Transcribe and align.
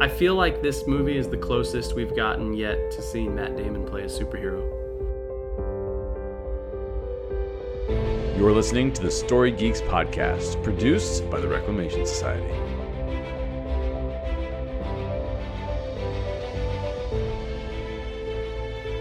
I 0.00 0.08
feel 0.08 0.34
like 0.34 0.60
this 0.60 0.88
movie 0.88 1.16
is 1.16 1.28
the 1.28 1.36
closest 1.36 1.94
we've 1.94 2.16
gotten 2.16 2.52
yet 2.52 2.90
to 2.90 3.00
seeing 3.00 3.32
Matt 3.32 3.56
Damon 3.56 3.86
play 3.86 4.02
a 4.02 4.06
superhero. 4.06 4.60
You're 8.36 8.50
listening 8.50 8.92
to 8.94 9.02
the 9.02 9.10
Story 9.10 9.52
Geeks 9.52 9.80
podcast, 9.82 10.60
produced 10.64 11.30
by 11.30 11.40
the 11.40 11.46
Reclamation 11.46 12.04
Society. 12.06 12.52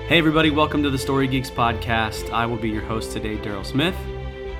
Hey, 0.07 0.19
everybody, 0.19 0.51
welcome 0.51 0.83
to 0.83 0.91
the 0.91 0.99
Story 0.99 1.27
Geeks 1.27 1.49
podcast. 1.49 2.31
I 2.31 2.45
will 2.45 2.57
be 2.57 2.69
your 2.69 2.83
host 2.83 3.11
today, 3.11 3.37
Daryl 3.37 3.65
Smith. 3.65 3.95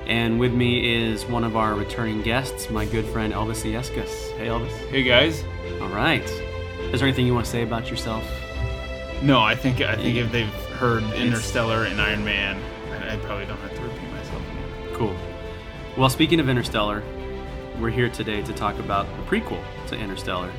And 0.06 0.38
with 0.38 0.52
me 0.52 0.94
is 0.94 1.24
one 1.24 1.44
of 1.44 1.56
our 1.56 1.74
returning 1.74 2.20
guests, 2.20 2.68
my 2.68 2.84
good 2.84 3.06
friend 3.06 3.32
Elvis 3.32 3.64
Iescas. 3.64 4.36
Hey, 4.36 4.48
Elvis. 4.48 4.76
Hey 4.88 5.02
guys. 5.02 5.42
All 5.80 5.88
right. 5.88 6.22
Is 6.92 7.00
there 7.00 7.08
anything 7.08 7.26
you 7.26 7.32
want 7.32 7.46
to 7.46 7.50
say 7.50 7.62
about 7.62 7.90
yourself? 7.90 8.22
No, 9.22 9.40
I 9.40 9.54
think 9.54 9.80
I 9.80 9.96
think 9.96 10.16
if 10.16 10.30
they've 10.30 10.52
heard 10.76 11.02
Interstellar 11.14 11.84
and 11.84 12.00
Iron 12.00 12.22
Man, 12.24 12.60
I, 12.92 13.14
I 13.14 13.16
probably 13.16 13.46
don't 13.46 13.58
have 13.58 13.74
to 13.74 13.82
repeat 13.82 14.10
myself. 14.10 14.42
Cool. 14.92 15.16
Well, 15.96 16.10
speaking 16.10 16.38
of 16.38 16.50
Interstellar, 16.50 17.02
we're 17.80 17.90
here 17.90 18.10
today 18.10 18.42
to 18.42 18.52
talk 18.52 18.78
about 18.78 19.06
the 19.16 19.22
prequel 19.22 19.62
to 19.86 19.96
Interstellar. 19.96 20.52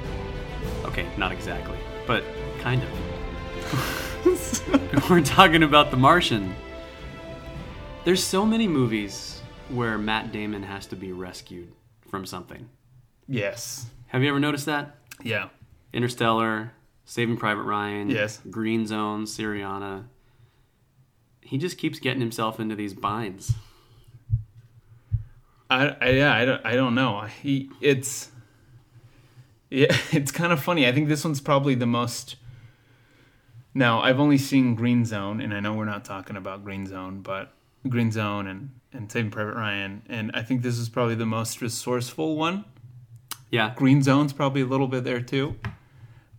Okay, 0.86 1.08
not 1.17 1.31
exactly, 1.31 1.77
but 2.08 2.23
kind 2.62 2.81
of. 2.81 2.89
we're 5.09 5.22
talking 5.22 5.62
about 5.62 5.91
The 5.91 5.98
Martian. 5.98 6.55
There's 8.03 8.23
so 8.23 8.45
many 8.45 8.67
movies 8.67 9.34
where 9.70 9.98
Matt 9.98 10.32
Damon 10.32 10.64
has 10.64 10.86
to 10.88 10.96
be 10.96 11.12
rescued 11.12 11.72
from 12.10 12.26
something. 12.26 12.70
Yes. 13.28 13.88
Have 14.08 14.22
you 14.23 14.30
ever 14.30 14.39
noticed 14.39 14.66
that? 14.67 14.98
Yeah. 15.23 15.50
Interstellar, 15.94 16.72
Saving 17.06 17.38
Private 17.38 17.64
Ryan, 17.64 18.09
Yes. 18.09 18.42
Green 18.50 18.86
Zone, 18.86 19.26
Syriana. 19.26 20.06
He 21.42 21.58
just 21.58 21.78
keeps 21.78 22.00
getting 22.00 22.22
himself 22.22 22.59
into 22.59 22.76
these 22.76 22.94
binds. 22.94 23.54
I, 25.70 25.95
I 26.00 26.09
yeah 26.09 26.34
I 26.34 26.45
don't 26.45 26.66
I 26.66 26.76
don't 26.76 26.94
know. 26.95 27.22
He 27.42 27.70
it's 27.82 28.30
yeah 29.70 29.95
it's 30.11 30.32
kind 30.32 30.52
of 30.54 30.61
funny. 30.64 30.88
I 30.88 30.92
think 30.92 31.08
this 31.08 31.23
one's 31.23 31.42
probably 31.42 31.76
the 31.76 31.86
most. 31.88 32.36
Now 33.73 34.02
I've 34.02 34.20
only 34.20 34.38
seen 34.38 34.76
Green 34.76 35.06
Zone, 35.06 35.42
and 35.42 35.54
I 35.54 35.59
know 35.59 35.73
we're 35.73 35.86
not 35.86 36.06
talking 36.06 36.36
about 36.38 36.64
Green 36.64 36.86
Zone, 36.88 37.22
but 37.22 37.52
Green 37.89 38.11
Zone 38.11 38.48
and 38.48 38.70
and 38.96 39.12
Saving 39.12 39.32
Private 39.32 39.56
Ryan, 39.56 40.02
and 40.10 40.32
I 40.34 40.42
think 40.44 40.62
this 40.62 40.78
is 40.78 40.90
probably 40.90 41.16
the 41.16 41.26
most 41.26 41.62
resourceful 41.62 42.36
one. 42.38 42.66
Yeah. 43.52 43.74
Green 43.76 44.02
Zone's 44.02 44.34
probably 44.34 44.62
a 44.62 44.66
little 44.66 44.88
bit 44.88 45.04
there 45.04 45.22
too, 45.22 45.56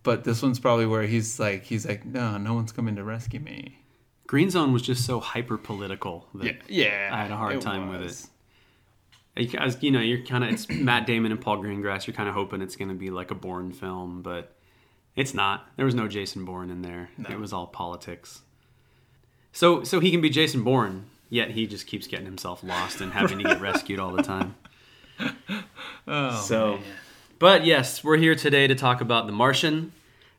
but 0.03 0.23
this 0.23 0.41
one's 0.41 0.59
probably 0.59 0.85
where 0.85 1.03
he's 1.03 1.39
like 1.39 1.63
he's 1.63 1.85
like 1.87 2.05
no 2.05 2.37
no 2.37 2.53
one's 2.53 2.71
coming 2.71 2.95
to 2.97 3.03
rescue 3.03 3.39
me. 3.39 3.79
Green 4.27 4.49
Zone 4.49 4.73
was 4.73 4.81
just 4.81 5.05
so 5.05 5.19
hyper 5.21 5.57
political 5.57 6.27
that 6.35 6.45
Yeah, 6.45 6.53
yeah. 6.67 7.09
I 7.13 7.21
had 7.21 7.31
a 7.31 7.37
hard 7.37 7.61
time 7.61 7.89
with 7.89 8.01
it. 8.01 9.51
Guys- 9.53 9.77
You 9.81 9.91
know, 9.91 9.99
you're 10.01 10.25
kind 10.25 10.43
of 10.43 10.49
it's 10.49 10.67
Matt 10.69 11.05
Damon 11.07 11.31
and 11.31 11.39
Paul 11.39 11.57
Greengrass. 11.59 12.07
You're 12.07 12.15
kind 12.15 12.27
of 12.27 12.35
hoping 12.35 12.61
it's 12.61 12.75
going 12.75 12.89
to 12.89 12.95
be 12.95 13.09
like 13.09 13.31
a 13.31 13.35
Bourne 13.35 13.71
film, 13.71 14.21
but 14.21 14.53
it's 15.15 15.33
not. 15.33 15.67
There 15.77 15.85
was 15.85 15.95
no 15.95 16.07
Jason 16.07 16.43
Bourne 16.43 16.69
in 16.69 16.81
there. 16.81 17.09
It 17.29 17.39
was 17.39 17.53
all 17.53 17.67
politics. 17.67 18.41
So, 19.51 19.83
so 19.83 19.99
he 19.99 20.11
can 20.11 20.21
be 20.21 20.29
Jason 20.29 20.63
Bourne, 20.63 21.05
yet 21.29 21.51
he 21.51 21.67
just 21.67 21.87
keeps 21.87 22.07
getting 22.07 22.25
himself 22.25 22.63
lost 22.63 23.01
and 23.01 23.11
having 23.13 23.37
to 23.39 23.43
get 23.43 23.61
rescued 23.61 23.99
all 23.99 24.11
the 24.11 24.23
time. 24.23 24.55
Oh, 26.09 26.41
So, 26.41 26.79
but 27.37 27.65
yes, 27.65 28.01
we're 28.03 28.15
here 28.17 28.35
today 28.35 28.65
to 28.67 28.75
talk 28.75 29.01
about 29.01 29.25
The 29.25 29.33
Martian, 29.33 29.91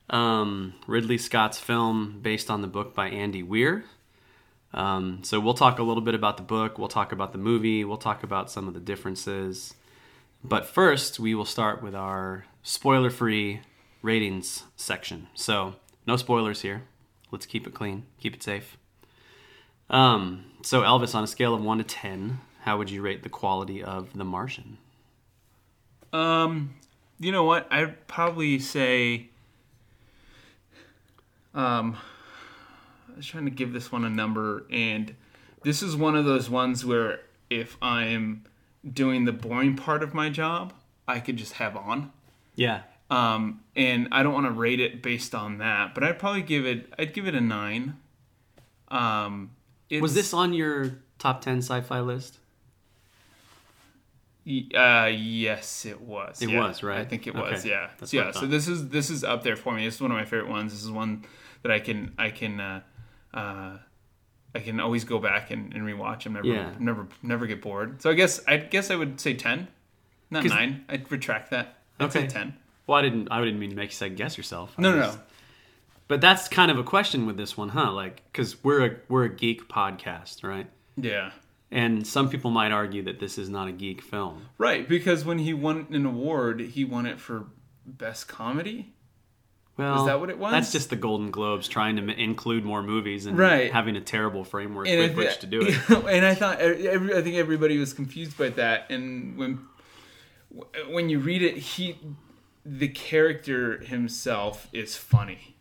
um, 0.09 0.73
Ridley 0.87 1.19
Scott's 1.19 1.59
film 1.59 2.21
based 2.23 2.51
on 2.51 2.63
the 2.63 2.69
book 2.69 2.95
by 2.95 3.09
Andy 3.09 3.43
Weir. 3.43 3.85
Um, 4.73 5.21
so 5.23 5.41
we'll 5.41 5.55
talk 5.55 5.79
a 5.79 5.83
little 5.83 6.01
bit 6.03 6.15
about 6.15 6.37
the 6.39 6.43
book. 6.43 6.79
We'll 6.79 6.89
talk 6.89 7.13
about 7.13 7.33
the 7.33 7.39
movie. 7.39 7.85
We'll 7.85 7.97
talk 7.99 8.23
about 8.23 8.51
some 8.51 8.67
of 8.69 8.73
the 8.75 8.81
differences. 8.81 9.75
But 10.43 10.65
first, 10.67 11.19
we 11.19 11.35
will 11.35 11.45
start 11.45 11.83
with 11.83 11.95
our 11.95 12.47
spoiler-free 12.63 13.61
ratings 14.03 14.65
section. 14.77 15.29
So 15.35 15.75
no 16.07 16.17
spoilers 16.17 16.63
here. 16.63 16.85
Let's 17.31 17.47
keep 17.47 17.67
it 17.67 17.75
clean. 17.75 18.05
Keep 18.21 18.37
it 18.37 18.43
safe. 18.43 18.79
Um, 19.91 20.45
so 20.63 20.83
Elvis, 20.83 21.15
on 21.15 21.25
a 21.25 21.27
scale 21.27 21.55
of 21.55 21.63
one 21.63 21.79
to 21.79 21.85
ten, 21.85 22.41
how 22.63 22.79
would 22.79 22.91
you 22.91 23.03
rate 23.03 23.23
the 23.23 23.29
quality 23.29 23.83
of 23.83 24.13
The 24.15 24.25
Martian? 24.25 24.79
Um, 26.13 26.75
you 27.19 27.33
know 27.33 27.45
what? 27.45 27.67
I'd 27.71 28.07
probably 28.07 28.59
say. 28.59 29.29
Um, 31.55 31.97
I 33.13 33.17
was 33.17 33.27
trying 33.27 33.47
to 33.47 33.51
give 33.51 33.73
this 33.73 33.91
one 33.91 34.05
a 34.05 34.11
number, 34.11 34.65
and 34.71 35.15
this 35.63 35.83
is 35.83 35.97
one 35.97 36.17
of 36.17 36.25
those 36.25 36.49
ones 36.49 36.85
where 36.85 37.21
if 37.51 37.77
I'm 37.83 38.45
doing 38.89 39.25
the 39.25 39.33
boring 39.33 39.77
part 39.77 40.03
of 40.03 40.15
my 40.15 40.31
job, 40.31 40.73
I 41.07 41.21
could 41.21 41.37
just 41.37 41.55
have 41.55 41.77
on. 41.77 42.13
Yeah. 42.55 42.83
Um, 43.11 43.61
and 43.75 44.09
I 44.13 44.23
don't 44.23 44.35
want 44.35 44.47
to 44.47 44.53
rate 44.53 44.81
it 44.81 45.03
based 45.03 45.35
on 45.35 45.59
that, 45.59 45.95
but 45.95 46.05
I'd 46.05 46.19
probably 46.19 46.43
give 46.43 46.67
it. 46.67 46.93
I'd 46.99 47.15
give 47.15 47.27
it 47.27 47.35
a 47.35 47.41
nine. 47.41 47.97
Um, 48.89 49.51
it's, 49.91 50.03
Was 50.03 50.15
this 50.15 50.33
on 50.35 50.53
your 50.53 50.99
top 51.19 51.41
10 51.41 51.59
sci-fi 51.59 52.01
list? 52.01 52.39
Uh, 54.75 55.11
yes, 55.13 55.85
it 55.85 56.01
was. 56.01 56.41
It 56.41 56.49
yeah. 56.51 56.61
was, 56.61 56.83
right? 56.83 57.01
I 57.01 57.05
think 57.05 57.27
it 57.27 57.35
was. 57.35 57.61
Okay. 57.61 57.69
Yeah. 57.71 57.91
That's 57.99 58.15
yeah. 58.15 58.31
So 58.31 58.47
this 58.47 58.67
is 58.67 58.89
this 58.89 59.11
is 59.11 59.23
up 59.23 59.43
there 59.43 59.57
for 59.57 59.75
me. 59.75 59.85
This 59.85 59.97
is 59.97 60.01
one 60.01 60.11
of 60.11 60.17
my 60.17 60.25
favorite 60.25 60.49
ones. 60.49 60.73
This 60.73 60.83
is 60.83 60.91
one 60.91 61.27
that 61.63 61.71
I 61.71 61.81
can 61.81 62.15
I 62.17 62.31
can 62.31 62.59
uh, 62.59 62.81
uh, 63.35 63.77
I 64.55 64.59
can 64.61 64.81
always 64.81 65.05
go 65.05 65.19
back 65.19 65.51
and, 65.51 65.75
and 65.75 65.83
rewatch. 65.85 66.25
I'm 66.25 66.33
never 66.33 66.47
Yeah. 66.47 66.71
never 66.79 67.09
never 67.23 67.47
get 67.47 67.61
bored. 67.61 68.01
So 68.01 68.09
I 68.09 68.15
guess 68.15 68.41
I 68.49 68.57
guess 68.57 68.91
I 68.91 68.97
would 68.97 69.21
say 69.21 69.35
ten, 69.35 69.69
not 70.31 70.45
nine. 70.45 70.85
I'd 70.89 71.11
retract 71.13 71.51
that. 71.51 71.77
I'd 72.01 72.07
Okay. 72.07 72.21
say 72.21 72.27
ten. 72.29 72.55
Well, 72.87 72.97
I 72.97 73.03
didn't. 73.03 73.29
I 73.31 73.45
didn't 73.45 73.59
mean 73.59 73.71
to 73.71 73.77
make 73.77 73.91
you 73.91 73.97
second 73.97 74.17
guess 74.17 74.39
yourself. 74.39 74.75
I 74.79 74.83
No, 74.83 74.93
no, 74.93 75.01
no. 75.01 75.19
But 76.09 76.21
that's 76.23 76.49
kind 76.49 76.71
of 76.71 76.79
a 76.79 76.83
question 76.85 77.27
with 77.27 77.37
this 77.37 77.57
one, 77.57 77.69
huh? 77.71 77.93
Like, 77.93 78.23
because 78.33 78.63
we're 78.65 78.85
a 78.87 78.97
we're 79.09 79.25
a 79.25 79.35
geek 79.35 79.69
podcast, 79.69 80.43
right? 80.43 80.69
Yeah. 80.97 81.33
And 81.71 82.07
some 82.07 82.31
people 82.31 82.51
might 82.51 82.73
argue 82.73 83.03
that 83.03 83.21
this 83.21 83.37
is 83.37 83.51
not 83.51 83.69
a 83.69 83.73
geek 83.73 84.01
film. 84.01 84.47
Right, 84.57 84.89
because 84.89 85.27
when 85.27 85.39
he 85.39 85.53
won 85.53 85.87
an 85.91 86.07
award, 86.07 86.61
he 86.61 86.83
won 86.85 87.05
it 87.05 87.21
for 87.21 87.45
best 87.85 88.27
comedy. 88.27 88.95
Well, 89.77 90.01
Is 90.01 90.07
that 90.07 90.19
what 90.19 90.31
it 90.31 90.39
was? 90.39 90.51
That's 90.51 90.73
just 90.73 90.89
the 90.91 90.97
Golden 90.97 91.31
Globes 91.31 91.69
trying 91.69 91.97
to 91.97 92.03
m- 92.03 92.09
include 92.11 92.65
more 92.65 92.83
movies 92.83 93.27
and 93.27 93.39
Right. 93.39 93.71
having 93.71 93.95
a 93.97 94.01
terrible 94.01 94.43
framework 94.45 94.89
and 94.89 94.99
with 94.99 95.13
I 95.13 95.15
which 95.15 95.39
to 95.41 95.47
do 95.47 95.61
it. 95.61 95.79
and 95.91 96.25
I 96.27 96.35
thought 96.35 96.59
every, 96.59 97.15
I 97.15 97.21
think 97.23 97.37
everybody 97.37 97.79
was 97.79 97.93
confused 97.93 98.37
by 98.39 98.49
that. 98.49 98.91
And 98.91 99.37
when 99.37 99.61
when 100.89 101.11
you 101.11 101.19
read 101.19 101.43
it, 101.43 101.57
he 101.59 101.99
the 102.65 102.89
character 102.89 103.79
himself 103.79 104.69
is 104.73 104.97
funny. 104.97 105.57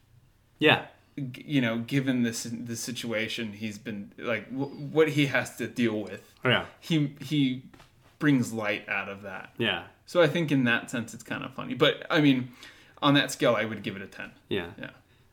Yeah, 0.59 0.85
You 1.15 1.61
know, 1.61 1.79
given 1.79 2.23
this 2.23 2.43
the 2.43 2.75
situation 2.75 3.53
he's 3.53 3.77
been 3.77 4.11
like 4.17 4.49
w- 4.51 4.71
what 4.91 5.09
he 5.09 5.27
has 5.27 5.55
to 5.57 5.67
deal 5.67 6.01
with, 6.01 6.33
oh, 6.45 6.49
yeah, 6.49 6.65
he 6.79 7.15
he 7.21 7.63
brings 8.19 8.51
light 8.53 8.87
out 8.89 9.09
of 9.09 9.21
that. 9.23 9.51
yeah, 9.57 9.83
So 10.05 10.21
I 10.21 10.27
think 10.27 10.51
in 10.51 10.63
that 10.65 10.89
sense 10.89 11.13
it's 11.13 11.23
kind 11.23 11.43
of 11.43 11.53
funny. 11.53 11.73
But 11.75 12.05
I 12.09 12.21
mean, 12.21 12.49
on 13.01 13.13
that 13.13 13.31
scale, 13.31 13.55
I 13.55 13.65
would 13.65 13.83
give 13.83 13.95
it 13.95 14.01
a 14.01 14.07
ten. 14.07 14.31
yeah. 14.49 14.71
Yeah, 14.79 14.89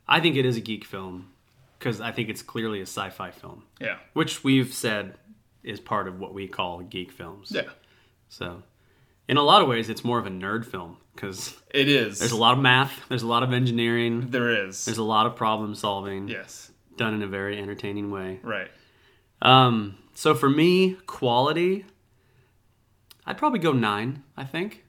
I 0.07 0.21
think 0.21 0.37
it 0.37 0.45
is 0.45 0.57
a 0.57 0.61
geek 0.61 0.85
film 0.85 1.31
because 1.79 2.01
I 2.01 2.13
think 2.13 2.29
it's 2.29 2.43
clearly 2.43 2.79
a 2.81 2.87
sci-fi 2.87 3.31
film, 3.31 3.65
yeah, 3.81 3.97
which 4.15 4.45
we've 4.45 4.73
said 4.73 5.15
is 5.63 5.81
part 5.81 6.09
of 6.09 6.19
what 6.21 6.35
we 6.35 6.47
call 6.49 6.81
geek 6.83 7.11
films. 7.11 7.51
yeah. 7.51 7.63
So, 8.29 8.63
in 9.29 9.37
a 9.37 9.43
lot 9.43 9.63
of 9.63 9.69
ways, 9.69 9.89
it's 9.89 10.05
more 10.05 10.19
of 10.19 10.27
a 10.27 10.31
nerd 10.31 10.65
film 10.67 10.97
because 11.15 11.57
It 11.73 11.89
is. 11.89 12.19
there's 12.19 12.33
a 12.33 12.37
lot 12.37 12.53
of 12.57 12.59
math, 12.63 12.93
there's 13.09 13.23
a 13.23 13.27
lot 13.27 13.43
of 13.43 13.53
engineering, 13.53 14.31
There 14.31 14.67
is. 14.67 14.85
there's 14.85 14.99
a 14.99 15.05
lot 15.05 15.27
of 15.27 15.37
problem 15.37 15.75
solving 15.75 16.29
yes. 16.29 16.71
done 16.97 17.15
in 17.15 17.23
a 17.23 17.27
very 17.27 17.59
entertaining 17.59 18.11
way. 18.11 18.41
Right. 18.43 18.69
Um, 19.43 19.97
so 20.15 20.35
for 20.35 20.49
me, 20.49 20.95
quality, 21.07 21.85
I'd 23.27 23.39
probably 23.39 23.59
go 23.61 23.73
nine. 23.73 24.23
I 24.37 24.45
think. 24.45 24.85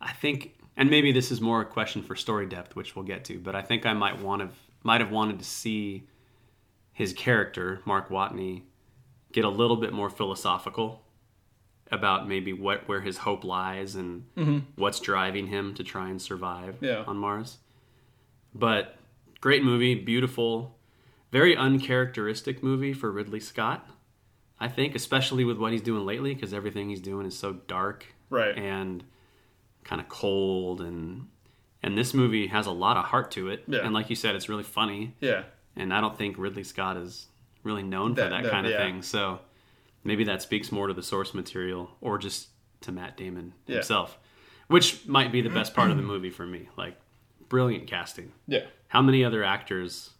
I 0.00 0.12
think, 0.12 0.54
and 0.76 0.90
maybe 0.90 1.12
this 1.12 1.30
is 1.30 1.40
more 1.40 1.60
a 1.60 1.64
question 1.64 2.02
for 2.02 2.16
story 2.16 2.46
depth, 2.46 2.74
which 2.74 2.96
we'll 2.96 3.04
get 3.04 3.24
to. 3.26 3.38
But 3.38 3.54
I 3.54 3.62
think 3.62 3.86
I 3.86 3.92
might 3.92 4.20
want 4.20 4.42
to 4.42 4.48
might 4.82 5.00
have 5.00 5.10
wanted 5.12 5.38
to 5.38 5.44
see 5.44 6.08
his 6.92 7.12
character, 7.12 7.80
Mark 7.84 8.08
Watney, 8.08 8.62
get 9.32 9.44
a 9.44 9.48
little 9.48 9.76
bit 9.76 9.92
more 9.92 10.10
philosophical 10.10 11.01
about 11.92 12.26
maybe 12.26 12.52
what 12.52 12.88
where 12.88 13.02
his 13.02 13.18
hope 13.18 13.44
lies 13.44 13.94
and 13.94 14.24
mm-hmm. 14.36 14.58
what's 14.76 14.98
driving 14.98 15.46
him 15.46 15.74
to 15.74 15.84
try 15.84 16.08
and 16.08 16.20
survive 16.20 16.76
Yeah. 16.80 17.04
on 17.06 17.16
Mars. 17.18 17.58
But 18.54 18.96
great 19.40 19.62
movie, 19.62 19.94
beautiful, 19.94 20.76
very 21.30 21.56
uncharacteristic 21.56 22.62
movie 22.62 22.92
for 22.92 23.10
Ridley 23.12 23.40
Scott. 23.40 23.88
I 24.58 24.68
think, 24.68 24.94
especially 24.94 25.44
with 25.44 25.58
what 25.58 25.72
he's 25.72 25.82
doing 25.82 26.06
lately, 26.06 26.34
because 26.34 26.52
everything 26.54 26.88
he's 26.88 27.00
doing 27.00 27.26
is 27.26 27.36
so 27.38 27.54
dark 27.66 28.06
Right. 28.30 28.56
and 28.56 29.04
kind 29.84 30.00
of 30.00 30.08
cold 30.08 30.80
and 30.80 31.28
And 31.84 31.98
this 31.98 32.14
movie 32.14 32.46
has 32.46 32.66
a 32.66 32.70
lot 32.70 32.96
of 32.96 33.06
heart 33.06 33.32
to 33.32 33.48
it. 33.48 33.64
Yeah. 33.66 33.80
And 33.80 33.92
like 33.92 34.08
you 34.08 34.14
said, 34.14 34.36
it's 34.36 34.48
really 34.48 34.62
funny. 34.62 35.16
Yeah. 35.20 35.42
And 35.74 35.92
I 35.92 36.00
don't 36.00 36.16
think 36.16 36.38
Ridley 36.38 36.62
Scott 36.62 36.96
is 36.96 37.26
really 37.64 37.82
known 37.82 38.14
for 38.14 38.20
That- 38.20 38.30
that, 38.30 38.42
that- 38.44 38.52
kind 38.52 38.66
of 38.66 38.72
yeah. 38.72 38.78
thing. 38.78 39.02
So 39.02 39.40
maybe 40.04 40.24
that 40.24 40.42
speaks 40.42 40.70
more 40.72 40.88
to 40.88 40.94
the 40.94 41.02
source 41.02 41.34
material 41.34 41.90
or 42.00 42.18
just 42.18 42.48
to 42.82 42.92
Matt 42.92 43.16
Damon 43.16 43.54
Yeah. 43.66 43.76
himself, 43.76 44.18
which 44.68 45.06
might 45.06 45.30
be 45.32 45.40
the 45.40 45.50
best 45.50 45.74
part 45.74 45.90
of 45.90 45.96
the 45.96 46.02
movie 46.02 46.30
for 46.30 46.46
me. 46.46 46.68
Like, 46.76 46.96
brilliant 47.48 47.86
casting. 47.86 48.32
Yeah. 48.46 48.66
How 48.88 49.02
many 49.02 49.24
other 49.24 49.44
actors 49.44 50.10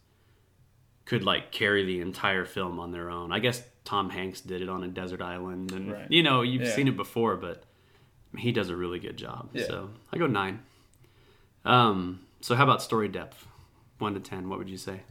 could 1.05 1.23
like 1.23 1.51
carry 1.51 1.83
the 1.83 1.99
entire 1.99 2.45
film 2.45 2.79
on 2.79 2.91
their 2.91 3.09
own? 3.09 3.31
I 3.31 3.39
guess 3.39 3.61
Tom 3.83 4.09
Hanks 4.09 4.39
did 4.41 4.61
it 4.61 4.69
on 4.69 4.83
a 4.83 4.87
desert 4.87 5.21
island, 5.21 5.71
and 5.73 5.91
Right. 5.91 6.09
you 6.11 6.23
know 6.23 6.41
you've 6.41 6.61
Yeah. 6.63 6.71
seen 6.75 6.87
it 6.87 6.95
before, 6.95 7.35
but 7.35 7.63
he 8.37 8.51
does 8.53 8.69
a 8.69 8.75
really 8.75 8.99
good 8.99 9.17
job. 9.17 9.49
Yeah. 9.53 9.65
So 9.67 9.89
I 10.13 10.17
go 10.17 10.27
nine. 10.27 10.63
Um. 11.65 12.21
So 12.41 12.55
how 12.55 12.63
about 12.63 12.81
story 12.81 13.07
depth? 13.09 13.45
One 13.99 14.13
to 14.13 14.19
ten. 14.19 14.47
What 14.49 14.59
would 14.59 14.69
you 14.69 14.77
say? 14.77 15.01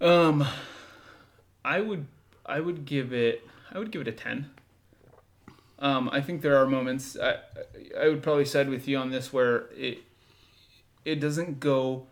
Um, 0.00 0.46
I 1.64 1.80
would 1.80 2.06
I 2.50 2.60
would 2.60 2.84
give 2.84 3.12
it 3.12 3.46
I 3.72 3.78
would 3.78 3.90
give 3.92 4.02
it 4.02 4.08
a 4.08 4.12
ten. 4.12 4.50
Um, 5.78 6.10
I 6.12 6.20
think 6.20 6.42
there 6.42 6.56
are 6.58 6.66
moments 6.66 7.16
I 7.18 7.36
I 7.98 8.08
would 8.08 8.22
probably 8.22 8.44
side 8.44 8.68
with 8.68 8.86
you 8.88 8.98
on 8.98 9.10
this 9.10 9.32
where 9.32 9.66
it 9.76 9.98
it 11.04 11.16
doesn't 11.20 11.60
go 11.60 12.06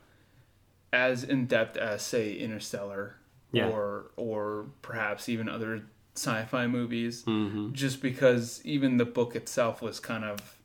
as 0.92 1.22
in 1.24 1.46
depth 1.46 1.76
as 1.76 2.00
say 2.02 2.32
Interstellar 2.34 3.16
Yeah. 3.52 3.68
or 3.68 4.06
or 4.16 4.66
perhaps 4.82 5.28
even 5.28 5.48
other 5.48 5.82
sci-fi 6.16 6.66
movies 6.66 7.24
Mm-hmm. 7.24 7.72
just 7.74 8.00
because 8.02 8.60
even 8.64 8.96
the 8.96 9.04
book 9.04 9.36
itself 9.36 9.82
was 9.82 10.00
kind 10.00 10.24
of 10.24 10.56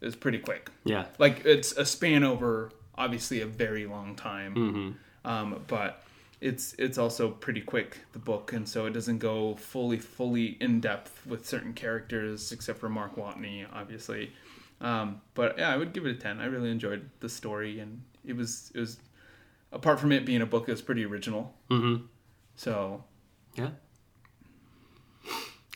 it 0.00 0.04
was 0.06 0.16
pretty 0.16 0.38
quick 0.38 0.70
Yeah. 0.84 1.06
like 1.18 1.44
it's 1.46 1.72
a 1.72 1.84
span 1.86 2.22
over 2.24 2.70
obviously 2.96 3.40
a 3.40 3.46
very 3.46 3.86
long 3.86 4.14
time 4.16 4.54
Mm-hmm. 4.54 4.90
um, 5.30 5.64
but 5.66 6.02
it's 6.40 6.74
it's 6.78 6.96
also 6.98 7.30
pretty 7.30 7.60
quick 7.60 7.98
the 8.12 8.18
book 8.18 8.52
and 8.52 8.68
so 8.68 8.86
it 8.86 8.92
doesn't 8.92 9.18
go 9.18 9.54
fully 9.56 9.98
fully 9.98 10.56
in 10.60 10.80
depth 10.80 11.26
with 11.26 11.46
certain 11.46 11.72
characters 11.74 12.50
except 12.52 12.78
for 12.78 12.88
mark 12.88 13.14
watney 13.16 13.66
obviously 13.72 14.32
um, 14.80 15.20
but 15.34 15.58
yeah 15.58 15.70
i 15.72 15.76
would 15.76 15.92
give 15.92 16.06
it 16.06 16.10
a 16.16 16.18
10 16.18 16.40
i 16.40 16.46
really 16.46 16.70
enjoyed 16.70 17.08
the 17.20 17.28
story 17.28 17.78
and 17.80 18.00
it 18.26 18.34
was 18.34 18.72
it 18.74 18.80
was 18.80 18.96
apart 19.72 20.00
from 20.00 20.12
it 20.12 20.24
being 20.24 20.40
a 20.42 20.46
book 20.46 20.66
it 20.68 20.70
was 20.72 20.80
pretty 20.82 21.04
original 21.04 21.52
Mm-hmm. 21.70 22.04
so 22.56 23.04
Yeah. 23.56 23.70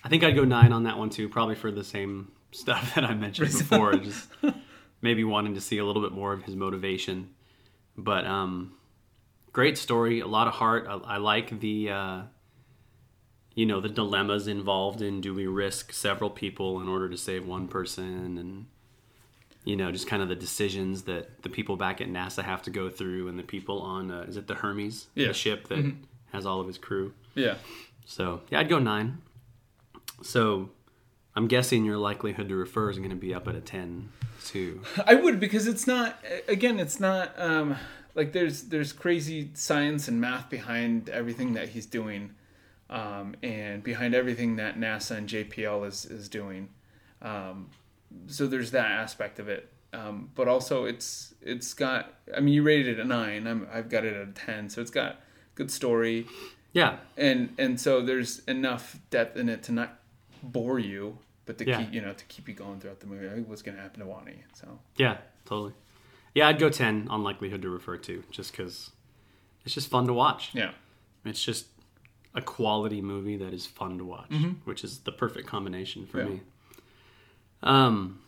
I 0.03 0.09
think 0.09 0.23
I'd 0.23 0.35
go 0.37 0.45
nine 0.45 0.73
on 0.73 0.83
that 0.85 0.99
one 0.99 1.09
too, 1.09 1.29
probably 1.31 1.55
for 1.55 1.71
the 1.71 1.85
same 1.85 2.31
stuff 2.53 2.95
that 2.95 3.05
I 3.05 3.15
mentioned 3.15 3.53
before. 3.59 3.95
just 3.95 4.29
maybe 5.01 5.25
wanting 5.25 5.55
to 5.55 5.61
see 5.63 5.79
a 5.79 5.85
little 5.85 6.03
bit 6.03 6.13
more 6.13 6.33
of 6.35 6.43
his 6.43 6.55
motivation. 6.57 7.31
But 7.97 8.27
um, 8.27 8.75
great 9.55 9.79
story, 9.79 10.21
a 10.21 10.27
lot 10.27 10.47
of 10.49 10.53
heart. 10.55 10.87
I, 10.87 11.15
I 11.15 11.17
like 11.17 11.61
the 11.61 11.91
uh, 11.91 12.23
you 13.55 13.65
know 13.65 13.81
the 13.81 13.89
dilemmas 13.89 14.47
involved 14.49 15.01
in 15.01 15.21
do 15.23 15.33
we 15.33 15.47
risk 15.47 15.93
several 15.95 16.29
people 16.29 16.81
in 16.83 16.89
order 16.89 17.09
to 17.09 17.17
save 17.17 17.47
one 17.47 17.69
person 17.69 18.37
and 18.37 18.67
you 19.65 19.77
know 19.77 19.91
just 19.93 20.07
kind 20.09 20.23
of 20.23 20.29
the 20.29 20.35
decisions 20.35 21.03
that 21.05 21.43
the 21.43 21.49
people 21.49 21.77
back 21.77 22.01
at 22.01 22.09
NASA 22.09 22.43
have 22.45 22.63
to 22.63 22.71
go 22.71 22.91
through 22.91 23.29
and 23.29 23.39
the 23.39 23.43
people 23.45 23.81
on 23.81 24.11
uh, 24.11 24.25
is 24.29 24.37
it 24.37 24.47
the 24.49 24.57
Hermes 24.57 25.07
Yeah. 25.15 25.29
the 25.29 25.35
ship 25.35 25.69
that 25.69 25.95
has 26.33 26.45
all 26.47 26.61
of 26.61 26.67
his 26.67 26.77
crew. 26.79 27.15
yeah 27.35 27.55
So 28.07 28.41
yeah, 28.51 28.59
I'd 28.61 28.69
go 28.69 28.79
nine. 28.81 29.19
So 30.23 30.71
I'm 31.37 31.47
guessing 31.49 31.85
your 31.85 31.97
likelihood 31.99 32.49
to 32.49 32.57
refer 32.57 32.91
is 32.91 32.99
going 32.99 33.11
to 33.11 33.17
be 33.17 33.33
up 33.35 33.47
at 33.49 33.55
a 33.55 33.61
ten 33.61 34.09
too. 34.45 34.83
I 35.07 35.15
would 35.15 35.39
because 35.41 35.67
it's 35.69 35.87
not 35.87 36.19
again 36.49 36.79
it's 36.81 36.99
not 37.01 37.33
um 37.39 37.77
like 38.15 38.33
there's 38.33 38.65
there's 38.65 38.93
crazy 38.93 39.51
science 39.55 40.09
and 40.09 40.21
math 40.21 40.49
behind 40.51 41.09
everything 41.09 41.55
that 41.55 41.71
he's 41.71 41.87
doing 41.87 42.33
um 42.91 43.35
and 43.43 43.83
behind 43.83 44.15
everything 44.15 44.57
that 44.57 44.79
NASA 44.79 45.17
and 45.17 45.29
JPL 45.29 45.87
is 45.87 46.05
is 46.07 46.29
doing. 46.29 46.69
Um 47.23 47.71
so 48.27 48.47
there's 48.47 48.71
that 48.73 48.91
aspect 48.91 49.39
of 49.39 49.49
it. 49.49 49.71
Um 49.93 50.31
but 50.35 50.49
also 50.49 50.85
it's 50.85 51.35
it's 51.43 51.75
got 51.75 52.13
I 52.37 52.41
mean 52.41 52.55
you 52.55 52.63
rated 52.63 52.99
it 52.99 53.03
a 53.03 53.05
9 53.05 53.47
I'm 53.47 53.67
I've 53.73 53.89
got 53.89 54.05
it 54.05 54.15
at 54.15 54.29
a 54.29 54.33
10 54.33 54.69
so 54.71 54.81
it's 54.81 54.91
got 54.91 55.21
good 55.55 55.71
story. 55.71 56.27
Yeah, 56.73 56.97
and 57.17 57.55
and 57.59 57.81
so 57.81 58.03
there's 58.03 58.41
enough 58.47 58.99
depth 59.11 59.37
in 59.37 59.49
it 59.49 59.63
to 59.65 59.73
not 59.73 59.99
bore 60.43 60.79
you 60.79 61.19
but 61.47 61.57
to 61.59 61.67
Yeah. 61.67 61.79
keep 61.83 61.95
you 61.95 62.01
know 62.01 62.13
to 62.13 62.25
keep 62.27 62.49
you 62.49 62.55
going 62.55 62.81
throughout 62.81 63.01
the 63.01 63.07
movie. 63.07 63.29
Like 63.29 63.49
what's 63.49 63.63
going 63.63 63.77
to 63.77 63.83
happen 63.83 64.01
to 64.01 64.07
Watney 64.07 64.39
so. 64.55 64.79
Yeah, 64.97 65.19
totally. 65.47 65.73
Yeah, 66.35 66.49
I'd 66.49 66.59
go 66.59 66.69
ten 66.69 67.07
on 67.09 67.23
likelihood 67.23 67.63
to 67.63 67.71
refer 67.71 67.97
to, 67.99 68.25
just 68.31 68.51
because 68.53 68.91
it's 69.65 69.75
just 69.75 69.89
fun 69.89 70.07
to 70.07 70.13
watch. 70.13 70.51
yeah 70.53 70.73
It's 71.25 71.43
just 71.43 71.67
a 72.35 72.43
quality 72.43 73.01
movie 73.01 73.37
that 73.37 73.55
is 73.55 73.65
fun 73.67 73.99
to 73.99 74.05
watch, 74.05 74.33
which 74.65 74.83
is 74.83 74.99
the 75.01 75.13
perfect 75.13 75.47
combination 75.47 76.07
for 76.07 76.19
Yeah. 76.19 76.25
me. 76.29 76.41
Um, 77.63 78.21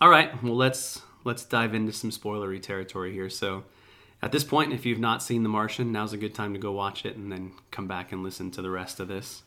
all 0.00 0.08
right, 0.08 0.42
well 0.42 0.56
let's 0.56 1.00
let's 1.24 1.44
dive 1.44 1.74
into 1.74 1.92
some 1.92 2.10
spoilery 2.10 2.60
territory 2.62 3.12
here. 3.12 3.30
So, 3.30 3.64
at 4.22 4.32
this 4.32 4.44
point, 4.44 4.72
if 4.72 4.84
you've 4.86 4.98
not 4.98 5.22
seen 5.22 5.42
The 5.42 5.48
Martian, 5.48 5.92
now's 5.92 6.12
a 6.12 6.16
good 6.16 6.34
time 6.34 6.52
to 6.52 6.58
go 6.58 6.72
watch 6.72 7.04
it 7.04 7.16
and 7.16 7.30
then 7.32 7.52
come 7.70 7.86
back 7.86 8.12
and 8.12 8.22
listen 8.22 8.50
to 8.52 8.62
the 8.62 8.70
rest 8.70 9.00
of 9.00 9.08
this. 9.08 9.42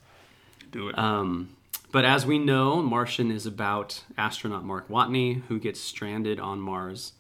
do 0.72 0.90
it 0.90 0.98
Um, 0.98 1.56
but 1.92 2.06
as 2.06 2.26
we 2.26 2.38
know, 2.38 2.82
Martian 2.82 3.32
is 3.32 3.46
about 3.46 4.04
astronaut 4.18 4.64
Mark 4.64 4.88
Watney 4.90 5.42
who 5.48 5.60
gets 5.60 5.80
stranded 5.80 6.40
on 6.40 6.60
Mars 6.60 7.14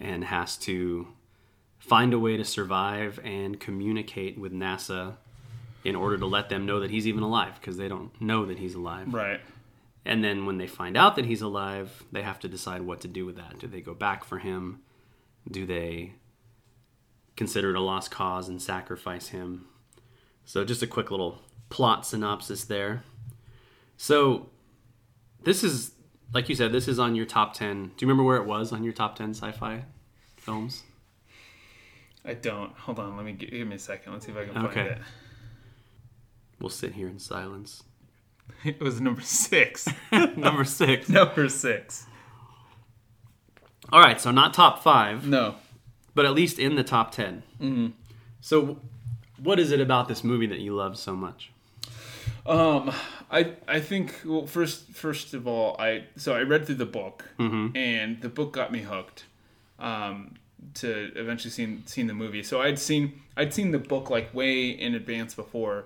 and 0.00 0.24
has 0.24 0.56
to 0.58 1.08
find 1.78 2.12
a 2.12 2.18
way 2.18 2.36
to 2.36 2.44
survive 2.44 3.20
and 3.24 3.60
communicate 3.60 4.38
with 4.38 4.52
NASA 4.52 5.16
in 5.84 5.94
order 5.94 6.18
to 6.18 6.26
let 6.26 6.48
them 6.48 6.66
know 6.66 6.80
that 6.80 6.90
he's 6.90 7.06
even 7.06 7.22
alive 7.22 7.54
because 7.60 7.76
they 7.76 7.88
don't 7.88 8.20
know 8.20 8.46
that 8.46 8.58
he's 8.58 8.74
alive. 8.74 9.12
Right. 9.12 9.40
And 10.04 10.22
then 10.22 10.46
when 10.46 10.58
they 10.58 10.66
find 10.66 10.96
out 10.96 11.16
that 11.16 11.24
he's 11.24 11.42
alive, 11.42 12.04
they 12.12 12.22
have 12.22 12.38
to 12.40 12.48
decide 12.48 12.82
what 12.82 13.00
to 13.00 13.08
do 13.08 13.26
with 13.26 13.36
that. 13.36 13.58
Do 13.58 13.66
they 13.66 13.80
go 13.80 13.94
back 13.94 14.24
for 14.24 14.38
him? 14.38 14.80
Do 15.50 15.66
they 15.66 16.12
consider 17.36 17.70
it 17.70 17.76
a 17.76 17.80
lost 17.80 18.10
cause 18.10 18.48
and 18.48 18.62
sacrifice 18.62 19.28
him? 19.28 19.66
So, 20.44 20.64
just 20.64 20.82
a 20.82 20.86
quick 20.86 21.10
little 21.10 21.42
plot 21.70 22.06
synopsis 22.06 22.64
there. 22.64 23.02
So, 23.96 24.50
this 25.42 25.64
is, 25.64 25.92
like 26.32 26.48
you 26.48 26.54
said, 26.54 26.72
this 26.72 26.88
is 26.88 26.98
on 26.98 27.14
your 27.14 27.26
top 27.26 27.54
10. 27.54 27.84
Do 27.84 27.90
you 28.00 28.08
remember 28.08 28.22
where 28.24 28.36
it 28.36 28.46
was 28.46 28.72
on 28.72 28.82
your 28.84 28.92
top 28.92 29.16
10 29.16 29.30
sci 29.34 29.52
fi 29.52 29.84
films? 30.36 30.82
I 32.24 32.34
don't. 32.34 32.72
Hold 32.72 32.98
on. 32.98 33.16
Let 33.16 33.24
me 33.24 33.32
gi- 33.32 33.46
give 33.46 33.68
me 33.68 33.76
a 33.76 33.78
second. 33.78 34.12
Let's 34.12 34.26
see 34.26 34.32
if 34.32 34.38
I 34.38 34.44
can 34.46 34.66
Okay. 34.66 34.74
find 34.74 34.88
it. 34.88 34.98
We'll 36.60 36.70
sit 36.70 36.94
here 36.94 37.08
in 37.08 37.18
silence. 37.18 37.82
it. 38.64 38.76
It 38.78 38.80
was 38.80 39.00
number 39.00 39.20
six. 39.20 39.88
Number 40.12 40.64
six. 40.64 41.08
number 41.20 41.48
six. 41.48 42.06
All 43.92 44.00
right, 44.00 44.20
so 44.20 44.30
not 44.30 44.54
top 44.54 44.82
five. 44.82 45.26
No. 45.26 45.56
but 46.14 46.24
at 46.24 46.32
least 46.32 46.58
in 46.58 46.74
the 46.76 46.82
top 46.84 47.12
10. 47.12 47.42
Mm-hmm. 47.60 47.86
So, 48.40 48.80
what 49.38 49.58
is 49.60 49.70
it 49.70 49.80
about 49.80 50.08
this 50.08 50.24
movie 50.24 50.46
that 50.46 50.60
you 50.60 50.74
love 50.74 50.96
so 50.96 51.14
much? 51.14 51.52
Um, 52.48 52.92
I 53.30 53.54
I 53.66 53.80
think 53.80 54.20
well 54.24 54.46
first 54.46 54.90
first 54.92 55.34
of 55.34 55.46
all 55.48 55.76
I 55.78 56.04
so 56.16 56.34
I 56.34 56.42
read 56.42 56.66
through 56.66 56.76
the 56.76 56.86
book 56.86 57.24
and 57.38 58.20
the 58.20 58.28
book 58.28 58.52
got 58.52 58.70
me 58.72 58.80
hooked. 58.80 59.24
Um, 59.78 60.34
to 60.74 61.12
eventually 61.16 61.50
seeing 61.50 61.82
seeing 61.86 62.06
the 62.06 62.14
movie. 62.14 62.42
So 62.42 62.60
I'd 62.62 62.78
seen 62.78 63.20
I'd 63.36 63.52
seen 63.52 63.70
the 63.72 63.78
book 63.78 64.10
like 64.10 64.32
way 64.34 64.68
in 64.70 64.94
advance 64.94 65.34
before 65.34 65.84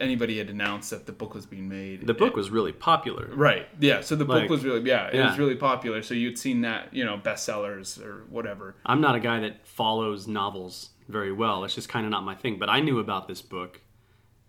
anybody 0.00 0.38
had 0.38 0.48
announced 0.48 0.90
that 0.90 1.06
the 1.06 1.12
book 1.12 1.34
was 1.34 1.44
being 1.46 1.68
made. 1.68 2.06
The 2.06 2.14
book 2.14 2.34
was 2.34 2.50
really 2.50 2.72
popular. 2.72 3.28
Right. 3.34 3.68
Yeah. 3.78 4.00
So 4.00 4.16
the 4.16 4.24
Like- 4.24 4.42
book 4.42 4.50
was 4.50 4.64
really 4.64 4.80
yeah, 4.88 5.08
it 5.08 5.14
Yeah. 5.14 5.28
was 5.30 5.38
really 5.38 5.54
popular. 5.54 6.02
So 6.02 6.14
you'd 6.14 6.38
seen 6.38 6.62
that, 6.62 6.92
you 6.92 7.04
know, 7.04 7.18
bestsellers 7.18 8.02
or 8.04 8.24
whatever. 8.30 8.74
I'm 8.86 9.00
not 9.00 9.14
a 9.14 9.20
guy 9.20 9.40
that 9.40 9.66
follows 9.66 10.26
novels 10.26 10.90
very 11.08 11.32
well. 11.32 11.62
It's 11.64 11.74
just 11.74 11.88
kind 11.88 12.04
of 12.06 12.10
not 12.10 12.24
my 12.24 12.34
thing. 12.34 12.58
But 12.58 12.70
I 12.70 12.80
knew 12.80 12.98
about 12.98 13.28
this 13.28 13.42
book. 13.42 13.80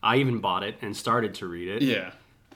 I 0.03 0.17
even 0.17 0.39
bought 0.39 0.63
it 0.63 0.75
and 0.81 0.95
started 0.95 1.33
to 1.35 1.47
read 1.47 1.67
it. 1.69 1.81
Yeah. 1.81 2.11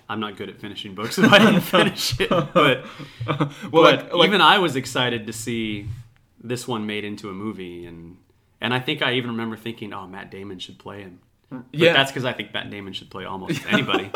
I'm 0.10 0.20
not 0.20 0.38
good 0.38 0.50
at 0.50 0.60
finishing 0.60 0.96
books, 0.96 1.16
so 1.18 1.24
I 1.24 1.40
didn't 1.40 1.62
finish 1.62 2.20
it. 2.20 2.30
But, 2.30 2.54
Well, 3.28 3.52
but 3.72 3.82
like, 3.82 4.14
like 4.14 4.28
even 4.28 4.42
I 4.42 4.60
was 4.60 4.76
excited 4.76 5.28
to 5.28 5.34
see 5.34 5.88
this 6.42 6.68
one 6.68 6.86
made 6.86 7.04
into 7.04 7.30
a 7.30 7.34
movie, 7.34 7.86
and 7.86 8.18
and 8.62 8.74
I 8.74 8.80
think 8.80 9.02
I 9.02 9.14
even 9.14 9.32
remember 9.32 9.58
thinking, 9.58 9.94
"Oh, 9.94 10.08
Matt 10.08 10.32
Damon 10.32 10.60
should 10.60 10.78
play 10.78 11.02
him." 11.02 11.20
But 11.50 11.64
yeah. 11.72 11.94
that's 11.94 12.12
because 12.12 12.26
I 12.26 12.34
think 12.34 12.54
Matt 12.54 12.70
Damon 12.70 12.94
should 12.94 13.10
play 13.10 13.26
almost 13.26 13.62
anybody. 13.70 14.12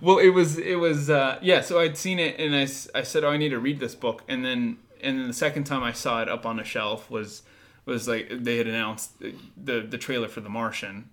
Well, 0.00 0.18
it 0.18 0.30
was 0.30 0.58
it 0.58 0.76
was 0.76 1.10
uh, 1.10 1.38
yeah. 1.42 1.60
So 1.60 1.78
I'd 1.78 1.96
seen 1.96 2.18
it, 2.18 2.38
and 2.40 2.54
I, 2.54 2.62
I 2.98 3.02
said, 3.02 3.24
"Oh, 3.24 3.30
I 3.30 3.36
need 3.36 3.50
to 3.50 3.58
read 3.60 3.78
this 3.78 3.94
book." 3.94 4.22
And 4.28 4.44
then 4.44 4.78
and 5.02 5.18
then 5.18 5.28
the 5.28 5.34
second 5.34 5.64
time 5.64 5.82
I 5.82 5.92
saw 5.92 6.22
it 6.22 6.28
up 6.28 6.46
on 6.46 6.58
a 6.58 6.64
shelf 6.64 7.10
was 7.10 7.42
was 7.84 8.08
like 8.08 8.28
they 8.30 8.56
had 8.56 8.66
announced 8.66 9.12
the 9.20 9.80
the 9.80 9.98
trailer 9.98 10.28
for 10.28 10.40
The 10.40 10.48
Martian. 10.50 11.10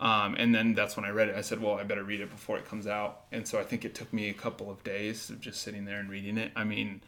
Um, 0.00 0.34
and 0.38 0.54
then 0.54 0.72
that's 0.74 0.96
when 0.96 1.04
I 1.04 1.10
read 1.10 1.28
it. 1.28 1.36
I 1.36 1.42
said, 1.42 1.60
"Well, 1.60 1.74
I 1.74 1.84
better 1.84 2.02
read 2.02 2.20
it 2.20 2.30
before 2.30 2.56
it 2.58 2.64
comes 2.66 2.86
out." 2.86 3.24
And 3.32 3.46
so 3.46 3.60
I 3.60 3.64
think 3.64 3.84
it 3.84 3.94
took 3.94 4.10
me 4.12 4.30
a 4.30 4.32
couple 4.34 4.70
of 4.70 4.82
days 4.82 5.28
of 5.30 5.40
just 5.40 5.60
sitting 5.62 5.84
there 5.84 5.98
and 6.00 6.08
reading 6.08 6.38
it. 6.38 6.52
I 6.56 6.64
mean, 6.64 7.02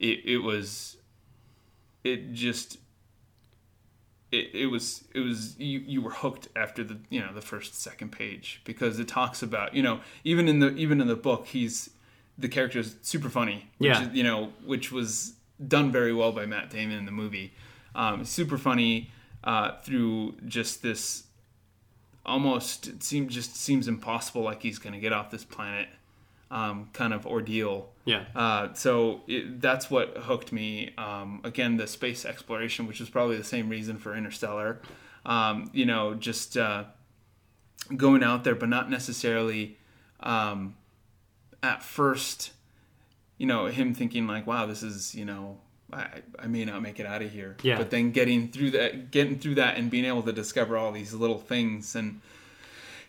it 0.00 0.20
it 0.24 0.38
was 0.38 0.96
it 2.02 2.32
just 2.32 2.78
it, 4.32 4.50
it 4.54 4.66
was 4.66 5.04
it 5.14 5.20
was 5.20 5.58
you, 5.58 5.78
you 5.80 6.02
were 6.02 6.10
hooked 6.10 6.48
after 6.56 6.82
the 6.82 6.98
you 7.10 7.20
know 7.20 7.32
the 7.32 7.40
first 7.42 7.74
second 7.80 8.10
page 8.12 8.60
because 8.64 8.98
it 8.98 9.06
talks 9.08 9.42
about 9.42 9.74
you 9.74 9.82
know 9.82 10.00
even 10.24 10.48
in 10.48 10.58
the 10.58 10.74
even 10.74 11.00
in 11.00 11.06
the 11.06 11.14
book 11.16 11.46
he's 11.46 11.90
the 12.38 12.48
character 12.48 12.78
is 12.78 12.96
super 13.02 13.28
funny 13.28 13.70
which 13.78 13.90
Yeah. 13.90 14.08
is, 14.08 14.14
you 14.16 14.22
know 14.24 14.52
which 14.64 14.90
was 14.90 15.34
done 15.68 15.92
very 15.92 16.12
well 16.14 16.32
by 16.32 16.46
Matt 16.46 16.70
Damon 16.70 16.96
in 16.98 17.04
the 17.04 17.12
movie 17.12 17.52
um, 17.94 18.24
super 18.24 18.56
funny 18.56 19.10
uh, 19.44 19.76
through 19.82 20.36
just 20.46 20.82
this 20.82 21.24
almost 22.24 22.86
it 22.86 23.02
seems 23.02 23.34
just 23.34 23.56
seems 23.56 23.88
impossible 23.88 24.42
like 24.42 24.62
he's 24.62 24.78
gonna 24.78 25.00
get 25.00 25.12
off 25.12 25.30
this 25.30 25.44
planet 25.44 25.88
um, 26.50 26.90
kind 26.92 27.14
of 27.14 27.26
ordeal 27.26 27.88
Yeah. 28.04 28.24
uh, 28.34 28.74
so 28.74 29.22
it, 29.26 29.60
that's 29.62 29.90
what 29.90 30.16
hooked 30.18 30.52
me. 30.52 30.92
Um, 30.98 31.40
again, 31.44 31.78
the 31.78 31.86
space 31.86 32.26
exploration, 32.26 32.86
which 32.86 33.00
was 33.00 33.08
probably 33.08 33.38
the 33.38 33.44
same 33.44 33.70
reason 33.70 33.96
for 33.96 34.14
Interstellar. 34.14 34.80
Um, 35.24 35.70
you 35.72 35.86
know, 35.86 36.12
just 36.12 36.58
uh, 36.58 36.84
going 37.96 38.22
out 38.22 38.44
there, 38.44 38.54
but 38.54 38.68
not 38.68 38.90
necessarily 38.90 39.78
um, 40.20 40.76
at 41.62 41.82
first. 41.82 42.52
You 43.38 43.46
know, 43.46 43.66
him 43.66 43.94
thinking 43.94 44.26
like, 44.26 44.46
"Wow, 44.46 44.66
this 44.66 44.82
is 44.82 45.14
you 45.14 45.24
know." 45.24 45.58
I, 45.92 46.22
I 46.38 46.46
may 46.46 46.64
not 46.64 46.80
make 46.82 46.98
it 47.00 47.06
out 47.06 47.20
of 47.22 47.30
here. 47.30 47.56
Yeah. 47.62 47.76
But 47.78 47.90
then 47.90 48.12
getting 48.12 48.48
through 48.48 48.70
that, 48.72 49.10
getting 49.10 49.38
through 49.38 49.56
that, 49.56 49.76
and 49.76 49.90
being 49.90 50.04
able 50.06 50.22
to 50.22 50.32
discover 50.32 50.76
all 50.76 50.92
these 50.92 51.12
little 51.12 51.38
things, 51.38 51.94
and 51.94 52.20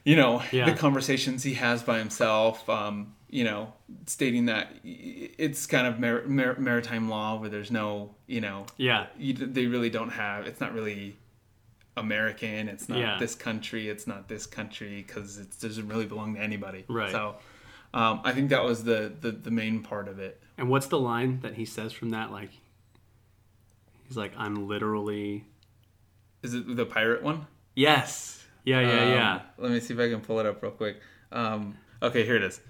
you 0.04 0.16
know, 0.18 0.42
Yeah. 0.52 0.66
the 0.70 0.76
conversations 0.78 1.44
he 1.44 1.54
has 1.54 1.82
by 1.84 1.98
himself. 2.00 2.70
Um, 2.70 3.14
you 3.30 3.44
know, 3.44 3.74
stating 4.06 4.46
that 4.46 4.70
it's 4.84 5.66
kind 5.66 5.88
of 5.88 6.00
mar- 6.00 6.22
mar- 6.28 6.56
maritime 6.60 7.10
law 7.10 7.40
where 7.40 7.50
there's 7.50 7.72
no, 7.72 8.14
you 8.28 8.40
know, 8.42 8.68
Yeah. 8.78 9.08
you, 9.18 9.34
they 9.34 9.66
really 9.66 9.90
don't 9.90 10.12
have. 10.12 10.46
It's 10.46 10.62
not 10.62 10.72
really 10.74 11.16
American. 11.98 12.68
It's 12.68 12.90
not 12.90 13.00
Yeah. 13.00 13.18
this 13.20 13.34
country. 13.36 13.90
It's 13.90 14.06
not 14.08 14.28
this 14.28 14.46
country 14.46 15.04
because 15.08 15.38
it 15.38 15.48
doesn't 15.60 15.88
really 15.88 16.06
belong 16.06 16.36
to 16.36 16.42
anybody. 16.42 16.86
Right. 16.88 17.12
So, 17.12 17.36
um, 17.94 18.22
I 18.24 18.34
think 18.34 18.50
that 18.50 18.64
was 18.64 18.84
the, 18.84 19.12
the 19.22 19.32
the 19.32 19.52
main 19.52 19.82
part 19.84 20.08
of 20.08 20.20
it. 20.20 20.40
And 20.58 20.70
what's 20.70 20.88
the 20.88 21.00
line 21.00 21.40
that 21.42 21.56
he 21.56 21.66
says 21.66 21.92
from 21.94 22.10
that? 22.12 22.32
Like, 22.32 22.50
he's 24.08 24.18
like, 24.18 24.34
I'm 24.38 24.68
literally. 24.68 25.46
Is 26.42 26.54
it 26.54 26.76
the 26.76 26.86
pirate 26.86 27.24
one? 27.24 27.48
Yes. 27.76 28.44
Yeah, 28.66 28.82
yeah, 28.82 29.02
Um, 29.04 29.10
yeah. 29.10 29.42
Let 29.58 29.72
me 29.72 29.80
see 29.80 29.94
if 29.94 30.00
I 30.00 30.10
can 30.10 30.22
pull 30.22 30.40
it 30.40 30.46
up 30.46 30.62
real 30.62 30.72
quick. 30.72 31.02
Um, 31.32 31.78
okay, 32.02 32.26
here 32.26 32.36
it 32.36 32.44
is. 32.44 32.62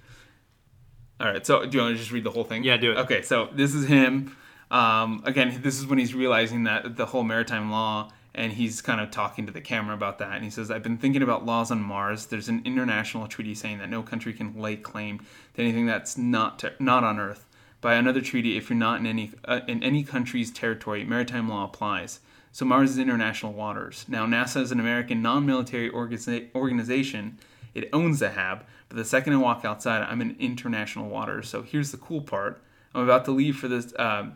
All 1.19 1.27
right. 1.27 1.45
So, 1.45 1.65
do 1.65 1.77
you 1.77 1.83
want 1.83 1.95
to 1.95 1.99
just 1.99 2.11
read 2.11 2.23
the 2.23 2.31
whole 2.31 2.43
thing? 2.43 2.63
Yeah, 2.63 2.77
do 2.77 2.91
it. 2.91 2.97
Okay. 2.99 3.21
So 3.21 3.49
this 3.53 3.73
is 3.75 3.87
him. 3.87 4.35
Um, 4.71 5.21
again, 5.25 5.59
this 5.61 5.79
is 5.79 5.85
when 5.85 5.99
he's 5.99 6.15
realizing 6.15 6.63
that 6.63 6.95
the 6.97 7.05
whole 7.05 7.23
maritime 7.23 7.69
law, 7.71 8.11
and 8.33 8.51
he's 8.51 8.81
kind 8.81 8.99
of 8.99 9.11
talking 9.11 9.45
to 9.45 9.51
the 9.51 9.61
camera 9.61 9.93
about 9.93 10.17
that. 10.17 10.31
And 10.33 10.43
he 10.43 10.49
says, 10.49 10.71
"I've 10.71 10.81
been 10.81 10.97
thinking 10.97 11.21
about 11.21 11.45
laws 11.45 11.69
on 11.69 11.81
Mars. 11.81 12.25
There's 12.25 12.49
an 12.49 12.63
international 12.65 13.27
treaty 13.27 13.53
saying 13.53 13.77
that 13.77 13.89
no 13.89 14.01
country 14.01 14.33
can 14.33 14.57
lay 14.59 14.75
claim 14.75 15.19
to 15.53 15.61
anything 15.61 15.85
that's 15.85 16.17
not 16.17 16.63
not 16.79 17.03
on 17.03 17.19
Earth. 17.19 17.45
By 17.83 17.95
another 17.95 18.21
treaty, 18.21 18.55
if 18.55 18.69
you're 18.69 18.79
not 18.79 19.01
in 19.01 19.05
any 19.05 19.31
uh, 19.43 19.59
in 19.67 19.83
any 19.83 20.05
country's 20.05 20.51
territory, 20.51 21.03
maritime 21.03 21.49
law 21.49 21.65
applies." 21.65 22.21
So 22.53 22.63
Mars 22.63 22.91
is 22.91 22.97
international 22.97 23.51
waters. 23.51 24.05
Now 24.07 24.25
NASA 24.25 24.61
is 24.61 24.71
an 24.71 24.79
American 24.79 25.21
non-military 25.21 25.89
organiza- 25.89 26.47
organization. 26.55 27.39
It 27.73 27.89
owns 27.91 28.19
the 28.19 28.29
HAB, 28.29 28.63
but 28.87 28.95
the 28.95 29.03
second 29.03 29.33
I 29.33 29.37
walk 29.37 29.65
outside, 29.65 30.01
I'm 30.03 30.21
in 30.21 30.37
international 30.39 31.09
waters. 31.09 31.49
So 31.49 31.61
here's 31.61 31.91
the 31.91 31.97
cool 31.97 32.21
part. 32.21 32.61
I'm 32.95 33.03
about 33.03 33.25
to 33.25 33.31
leave 33.31 33.57
for 33.57 33.67
this. 33.67 33.93
Um, 33.99 34.35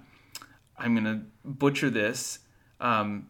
I'm 0.78 0.94
gonna 0.94 1.24
butcher 1.46 1.90
this. 1.90 2.40
Um, 2.82 3.30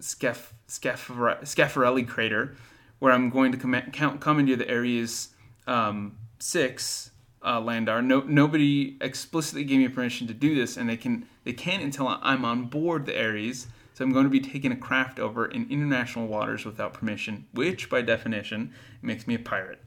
Scaf- 0.00 0.52
Scafare- 0.68 1.40
Scafarelli 1.42 2.06
crater, 2.06 2.54
where 3.00 3.12
I'm 3.12 3.30
going 3.30 3.50
to 3.50 3.58
come, 3.58 3.74
count, 3.92 4.24
into 4.24 4.54
the 4.54 4.72
Ares 4.72 5.30
um, 5.66 6.18
six 6.38 7.10
uh, 7.42 7.60
Landar. 7.60 8.04
No, 8.04 8.20
nobody 8.20 8.96
explicitly 9.00 9.64
gave 9.64 9.78
me 9.78 9.88
permission 9.88 10.26
to 10.26 10.34
do 10.34 10.54
this, 10.54 10.76
and 10.76 10.88
they 10.88 10.96
can 10.96 11.26
they 11.44 11.52
can't 11.52 11.82
until 11.82 12.08
I'm 12.08 12.44
on 12.44 12.66
board 12.66 13.06
the 13.06 13.18
Ares. 13.20 13.66
So 13.94 14.04
I'm 14.04 14.12
going 14.12 14.24
to 14.24 14.30
be 14.30 14.40
taking 14.40 14.72
a 14.72 14.76
craft 14.76 15.18
over 15.18 15.46
in 15.46 15.66
international 15.70 16.26
waters 16.26 16.66
without 16.66 16.92
permission, 16.92 17.46
which 17.54 17.88
by 17.88 18.02
definition 18.02 18.72
makes 19.00 19.26
me 19.26 19.34
a 19.34 19.38
pirate. 19.38 19.82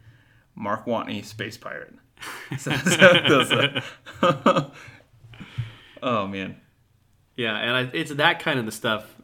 Mark 0.55 0.85
Watney, 0.87 1.23
space 1.23 1.57
pirate. 1.57 1.93
So- 2.57 2.71
so- 2.75 3.81
so- 4.21 4.71
oh 6.03 6.27
man, 6.27 6.59
Yeah, 7.35 7.55
and 7.57 7.71
I, 7.75 7.91
it's 7.93 8.11
that 8.13 8.39
kind 8.39 8.59
of 8.59 8.65
the 8.65 8.71
stuff. 8.71 9.15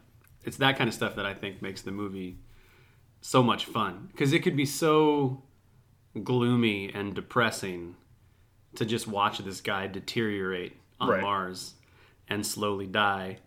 It's 0.44 0.58
that 0.58 0.77
kind 0.77 0.88
of 0.88 0.94
stuff 0.94 1.15
that 1.15 1.25
I 1.25 1.34
think 1.34 1.62
makes 1.62 1.82
the 1.82 1.91
movie 1.91 2.38
so 3.22 3.41
much 3.41 3.65
fun 3.65 4.10
because 4.12 4.32
it 4.34 4.39
could 4.44 4.55
be 4.55 4.65
so 4.65 5.41
gloomy 6.24 6.91
and 6.94 7.15
depressing 7.15 7.96
to 8.77 8.86
just 8.86 9.08
watch 9.08 9.39
this 9.39 9.62
guy 9.62 9.88
deteriorate 9.88 10.74
on 11.00 11.10
Right. 11.10 11.22
Mars 11.22 11.74
and 12.27 12.46
slowly 12.46 12.88
die 12.88 13.38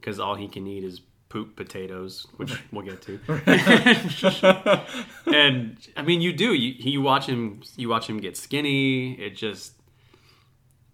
because 0.00 0.18
all 0.20 0.34
he 0.34 0.48
can 0.48 0.66
eat 0.66 0.84
is 0.84 1.00
poop 1.28 1.56
potatoes, 1.56 2.26
which 2.36 2.52
we'll 2.72 2.84
get 2.84 3.02
to. 3.02 3.18
and 5.26 5.76
I 5.96 6.02
mean, 6.02 6.20
you 6.20 6.32
do. 6.32 6.54
You 6.54 6.74
you 6.78 7.00
watch 7.02 7.26
him. 7.26 7.62
You 7.76 7.88
watch 7.88 8.08
him 8.08 8.18
get 8.18 8.36
skinny. 8.36 9.14
It 9.14 9.36
just 9.36 9.74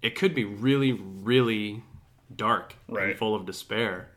it 0.03 0.15
could 0.15 0.35
be 0.35 0.45
really, 0.45 0.93
really 0.93 1.83
dark 2.35 2.75
Right. 2.89 3.11
and 3.11 3.19
full 3.19 3.35
of 3.35 3.45
despair. 3.45 4.09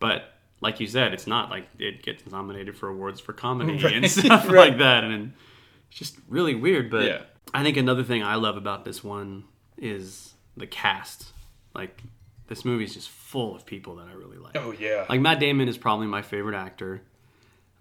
But 0.00 0.32
like 0.60 0.80
you 0.80 0.86
said, 0.86 1.12
it's 1.12 1.26
not 1.28 1.48
like 1.50 1.68
it 1.78 2.02
gets 2.02 2.26
nominated 2.26 2.76
for 2.76 2.88
awards 2.88 3.20
for 3.20 3.32
comedy 3.32 3.80
and 3.94 4.10
stuff 4.10 4.46
Right. 4.46 4.70
like 4.70 4.78
that. 4.78 5.04
And 5.04 5.32
it's 5.90 5.98
just 5.98 6.16
really 6.28 6.54
weird. 6.56 6.90
But 6.90 7.04
Yeah. 7.04 7.22
I 7.54 7.62
think 7.62 7.76
another 7.76 8.04
thing 8.04 8.22
I 8.22 8.36
love 8.36 8.56
about 8.56 8.84
this 8.84 9.02
one 9.04 9.44
is 9.76 10.34
the 10.56 10.66
cast. 10.66 11.32
Like 11.74 12.02
this 12.48 12.64
movie 12.64 12.84
is 12.84 12.94
just 12.94 13.08
full 13.10 13.54
of 13.54 13.64
people 13.66 13.96
that 13.96 14.08
I 14.08 14.12
really 14.14 14.38
like. 14.38 14.56
oh 14.56 14.72
yeah, 14.72 15.06
Like 15.08 15.20
Matt 15.20 15.40
Damon 15.40 15.68
is 15.68 15.78
probably 15.78 16.06
my 16.06 16.22
favorite 16.22 16.56
actor, 16.56 17.02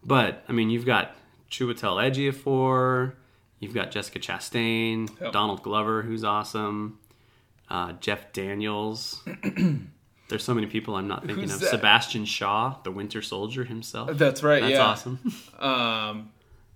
but 0.03 0.43
I 0.47 0.51
mean 0.53 0.69
you've 0.69 0.85
got 0.85 1.15
Chiwetel 1.49 1.97
Ejiofor, 2.09 3.13
you've 3.59 3.73
got 3.73 3.91
Jessica 3.91 4.19
Chastain. 4.19 5.09
Donald 5.31 5.63
Glover, 5.63 6.01
who's 6.01 6.23
awesome, 6.23 6.99
uh, 7.69 7.93
Jeff 7.93 8.31
Daniels. 8.33 9.21
There's 10.29 10.45
so 10.45 10.53
many 10.53 10.67
people 10.67 10.95
I'm 10.95 11.09
not 11.09 11.25
thinking 11.25 11.43
Who's 11.43 11.55
of. 11.55 11.59
that? 11.59 11.71
Sebastian 11.71 12.23
Shaw, 12.23 12.77
the 12.83 12.91
Winter 12.91 13.21
Soldier 13.21 13.65
himself. 13.65 14.17
that's 14.17 14.41
right. 14.41 14.61
That's 14.61 14.71
yeah. 14.71 14.81
awesome. 14.81 15.19
Um, 15.59 16.31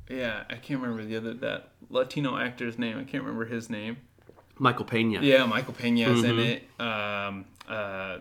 yeah, 0.10 0.44
I 0.50 0.56
can't 0.56 0.82
remember 0.82 1.04
the 1.04 1.18
other 1.18 1.34
that 1.36 1.70
Latino 1.90 2.38
actor's 2.38 2.78
name. 2.80 2.98
I 2.98 3.04
can't 3.04 3.24
remember 3.24 3.46
his 3.46 3.70
name. 3.70 3.98
Michael 4.58 4.86
Pena. 4.86 5.20
Yeah, 5.22 5.46
Michael 5.46 5.74
Pena's 5.74 6.24
in 6.24 6.36
Mhm. 6.38 6.46
it. 6.46 6.82
Um, 6.82 7.46
uh, 7.68 8.20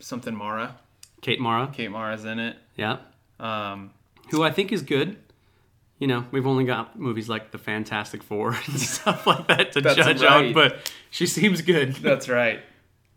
something 0.00 0.34
Mara. 0.34 0.76
Kate 1.20 1.40
Mara. 1.40 1.70
Kate 1.72 1.90
Mara's 1.90 2.24
in 2.24 2.38
it. 2.38 2.56
Yeah. 2.76 2.98
Um, 3.40 3.90
Who 4.30 4.42
I 4.42 4.50
think 4.50 4.72
is 4.72 4.82
good. 4.82 5.16
You 5.98 6.06
know, 6.06 6.24
we've 6.30 6.46
only 6.46 6.64
got 6.64 6.98
movies 6.98 7.28
like 7.28 7.50
The 7.50 7.58
Fantastic 7.58 8.22
Four 8.22 8.50
and 8.66 8.80
stuff 8.80 9.26
like 9.26 9.48
that 9.48 9.72
to 9.72 9.82
judge 9.82 10.22
right. 10.22 10.46
on, 10.46 10.52
but 10.52 10.92
she 11.10 11.26
seems 11.26 11.60
good. 11.60 11.94
that's 11.96 12.28
right. 12.40 12.60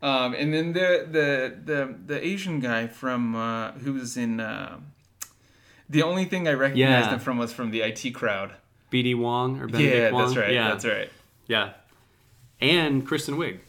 Um, 0.01 0.33
and 0.33 0.51
then 0.51 0.73
the 0.73 1.07
the 1.11 1.55
the 1.63 1.95
the 2.07 2.25
Asian 2.25 2.59
guy 2.59 2.87
from 2.87 3.35
uh, 3.35 3.73
who 3.73 3.93
was 3.93 4.17
in. 4.17 4.39
Uh, 4.39 4.79
the 5.91 6.03
only 6.03 6.25
thing 6.25 6.47
I 6.47 6.53
recognized 6.53 7.07
Yeah. 7.07 7.13
him 7.13 7.19
from 7.19 7.37
was 7.37 7.53
from 7.53 7.69
the 7.71 7.81
IT 7.81 8.11
crowd. 8.13 8.53
BD 8.91 9.15
Wong 9.15 9.59
or 9.61 9.67
Benedict 9.67 9.95
yeah, 9.95 10.11
Wong. 10.11 10.21
that's 10.25 10.35
right. 10.37 10.53
Yeah, 10.53 10.67
That's 10.69 10.85
right. 10.85 11.09
Yeah, 11.47 11.73
and 12.59 13.05
Kristen 13.05 13.35
Wiig, 13.35 13.59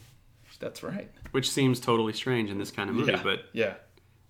That's 0.59 0.83
right. 0.83 1.09
which 1.31 1.49
seems 1.49 1.79
totally 1.79 2.13
strange 2.13 2.49
in 2.49 2.57
this 2.57 2.71
kind 2.71 2.89
of 2.89 2.95
movie, 2.95 3.11
yeah. 3.13 3.21
but 3.23 3.45
yeah. 3.53 3.73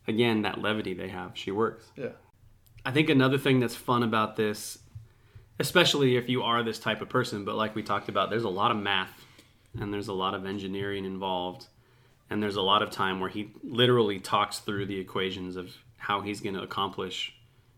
again, 0.07 0.41
that 0.43 0.61
levity 0.61 0.93
they 0.93 1.09
have, 1.09 1.31
she 1.35 1.51
works. 1.51 1.85
Yeah. 1.95 2.09
I 2.85 2.91
think 2.91 3.09
another 3.09 3.37
thing 3.37 3.59
that's 3.59 3.75
fun 3.75 4.03
about 4.03 4.35
this, 4.35 4.77
especially 5.59 6.15
if 6.17 6.29
you 6.29 6.43
are 6.43 6.63
this 6.63 6.79
type 6.79 7.01
of 7.01 7.09
person, 7.09 7.45
but 7.45 7.55
like 7.55 7.75
we 7.75 7.83
talked 7.83 8.09
about, 8.09 8.29
there's 8.29 8.43
a 8.43 8.49
lot 8.49 8.71
of 8.71 8.77
math 8.77 9.25
and 9.79 9.93
there's 9.93 10.07
a 10.07 10.13
lot 10.13 10.33
of 10.35 10.45
engineering 10.45 11.05
involved, 11.05 11.65
and 12.29 12.41
there's 12.41 12.55
a 12.55 12.61
lot 12.61 12.81
of 12.83 12.91
time 12.91 13.19
where 13.19 13.29
he 13.29 13.51
literally 13.63 14.19
talks 14.19 14.59
through 14.59 14.85
the 14.85 14.99
equations 14.99 15.55
of 15.55 15.75
how 15.97 16.21
he's 16.21 16.41
going 16.41 16.55
to 16.55 16.61
accomplish 16.61 17.33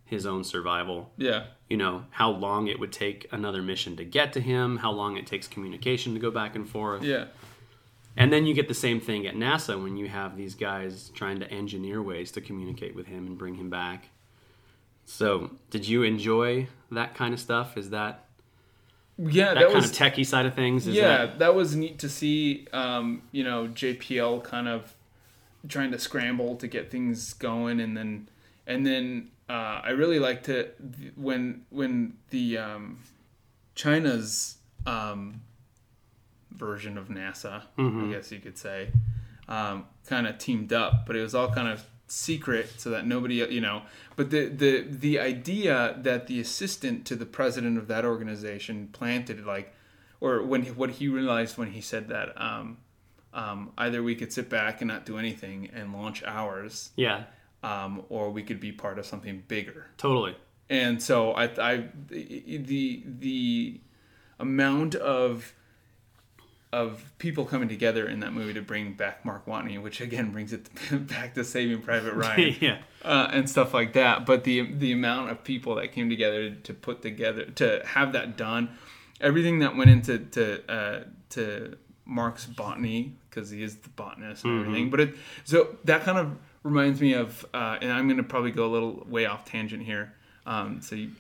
his 0.06 0.26
own 0.26 0.44
survival. 0.44 1.12
Yeah. 1.18 1.46
you 1.70 1.78
know 1.78 2.06
how 2.12 2.30
long 2.30 2.68
it 2.68 2.80
would 2.80 2.92
take 2.92 3.28
another 3.32 3.62
mission 3.64 3.96
to 3.98 4.06
get 4.06 4.34
to 4.34 4.40
him 4.40 4.78
how 4.78 4.92
long 4.92 5.18
it 5.18 5.26
takes 5.26 5.48
communication 5.48 6.14
to 6.14 6.20
go 6.20 6.30
back 6.32 6.56
and 6.56 6.70
forth 6.70 7.04
Yeah. 7.04 7.26
and 8.16 8.32
then 8.32 8.46
you 8.46 8.54
get 8.54 8.68
the 8.68 8.74
same 8.76 9.00
thing 9.02 9.26
at 9.26 9.34
nasa 9.36 9.82
when 9.82 9.98
you 9.98 10.08
have 10.08 10.38
these 10.38 10.54
guys 10.54 11.10
trying 11.16 11.40
to 11.40 11.50
engineer 11.52 12.02
ways 12.04 12.32
to 12.34 12.42
communicate 12.42 12.94
with 12.96 13.08
him 13.08 13.26
and 13.26 13.36
bring 13.38 13.56
him 13.56 13.70
back 13.72 14.10
so 15.06 15.52
did 15.72 15.88
you 15.88 16.04
enjoy 16.04 16.68
that 16.92 17.16
kind 17.16 17.34
of 17.34 17.40
stuff 17.40 17.78
is 17.78 17.90
that 17.90 18.26
Yeah. 19.18 19.46
that, 19.46 19.54
That, 19.56 19.64
kind 19.64 19.76
was 19.76 19.90
of 19.92 19.98
techie 19.98 20.26
side 20.26 20.46
of 20.46 20.54
things 20.54 20.86
is 20.88 20.96
yeah, 20.96 21.18
that 21.26 21.40
that 21.40 21.56
was 21.56 21.76
neat 21.76 22.00
to 22.00 22.10
see. 22.10 22.68
Um, 22.74 23.22
you 23.32 23.44
know, 23.44 23.68
JPL 23.70 24.44
kind 24.44 24.68
of 24.68 24.94
trying 25.70 25.92
to 25.92 25.98
scramble 26.00 26.56
to 26.58 26.68
get 26.68 26.92
things 26.92 27.34
going, 27.34 27.80
and 27.80 27.96
then 27.96 28.28
and 28.68 28.86
then 28.86 29.30
uh, 29.50 29.82
I 29.84 29.90
really 29.92 30.20
liked 30.20 30.50
it 30.50 30.78
when 31.16 31.66
when 31.70 32.18
the 32.30 32.58
um, 32.58 33.00
China's 33.76 34.58
um, 34.86 35.42
version 36.52 36.98
of 36.98 37.10
NASA, 37.10 37.64
I 38.10 38.12
guess 38.12 38.32
you 38.32 38.40
could 38.40 38.58
say, 38.58 38.90
um, 39.48 39.86
kind 40.08 40.28
of 40.28 40.38
teamed 40.38 40.74
up, 40.74 41.06
but 41.06 41.16
it 41.16 41.22
was 41.22 41.36
all 41.36 41.52
kind 41.52 41.68
of 41.68 41.86
secret 42.08 42.70
so 42.78 42.90
that 42.92 43.06
nobody, 43.06 43.36
you 43.36 43.62
know. 43.62 43.84
But 44.16 44.30
the 44.32 44.48
the 44.48 44.82
the 44.82 45.20
idea 45.20 45.98
that 46.02 46.28
the 46.28 46.40
assistant 46.40 47.06
to 47.06 47.16
the 47.16 47.26
president 47.26 47.78
of 47.78 47.88
that 47.88 48.06
organization 48.06 48.90
planted 48.94 49.46
like, 49.46 49.74
or 50.22 50.44
when 50.44 50.64
he, 50.64 50.72
what 50.72 50.92
he 50.92 51.08
realized 51.08 51.58
when 51.58 51.72
he 51.72 51.82
said 51.82 52.08
that. 52.10 52.40
Um, 52.42 52.78
um, 53.34 53.74
either 53.78 54.02
we 54.02 54.16
could 54.16 54.32
sit 54.32 54.50
back 54.50 54.80
and 54.80 54.88
not 54.88 55.06
do 55.06 55.18
anything 55.18 55.70
and 55.74 55.92
launch 55.92 56.24
ours, 56.24 56.92
Yeah, 56.96 57.24
um, 57.66 58.04
or 58.10 58.30
we 58.30 58.44
could 58.44 58.60
be 58.60 58.72
part 58.72 59.00
of 59.00 59.06
something 59.06 59.44
bigger 59.48 59.88
totally. 59.98 60.36
and 60.70 61.02
so 61.02 61.32
I, 61.32 61.46
I 61.58 61.86
the 62.10 63.04
the 63.06 63.80
amount 64.40 64.96
of 64.96 65.54
of 66.76 67.14
people 67.20 67.46
coming 67.46 67.70
together 67.70 68.06
in 68.06 68.20
that 68.20 68.34
movie 68.34 68.54
to 68.54 68.62
bring 68.62 68.92
back 68.94 69.24
Mark 69.24 69.46
Watney, 69.46 69.82
which 69.82 70.02
again 70.02 70.32
brings 70.32 70.52
it 70.52 70.68
back 71.08 71.34
to 71.36 71.44
Saving 71.46 71.82
Private 71.82 72.14
Ryan 72.16 72.56
yeah, 72.62 72.80
uh, 73.02 73.30
and 73.32 73.50
stuff 73.50 73.74
like 73.74 73.94
that. 73.94 74.26
But 74.26 74.44
the 74.44 74.74
the 74.74 74.92
amount 74.92 75.32
of 75.32 75.44
people 75.44 75.76
that 75.76 75.94
came 75.94 76.10
together 76.10 76.52
to 76.52 76.74
put 76.74 77.02
together 77.02 77.46
to 77.46 77.82
have 77.86 78.12
that 78.12 78.36
done, 78.36 78.78
everything 79.22 79.60
that 79.60 79.78
went 79.78 79.90
into 79.90 80.20
to 80.20 80.72
uh, 80.72 81.04
to 81.30 81.78
Mark's 82.04 82.46
botany 82.46 83.16
because 83.30 83.50
he 83.50 83.64
is 83.64 83.78
the 83.78 83.90
botanist 83.90 84.44
and 84.44 84.60
everything. 84.60 84.90
But 84.90 85.00
it 85.00 85.16
so 85.46 85.78
that 85.86 86.04
kind 86.04 86.18
of 86.18 86.38
reminds 86.66 87.00
me 87.00 87.14
of, 87.14 87.46
uh, 87.54 87.78
and 87.82 87.92
I'm 87.94 88.08
going 88.08 88.18
to 88.18 88.24
probably 88.24 88.52
go 88.52 88.66
a 88.66 88.72
little 88.76 89.06
way 89.08 89.26
off 89.26 89.46
tangent 89.46 89.84
here. 89.84 90.14
Um, 90.46 90.82
so 90.82 90.96
you, 90.96 91.12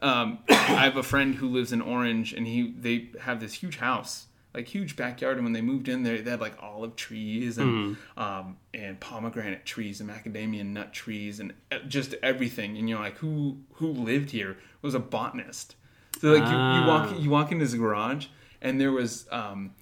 um, 0.00 0.38
I 0.48 0.84
have 0.84 0.96
a 0.96 1.02
friend 1.02 1.34
who 1.34 1.48
lives 1.48 1.72
in 1.72 1.80
Orange, 1.82 2.32
and 2.32 2.46
he 2.46 2.72
they 2.78 3.08
have 3.20 3.40
this 3.40 3.54
huge 3.54 3.76
house, 3.78 4.26
like 4.54 4.66
huge 4.68 4.96
backyard. 4.96 5.36
And 5.36 5.44
when 5.44 5.52
they 5.52 5.60
moved 5.60 5.88
in 5.88 6.02
there, 6.04 6.20
they 6.22 6.30
had 6.30 6.40
like 6.40 6.56
olive 6.62 6.96
trees 6.96 7.58
and 7.58 7.96
um, 8.16 8.56
and 8.72 8.98
pomegranate 9.00 9.66
trees 9.66 10.00
and 10.00 10.08
macadamia 10.08 10.64
nut 10.64 10.92
trees 10.92 11.40
and 11.40 11.52
uh, 11.70 11.78
just 11.88 12.14
everything. 12.22 12.78
And 12.78 12.88
you're 12.88 13.00
like, 13.00 13.18
who 13.18 13.58
who 13.74 13.88
lived 13.88 14.30
here? 14.30 14.56
Was 14.80 14.94
a 14.94 14.98
botanist. 15.00 15.76
So 16.20 16.28
like 16.32 16.42
you, 16.42 16.50
you 16.56 16.86
walk 16.86 17.10
Ah. 17.10 17.16
you 17.18 17.30
walk 17.30 17.52
into 17.52 17.64
his 17.64 17.74
garage, 17.74 18.26
and 18.60 18.80
there 18.80 18.92
was 18.92 19.26
um, 19.32 19.74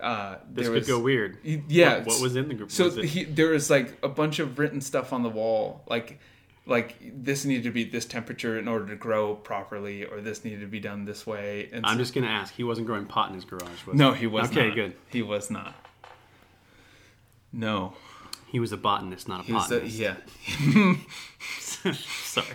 uh, 0.00 0.36
this 0.50 0.66
could 0.68 0.74
was, 0.74 0.86
go 0.86 0.98
weird. 1.00 1.38
Yeah. 1.42 1.98
What, 1.98 2.06
what 2.06 2.20
was 2.20 2.36
in 2.36 2.48
the 2.48 2.54
group? 2.54 2.70
So 2.70 2.90
he, 2.90 3.24
there 3.24 3.50
was 3.50 3.70
like 3.70 3.96
a 4.02 4.08
bunch 4.08 4.38
of 4.38 4.58
written 4.58 4.80
stuff 4.80 5.12
on 5.12 5.22
the 5.22 5.28
wall, 5.30 5.82
like 5.88 6.18
like 6.68 6.96
this 7.00 7.44
needed 7.44 7.62
to 7.64 7.70
be 7.70 7.84
this 7.84 8.04
temperature 8.04 8.58
in 8.58 8.66
order 8.68 8.86
to 8.88 8.96
grow 8.96 9.34
properly, 9.36 10.04
or 10.04 10.20
this 10.20 10.44
needed 10.44 10.60
to 10.60 10.66
be 10.66 10.80
done 10.80 11.04
this 11.04 11.26
way. 11.26 11.68
And 11.72 11.86
I'm 11.86 11.94
so- 11.94 11.98
just 11.98 12.14
gonna 12.14 12.26
ask. 12.26 12.52
He 12.54 12.64
wasn't 12.64 12.86
growing 12.86 13.06
pot 13.06 13.28
in 13.28 13.34
his 13.36 13.44
garage, 13.44 13.86
was 13.86 13.96
no, 13.96 14.12
he? 14.12 14.20
he 14.20 14.26
was 14.26 14.50
Okay, 14.50 14.68
not. 14.68 14.74
good. 14.74 14.96
He 15.10 15.22
was 15.22 15.50
not. 15.50 15.74
No, 17.52 17.94
He 18.48 18.58
was 18.60 18.72
a 18.72 18.76
botanist, 18.76 19.28
not 19.28 19.40
a 19.40 19.44
he 19.44 19.52
was. 19.54 19.70
A, 19.72 19.86
yeah, 19.86 20.16
Sorry. 21.92 22.46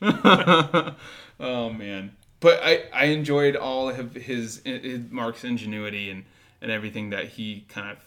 Oh 1.42 1.70
man, 1.70 2.12
but 2.40 2.60
I 2.62 2.84
I 2.92 3.04
enjoyed 3.06 3.54
all 3.56 3.88
of 3.90 4.14
his, 4.14 4.62
his 4.64 5.00
Mark's 5.10 5.44
ingenuity 5.44 6.10
and 6.10 6.24
and 6.60 6.70
everything 6.70 7.10
that 7.10 7.26
he 7.26 7.64
kind 7.68 7.90
of 7.90 7.98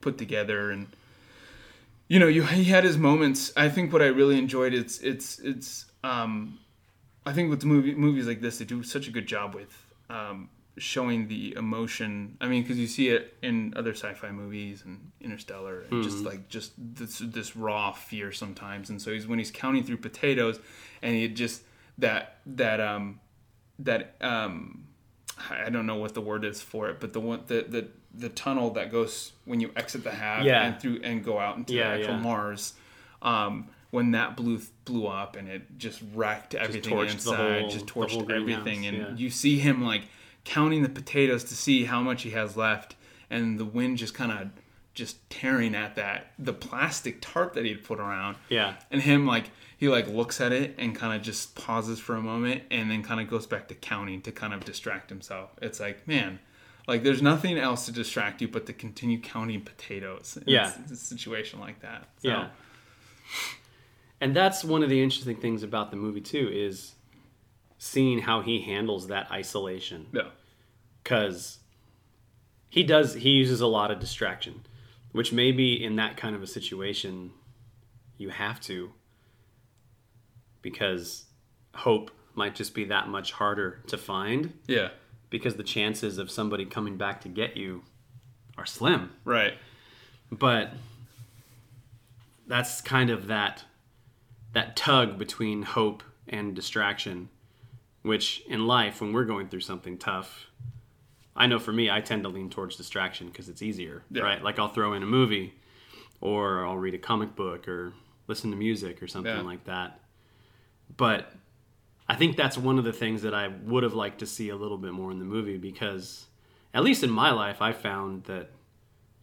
put 0.00 0.18
together 0.18 0.70
and 0.70 0.86
you 2.08 2.18
know 2.18 2.28
you 2.28 2.42
he 2.44 2.64
had 2.64 2.84
his 2.84 2.98
moments. 2.98 3.52
I 3.56 3.68
think 3.68 3.92
what 3.92 4.02
I 4.02 4.06
really 4.06 4.38
enjoyed 4.38 4.74
it's 4.74 4.98
it's 4.98 5.38
it's 5.38 5.86
um 6.04 6.58
I 7.24 7.32
think 7.32 7.50
with 7.50 7.64
movie 7.64 7.94
movies 7.94 8.26
like 8.26 8.40
this 8.40 8.58
they 8.58 8.64
do 8.64 8.82
such 8.82 9.08
a 9.08 9.10
good 9.10 9.26
job 9.26 9.54
with 9.54 9.86
um 10.10 10.48
showing 10.76 11.26
the 11.28 11.54
emotion. 11.56 12.36
I 12.40 12.46
mean 12.46 12.62
because 12.62 12.78
you 12.78 12.86
see 12.86 13.08
it 13.08 13.36
in 13.42 13.74
other 13.76 13.94
sci-fi 13.94 14.30
movies 14.30 14.82
and 14.84 15.10
Interstellar 15.20 15.84
and 15.90 16.02
just 16.02 16.24
like 16.24 16.48
just 16.48 16.72
this 16.76 17.18
this 17.18 17.56
raw 17.56 17.92
fear 17.92 18.32
sometimes. 18.32 18.90
And 18.90 19.02
so 19.02 19.12
he's 19.12 19.26
when 19.26 19.38
he's 19.38 19.50
counting 19.50 19.84
through 19.84 19.98
potatoes 19.98 20.60
and 21.02 21.14
he 21.14 21.28
just 21.28 21.62
that 21.98 22.38
that 22.46 22.80
um 22.80 23.20
that 23.80 24.16
um 24.20 24.84
I 25.50 25.70
don't 25.70 25.86
know 25.86 25.96
what 25.96 26.14
the 26.14 26.20
word 26.20 26.44
is 26.44 26.60
for 26.60 26.88
it, 26.90 26.98
but 27.00 27.12
the 27.12 27.20
one 27.20 27.40
the 27.46 27.64
the, 27.68 27.88
the 28.14 28.28
tunnel 28.28 28.70
that 28.70 28.90
goes 28.90 29.32
when 29.44 29.60
you 29.60 29.70
exit 29.76 30.02
the 30.04 30.10
hab 30.10 30.44
Yeah. 30.44 30.66
and 30.66 30.80
through 30.80 31.00
and 31.04 31.24
go 31.24 31.38
out 31.38 31.56
into 31.56 31.74
Yeah, 31.74 31.88
actual 31.90 32.14
yeah. 32.14 32.20
Mars. 32.20 32.74
Um, 33.22 33.68
when 33.90 34.10
that 34.12 34.36
blew 34.36 34.60
blew 34.84 35.06
up 35.06 35.36
and 35.36 35.48
it 35.48 35.78
just 35.78 36.02
wrecked 36.14 36.54
everything 36.54 36.94
the 36.96 37.02
inside, 37.04 37.60
whole- 37.62 37.70
just 37.70 37.86
torched 37.86 38.30
everything, 38.30 38.86
and 38.86 39.18
you 39.18 39.30
see 39.30 39.58
him 39.58 39.82
like 39.84 40.02
counting 40.44 40.82
the 40.82 40.88
potatoes 40.88 41.44
to 41.44 41.54
see 41.54 41.84
how 41.84 42.00
much 42.02 42.22
he 42.22 42.30
has 42.30 42.56
left, 42.56 42.96
and 43.30 43.58
the 43.58 43.64
wind 43.64 43.96
just 43.98 44.14
kind 44.14 44.32
of 44.32 44.48
just 44.98 45.30
tearing 45.30 45.74
at 45.74 45.94
that 45.96 46.32
the 46.38 46.52
plastic 46.52 47.18
tarp 47.22 47.54
that 47.54 47.64
he'd 47.64 47.84
put 47.84 47.98
around 48.00 48.36
Yeah. 48.50 48.74
and 48.90 49.00
him 49.00 49.26
like 49.26 49.50
he 49.78 49.88
like 49.88 50.08
looks 50.08 50.40
at 50.40 50.52
it 50.52 50.74
and 50.76 50.94
kind 50.94 51.14
of 51.16 51.22
just 51.22 51.54
pauses 51.54 52.00
for 52.00 52.16
a 52.16 52.20
moment 52.20 52.64
and 52.70 52.90
then 52.90 53.02
kind 53.02 53.20
of 53.20 53.30
goes 53.30 53.46
back 53.46 53.68
to 53.68 53.74
counting 53.76 54.20
to 54.22 54.32
kind 54.32 54.52
of 54.52 54.64
distract 54.64 55.08
himself 55.08 55.50
it's 55.62 55.78
like 55.80 56.06
man 56.08 56.40
like 56.88 57.02
there's 57.04 57.22
nothing 57.22 57.56
else 57.58 57.86
to 57.86 57.92
distract 57.92 58.40
you 58.42 58.48
but 58.48 58.66
to 58.66 58.72
continue 58.72 59.20
counting 59.20 59.60
potatoes 59.60 60.36
in 60.36 60.42
Yeah. 60.52 60.72
a, 60.90 60.92
a 60.92 60.96
situation 60.96 61.60
like 61.60 61.80
that 61.80 62.08
so, 62.22 62.28
Yeah. 62.28 62.48
And 64.20 64.34
that's 64.34 64.64
one 64.64 64.82
of 64.82 64.90
the 64.90 65.00
interesting 65.02 65.36
things 65.36 65.62
about 65.62 65.90
the 65.92 65.96
movie 65.96 66.20
too 66.20 66.50
is 66.52 66.94
seeing 67.78 68.18
how 68.18 68.40
he 68.42 68.60
handles 68.62 69.06
that 69.08 69.30
isolation 69.30 70.06
yeah 70.12 70.22
because 71.04 71.58
he 72.68 72.82
does 72.82 73.14
he 73.14 73.30
uses 73.30 73.60
a 73.62 73.66
lot 73.66 73.90
of 73.90 73.98
distraction, 74.00 74.62
which 75.12 75.32
maybe 75.32 75.82
in 75.82 75.96
that 75.96 76.16
kind 76.16 76.34
of 76.34 76.42
a 76.42 76.46
situation 76.46 77.30
you 78.16 78.30
have 78.30 78.60
to 78.60 78.92
because 80.62 81.24
hope 81.74 82.10
might 82.34 82.54
just 82.54 82.74
be 82.74 82.84
that 82.84 83.08
much 83.08 83.32
harder 83.32 83.82
to 83.86 83.96
find. 83.96 84.52
Yeah. 84.66 84.88
Because 85.30 85.56
the 85.56 85.62
chances 85.62 86.18
of 86.18 86.30
somebody 86.30 86.64
coming 86.64 86.96
back 86.96 87.20
to 87.22 87.28
get 87.28 87.56
you 87.56 87.82
are 88.56 88.66
slim. 88.66 89.10
right. 89.24 89.54
But 90.30 90.72
that's 92.46 92.80
kind 92.80 93.10
of 93.10 93.28
that 93.28 93.64
that 94.52 94.76
tug 94.76 95.18
between 95.18 95.62
hope 95.62 96.02
and 96.26 96.54
distraction 96.54 97.28
which 98.02 98.42
in 98.48 98.66
life 98.66 99.00
when 99.00 99.12
we're 99.12 99.24
going 99.24 99.48
through 99.48 99.60
something 99.60 99.98
tough 99.98 100.46
i 101.38 101.46
know 101.46 101.58
for 101.58 101.72
me 101.72 101.88
i 101.90 102.00
tend 102.00 102.22
to 102.24 102.28
lean 102.28 102.50
towards 102.50 102.76
distraction 102.76 103.28
because 103.28 103.48
it's 103.48 103.62
easier 103.62 104.02
Yeah. 104.10 104.22
right? 104.22 104.42
Like 104.42 104.58
i'll 104.58 104.68
throw 104.68 104.92
in 104.92 105.02
a 105.02 105.06
movie 105.06 105.54
or 106.20 106.66
i'll 106.66 106.76
read 106.76 106.94
a 106.94 106.98
comic 106.98 107.34
book 107.36 107.66
or 107.68 107.94
listen 108.26 108.50
to 108.50 108.56
music 108.56 109.02
or 109.02 109.06
something 109.08 109.34
Yeah. 109.34 109.42
like 109.42 109.64
that. 109.64 110.00
But 110.96 111.32
i 112.08 112.14
think 112.14 112.36
that's 112.36 112.58
one 112.58 112.78
of 112.78 112.84
the 112.84 112.92
things 112.92 113.22
that 113.22 113.34
i 113.34 113.48
would 113.48 113.82
have 113.82 113.94
liked 113.94 114.18
to 114.20 114.26
see 114.26 114.48
a 114.50 114.56
little 114.56 114.78
bit 114.78 114.92
more 114.92 115.10
in 115.10 115.18
the 115.18 115.24
movie 115.24 115.58
because 115.58 116.26
at 116.74 116.82
least 116.82 117.02
in 117.04 117.10
my 117.10 117.30
life 117.30 117.60
i 117.62 117.72
found 117.72 118.24
that 118.24 118.50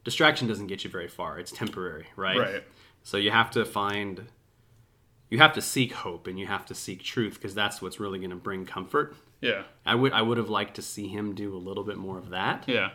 distraction 0.03 0.47
doesn't 0.47 0.67
get 0.67 0.83
you 0.83 0.89
very 0.89 1.07
far. 1.07 1.39
It's 1.39 1.51
temporary 1.51 2.05
right? 2.15 2.37
Right. 2.39 2.63
So 3.03 3.17
you 3.17 3.31
have 3.31 3.49
to 3.51 3.65
find 3.65 4.21
you 5.29 5.37
have 5.39 5.53
to 5.53 5.61
seek 5.61 5.91
hope 5.93 6.27
and 6.27 6.37
you 6.39 6.47
have 6.47 6.65
to 6.65 6.75
seek 6.75 7.03
truth 7.03 7.35
because 7.35 7.53
that's 7.55 7.81
what's 7.81 7.99
really 7.99 8.19
going 8.19 8.29
to 8.29 8.35
bring 8.35 8.65
comfort 8.65 9.15
yeah 9.41 9.63
i 9.85 9.93
would 9.95 10.13
i 10.13 10.21
would 10.21 10.37
have 10.37 10.49
liked 10.49 10.75
to 10.75 10.81
see 10.81 11.07
him 11.07 11.33
do 11.35 11.55
a 11.55 11.57
little 11.57 11.83
bit 11.83 11.97
more 11.97 12.17
of 12.17 12.29
that 12.29 12.63
yeah 12.67 12.89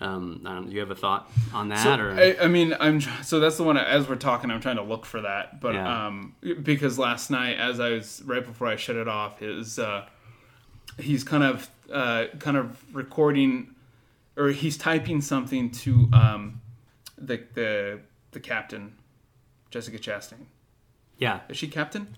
um 0.00 0.42
I 0.46 0.54
don't, 0.54 0.66
do 0.68 0.72
you 0.74 0.80
have 0.80 0.90
a 0.92 0.94
thought 0.94 1.28
on 1.52 1.68
that 1.70 1.82
So, 1.82 1.98
or 1.98 2.12
I, 2.12 2.36
I 2.42 2.46
mean, 2.46 2.72
I'm 2.78 3.00
so 3.22 3.40
that's 3.40 3.56
the 3.56 3.64
one. 3.64 3.76
As 3.76 4.08
we're 4.08 4.14
talking, 4.14 4.48
I'm 4.48 4.60
trying 4.60 4.76
to 4.76 4.82
look 4.84 5.04
for 5.04 5.20
that, 5.22 5.60
but 5.60 5.74
Yeah. 5.74 6.06
um, 6.06 6.36
because 6.62 7.00
last 7.00 7.30
night, 7.32 7.58
as 7.58 7.80
I 7.80 7.90
was 7.90 8.22
right 8.24 8.44
before 8.46 8.68
I 8.68 8.76
shut 8.76 8.94
it 8.94 9.08
off, 9.08 9.42
is 9.42 9.76
uh, 9.80 10.06
he's 11.00 11.24
kind 11.24 11.42
of 11.42 11.68
uh, 11.92 12.26
kind 12.38 12.56
of 12.56 12.80
recording, 12.94 13.74
or 14.36 14.50
he's 14.50 14.76
typing 14.76 15.20
something 15.20 15.68
to 15.72 16.08
um, 16.12 16.60
the 17.16 17.42
the 17.54 17.98
the 18.30 18.38
captain, 18.38 18.94
Jessica 19.72 19.98
Chastain. 19.98 20.46
Yeah 21.18 21.40
Is 21.48 21.56
she 21.56 21.68
captain, 21.68 22.16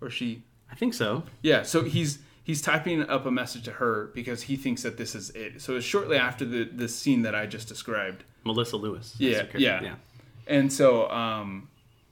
or 0.00 0.08
is 0.08 0.14
she? 0.14 0.42
i 0.70 0.74
think 0.74 0.94
so 0.94 1.22
Yeah, 1.42 1.62
so 1.62 1.84
he's 1.84 2.18
he's 2.42 2.62
typing 2.62 3.02
up 3.08 3.26
a 3.26 3.30
message 3.30 3.64
to 3.64 3.72
her 3.72 4.10
because 4.14 4.42
he 4.42 4.56
thinks 4.56 4.82
that 4.82 4.96
this 4.96 5.14
is 5.14 5.30
it. 5.30 5.60
So 5.62 5.76
it's 5.76 5.86
shortly 5.86 6.16
after 6.16 6.44
the 6.44 6.64
the 6.64 6.88
scene 6.88 7.22
that 7.22 7.34
I 7.34 7.46
just 7.46 7.68
described. 7.68 8.24
melissa 8.44 8.76
lewis 8.76 9.14
that's 9.18 9.54
Yeah, 9.60 9.82
yeah. 9.82 9.94
And 10.46 10.72
so, 10.72 11.08
um, 11.10 11.68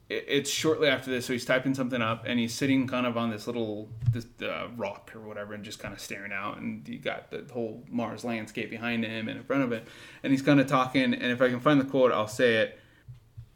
it- 0.09 0.25
it's 0.29 0.51
shortly 0.51 0.87
after 0.89 1.11
this, 1.11 1.27
so 1.27 1.33
he's 1.33 1.45
typing 1.45 1.75
something 1.75 2.01
up, 2.01 2.25
and 2.27 2.39
he's 2.39 2.55
sitting 2.55 2.87
kind 2.87 3.05
of 3.07 3.17
on 3.17 3.31
this 3.31 3.47
little 3.47 3.89
this 4.13 4.27
uh, 4.43 4.69
rock 4.77 5.11
or 5.15 5.21
whatever, 5.21 5.55
and 5.55 5.65
just 5.65 5.79
kind 5.81 5.93
of 5.93 6.01
staring 6.01 6.33
out, 6.33 6.59
and 6.59 6.87
you 6.89 6.99
got 6.99 7.31
the 7.31 7.45
whole 7.53 7.83
Mars 7.91 8.23
landscape 8.25 8.71
behind 8.71 9.05
him 9.05 9.29
and 9.29 9.39
in 9.39 9.45
front 9.45 9.63
of 9.65 9.73
it, 9.73 9.87
and 10.23 10.31
he's 10.33 10.43
kind 10.43 10.61
of 10.61 10.67
talking. 10.67 11.15
And 11.15 11.31
if 11.33 11.43
I 11.43 11.49
can 11.49 11.61
find 11.61 11.81
the 11.81 11.85
quote, 11.85 12.13
I'll 12.13 12.29
say 12.29 12.55
it. 12.57 12.78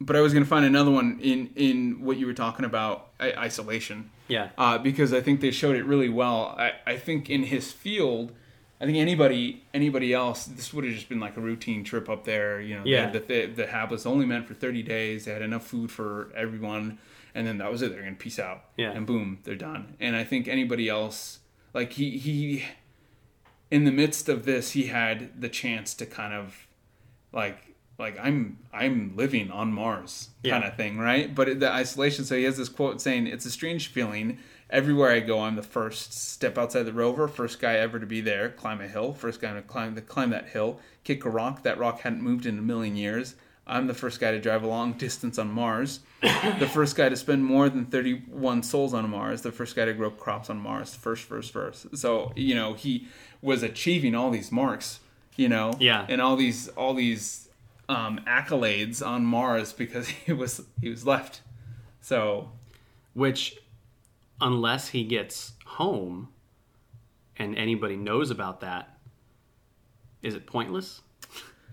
But 0.01 0.15
I 0.15 0.21
was 0.21 0.33
going 0.33 0.43
to 0.43 0.49
find 0.49 0.65
another 0.65 0.91
one 0.91 1.19
in 1.21 1.49
in 1.55 2.01
what 2.03 2.17
you 2.17 2.25
were 2.25 2.33
talking 2.33 2.65
about, 2.65 3.09
i- 3.19 3.33
isolation 3.33 4.09
Yeah. 4.27 4.49
uh, 4.57 4.77
because 4.77 5.13
I 5.13 5.21
think 5.21 5.39
they 5.39 5.51
showed 5.51 5.75
it 5.75 5.85
really 5.85 6.09
well. 6.09 6.55
I, 6.57 6.73
I 6.85 6.97
think 6.97 7.29
in 7.29 7.43
his 7.43 7.71
field, 7.71 8.33
I 8.81 8.85
think 8.85 8.97
anybody 8.97 9.63
anybody 9.73 10.13
else, 10.13 10.43
this 10.45 10.73
would 10.73 10.83
have 10.83 10.93
just 10.93 11.07
been 11.07 11.21
like 11.21 11.37
a 11.37 11.41
routine 11.41 11.83
trip 11.85 12.09
up 12.09 12.25
there. 12.25 12.59
You 12.59 12.77
know, 12.79 12.83
Yeah. 12.85 13.09
the, 13.11 13.19
the, 13.19 13.45
the 13.45 13.67
hab 13.67 13.91
was 13.91 14.05
only 14.05 14.25
meant 14.25 14.45
for 14.47 14.53
30 14.55 14.83
days. 14.83 15.23
They 15.25 15.31
had 15.31 15.41
enough 15.41 15.65
food 15.65 15.89
for 15.89 16.31
everyone, 16.35 16.97
and 17.33 17.47
then 17.47 17.57
that 17.59 17.71
was 17.71 17.81
it. 17.81 17.91
They're 17.93 18.03
gonna 18.03 18.15
peace 18.15 18.39
out, 18.39 18.65
Yeah. 18.75 18.91
and 18.91 19.05
boom, 19.05 19.39
they're 19.43 19.55
done. 19.55 19.95
And 20.01 20.17
I 20.17 20.25
think 20.25 20.49
anybody 20.49 20.89
else, 20.89 21.39
like 21.73 21.93
he 21.93 22.17
he, 22.17 22.65
in 23.71 23.85
the 23.85 23.91
midst 23.91 24.27
of 24.27 24.43
this, 24.43 24.71
he 24.71 24.87
had 24.87 25.39
the 25.39 25.49
chance 25.49 25.93
to 25.95 26.05
kind 26.05 26.33
of, 26.33 26.67
like 27.31 27.72
like 27.99 28.17
I'm 28.19 28.57
I'm 28.73 29.13
living 29.15 29.51
on 29.51 29.71
Mars 29.73 30.29
Yeah. 30.43 30.53
kind 30.53 30.63
of 30.65 30.75
thing, 30.75 30.97
right? 30.97 31.33
But 31.33 31.59
the 31.59 31.71
isolation. 31.71 32.25
So 32.25 32.35
he 32.35 32.43
has 32.43 32.57
this 32.57 32.69
quote 32.69 33.01
saying, 33.01 33.27
"It's 33.27 33.45
a 33.45 33.51
strange 33.51 33.87
feeling. 33.87 34.39
Everywhere 34.69 35.11
I 35.11 35.19
go, 35.19 35.41
I'm 35.41 35.55
the 35.55 35.61
first. 35.61 36.13
Step 36.13 36.57
outside 36.57 36.83
the 36.83 36.93
rover, 36.93 37.27
first 37.27 37.59
guy 37.59 37.73
ever 37.75 37.99
to 37.99 38.05
be 38.07 38.21
there. 38.21 38.49
Climb 38.49 38.81
a 38.81 38.87
hill, 38.87 39.13
first 39.13 39.39
guy 39.39 39.53
to 39.53 39.61
climb 39.61 39.93
the 39.93 40.01
climb 40.01 40.31
that 40.31 40.47
hill. 40.49 40.79
Kick 41.03 41.25
a 41.25 41.29
rock. 41.29 41.61
That 41.63 41.77
rock 41.77 42.01
hadn't 42.01 42.21
moved 42.23 42.45
in 42.47 42.57
a 42.57 42.61
million 42.61 42.95
years. 42.95 43.35
I'm 43.67 43.87
the 43.87 43.93
first 43.93 44.19
guy 44.19 44.31
to 44.31 44.39
drive 44.41 44.63
a 44.63 44.67
long 44.67 44.93
distance 44.93 45.37
on 45.39 45.49
Mars. 45.51 45.99
the 46.21 46.67
first 46.73 46.95
guy 46.97 47.07
to 47.07 47.15
spend 47.15 47.45
more 47.45 47.69
than 47.69 47.85
31 47.85 48.63
sols 48.63 48.93
on 48.93 49.09
Mars. 49.09 49.41
The 49.41 49.51
first 49.53 49.75
guy 49.75 49.85
to 49.85 49.93
grow 49.93 50.09
crops 50.11 50.49
on 50.49 50.57
Mars. 50.59 50.95
First, 50.95 51.23
first, 51.25 51.53
first. 51.53 51.95
So 51.97 52.33
you 52.35 52.55
know 52.55 52.73
he 52.73 53.07
was 53.41 53.61
achieving 53.63 54.15
all 54.15 54.31
these 54.31 54.51
marks. 54.51 54.99
You 55.35 55.49
know, 55.49 55.73
Yeah. 55.79 56.05
and 56.09 56.19
all 56.19 56.35
these 56.35 56.67
all 56.69 56.93
these 56.93 57.47
um, 57.89 58.21
accolades 58.27 59.05
on 59.05 59.25
Mars 59.25 59.73
because 59.73 60.07
he 60.25 60.33
was 60.33 60.61
he 60.81 60.89
was 60.89 61.05
left. 61.05 61.41
So 62.01 62.51
Which, 63.13 63.57
unless 64.41 64.89
he 64.89 65.03
gets 65.03 65.53
home 65.65 66.29
and 67.37 67.57
anybody 67.57 67.95
knows 67.95 68.29
about 68.29 68.59
that, 68.61 68.97
is 70.21 70.35
it 70.35 70.45
pointless? 70.45 71.01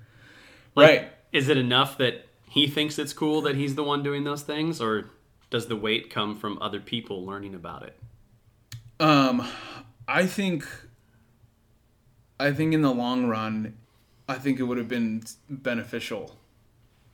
right, 0.77 1.11
Is 1.33 1.49
it 1.49 1.57
enough 1.57 1.99
that 1.99 2.27
he 2.49 2.67
thinks 2.67 2.99
it's 2.99 3.13
cool 3.13 3.41
that 3.43 3.57
he's 3.57 3.75
the 3.75 3.85
one 3.85 4.03
doing 4.03 4.25
those 4.25 4.43
things, 4.43 4.81
or 4.81 5.11
does 5.51 5.67
the 5.67 5.77
weight 5.77 6.11
come 6.11 6.37
from 6.37 6.59
other 6.61 6.81
people 6.81 7.25
learning 7.25 7.55
about 7.55 7.83
it? 7.83 7.97
um, 9.01 9.47
I 10.07 10.27
think 10.27 10.65
I 12.39 12.53
think 12.53 12.73
in 12.75 12.83
the 12.83 12.93
long 12.93 13.27
run, 13.27 13.77
I 14.31 14.39
think 14.39 14.59
it 14.61 14.65
would 14.65 14.79
have 14.79 14.89
been 14.89 15.23
beneficial, 15.49 16.37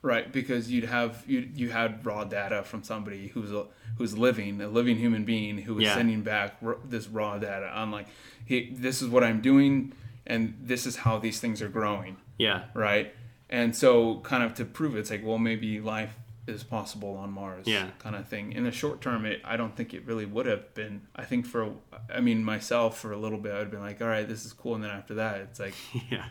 right? 0.01 0.31
Because 0.31 0.71
you'd 0.71 0.85
have 0.85 1.23
you 1.27 1.39
you 1.55 1.69
had 1.69 2.05
raw 2.05 2.23
data 2.23 2.63
from 2.63 2.83
somebody 2.83 3.27
who's 3.33 3.51
a, 3.51 3.65
who's 3.97 4.17
living 4.17 4.61
a 4.61 4.67
living 4.67 4.97
human 4.97 5.23
being 5.25 5.57
who 5.65 5.75
was 5.75 5.83
Yeah. 5.85 5.95
sending 5.95 6.21
back 6.21 6.57
r- 6.63 6.77
this 6.85 7.07
raw 7.07 7.37
data 7.37 7.67
on 7.81 7.91
like, 7.91 8.07
hey, 8.45 8.69
this 8.71 9.01
is 9.01 9.07
what 9.09 9.23
I'm 9.23 9.41
doing, 9.41 9.93
and 10.25 10.41
this 10.61 10.85
is 10.85 10.95
how 10.97 11.17
these 11.19 11.39
things 11.39 11.61
are 11.61 11.69
growing. 11.69 12.17
Yeah. 12.37 12.65
right? 12.75 13.13
And 13.49 13.75
so, 13.75 14.19
kind 14.19 14.43
of 14.43 14.53
to 14.55 14.65
prove 14.65 14.95
it, 14.95 14.99
it's 14.99 15.09
like, 15.09 15.25
well, 15.25 15.37
maybe 15.39 15.79
life 15.79 16.13
is 16.47 16.63
possible 16.63 17.15
on 17.17 17.31
Mars, 17.31 17.65
Yeah. 17.65 17.87
kind 17.97 18.15
of 18.15 18.27
thing. 18.27 18.51
In 18.51 18.63
the 18.65 18.71
short 18.71 19.01
term, 19.01 19.25
it, 19.25 19.41
I 19.43 19.55
don't 19.57 19.75
think 19.75 19.93
it 19.93 20.05
really 20.05 20.25
would 20.25 20.45
have 20.45 20.73
been. 20.73 21.01
I 21.15 21.23
think 21.23 21.45
for, 21.45 21.71
I 22.13 22.19
mean, 22.19 22.43
myself 22.43 22.99
for 22.99 23.11
a 23.11 23.17
little 23.17 23.37
bit, 23.39 23.51
I 23.53 23.55
would 23.55 23.61
have 23.67 23.71
been 23.71 23.81
like, 23.89 24.01
all 24.01 24.07
right, 24.07 24.27
this 24.27 24.45
is 24.45 24.51
cool, 24.53 24.75
and 24.75 24.83
then 24.83 24.91
after 24.91 25.15
that, 25.15 25.39
it's 25.41 25.59
like, 25.59 25.73
Yeah. 26.11 26.25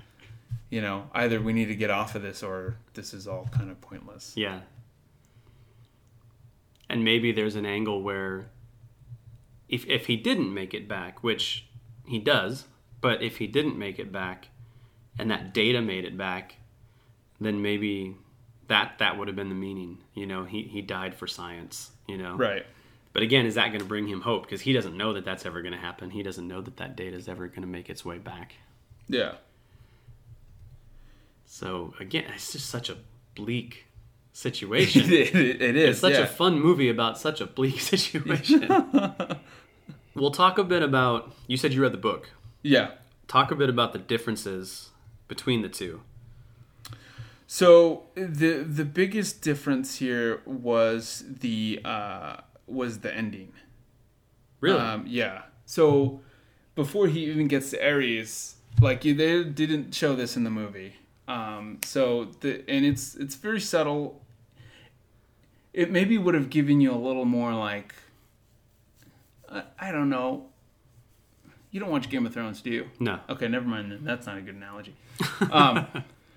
You 0.70 0.80
know, 0.80 1.08
either 1.12 1.40
we 1.40 1.52
need 1.52 1.66
to 1.66 1.76
get 1.76 1.90
off 1.90 2.14
of 2.14 2.22
this 2.22 2.42
or 2.42 2.76
this 2.94 3.14
is 3.14 3.26
all 3.26 3.48
kind 3.52 3.70
of 3.70 3.80
pointless. 3.80 4.32
Yeah. 4.36 4.60
And 6.88 7.04
maybe 7.04 7.32
there's 7.32 7.56
an 7.56 7.66
angle 7.66 8.02
where 8.02 8.48
if 9.68 9.86
if 9.86 10.06
he 10.06 10.16
didn't 10.16 10.52
make 10.52 10.74
it 10.74 10.88
back, 10.88 11.22
which 11.22 11.66
he 12.06 12.18
does, 12.18 12.66
but 13.00 13.22
if 13.22 13.38
he 13.38 13.46
didn't 13.46 13.78
make 13.78 13.98
it 13.98 14.12
back 14.12 14.48
and 15.18 15.30
that 15.30 15.52
data 15.52 15.80
made 15.80 16.04
it 16.04 16.16
back, 16.16 16.56
then 17.40 17.62
maybe 17.62 18.16
that 18.68 18.98
that 18.98 19.18
would 19.18 19.28
have 19.28 19.36
been 19.36 19.48
the 19.48 19.54
meaning. 19.54 19.98
You 20.14 20.26
know, 20.26 20.44
he 20.44 20.62
he 20.62 20.82
died 20.82 21.14
for 21.14 21.26
science, 21.26 21.90
you 22.06 22.18
know. 22.18 22.36
Right. 22.36 22.64
But 23.12 23.22
again, 23.22 23.46
is 23.46 23.54
that 23.54 23.68
going 23.68 23.80
to 23.80 23.86
bring 23.86 24.06
him 24.06 24.20
hope 24.20 24.42
because 24.42 24.60
he 24.60 24.74
doesn't 24.74 24.94
know 24.94 25.14
that 25.14 25.24
that's 25.24 25.46
ever 25.46 25.62
going 25.62 25.72
to 25.72 25.80
happen. 25.80 26.10
He 26.10 26.22
doesn't 26.22 26.46
know 26.46 26.60
that 26.60 26.76
that 26.76 26.96
data 26.96 27.16
is 27.16 27.28
ever 27.28 27.48
going 27.48 27.62
to 27.62 27.66
make 27.66 27.88
its 27.88 28.04
way 28.04 28.18
back. 28.18 28.56
Yeah. 29.08 29.36
So 31.46 31.94
again, 31.98 32.24
it's 32.34 32.52
just 32.52 32.68
such 32.68 32.90
a 32.90 32.96
bleak 33.34 33.86
situation. 34.32 35.02
it, 35.04 35.34
it, 35.34 35.62
it 35.62 35.76
is. 35.76 35.90
It's 35.90 36.00
such 36.00 36.12
yeah. 36.14 36.20
a 36.20 36.26
fun 36.26 36.60
movie 36.60 36.90
about 36.90 37.18
such 37.18 37.40
a 37.40 37.46
bleak 37.46 37.80
situation. 37.92 38.68
we'll 40.14 40.30
talk 40.30 40.58
a 40.58 40.64
bit 40.64 40.82
about. 40.82 41.32
You 41.46 41.56
said 41.56 41.72
you 41.72 41.82
read 41.82 41.92
the 41.92 41.98
book. 41.98 42.30
yeah. 42.62 42.90
Talk 43.28 43.50
a 43.50 43.56
bit 43.56 43.68
about 43.68 43.92
the 43.92 43.98
differences 43.98 44.90
between 45.26 45.62
the 45.62 45.68
two. 45.68 46.02
So 47.48 48.04
the 48.14 48.62
the 48.62 48.84
biggest 48.84 49.42
difference 49.42 49.96
here 49.96 50.42
was 50.46 51.24
the 51.26 51.80
uh, 51.84 52.36
was 52.68 53.00
the 53.00 53.12
ending. 53.12 53.52
Really? 54.60 54.78
Um, 54.78 55.04
yeah. 55.08 55.42
So 55.64 56.20
before 56.76 57.08
he 57.08 57.24
even 57.24 57.48
gets 57.48 57.70
to 57.70 57.84
Ares, 57.84 58.56
like 58.80 59.02
they 59.02 59.42
didn't 59.44 59.92
show 59.94 60.14
this 60.14 60.36
in 60.36 60.44
the 60.44 60.50
movie. 60.50 60.94
Um, 61.28 61.78
so 61.84 62.26
the 62.40 62.62
and 62.68 62.84
it's 62.84 63.14
it's 63.16 63.34
very 63.34 63.60
subtle. 63.60 64.22
It 65.72 65.90
maybe 65.90 66.16
would 66.16 66.34
have 66.34 66.48
given 66.48 66.80
you 66.80 66.92
a 66.92 66.96
little 66.96 67.24
more 67.24 67.52
like 67.52 67.94
I, 69.50 69.62
I 69.78 69.92
don't 69.92 70.08
know. 70.08 70.46
You 71.70 71.80
don't 71.80 71.90
watch 71.90 72.08
Game 72.08 72.24
of 72.24 72.32
Thrones, 72.32 72.62
do 72.62 72.70
you? 72.70 72.86
no. 73.00 73.18
Okay, 73.28 73.48
never 73.48 73.66
mind. 73.66 73.92
Then 73.92 74.04
that's 74.04 74.26
not 74.26 74.38
a 74.38 74.40
good 74.40 74.54
analogy. 74.54 74.94
Um, 75.50 75.86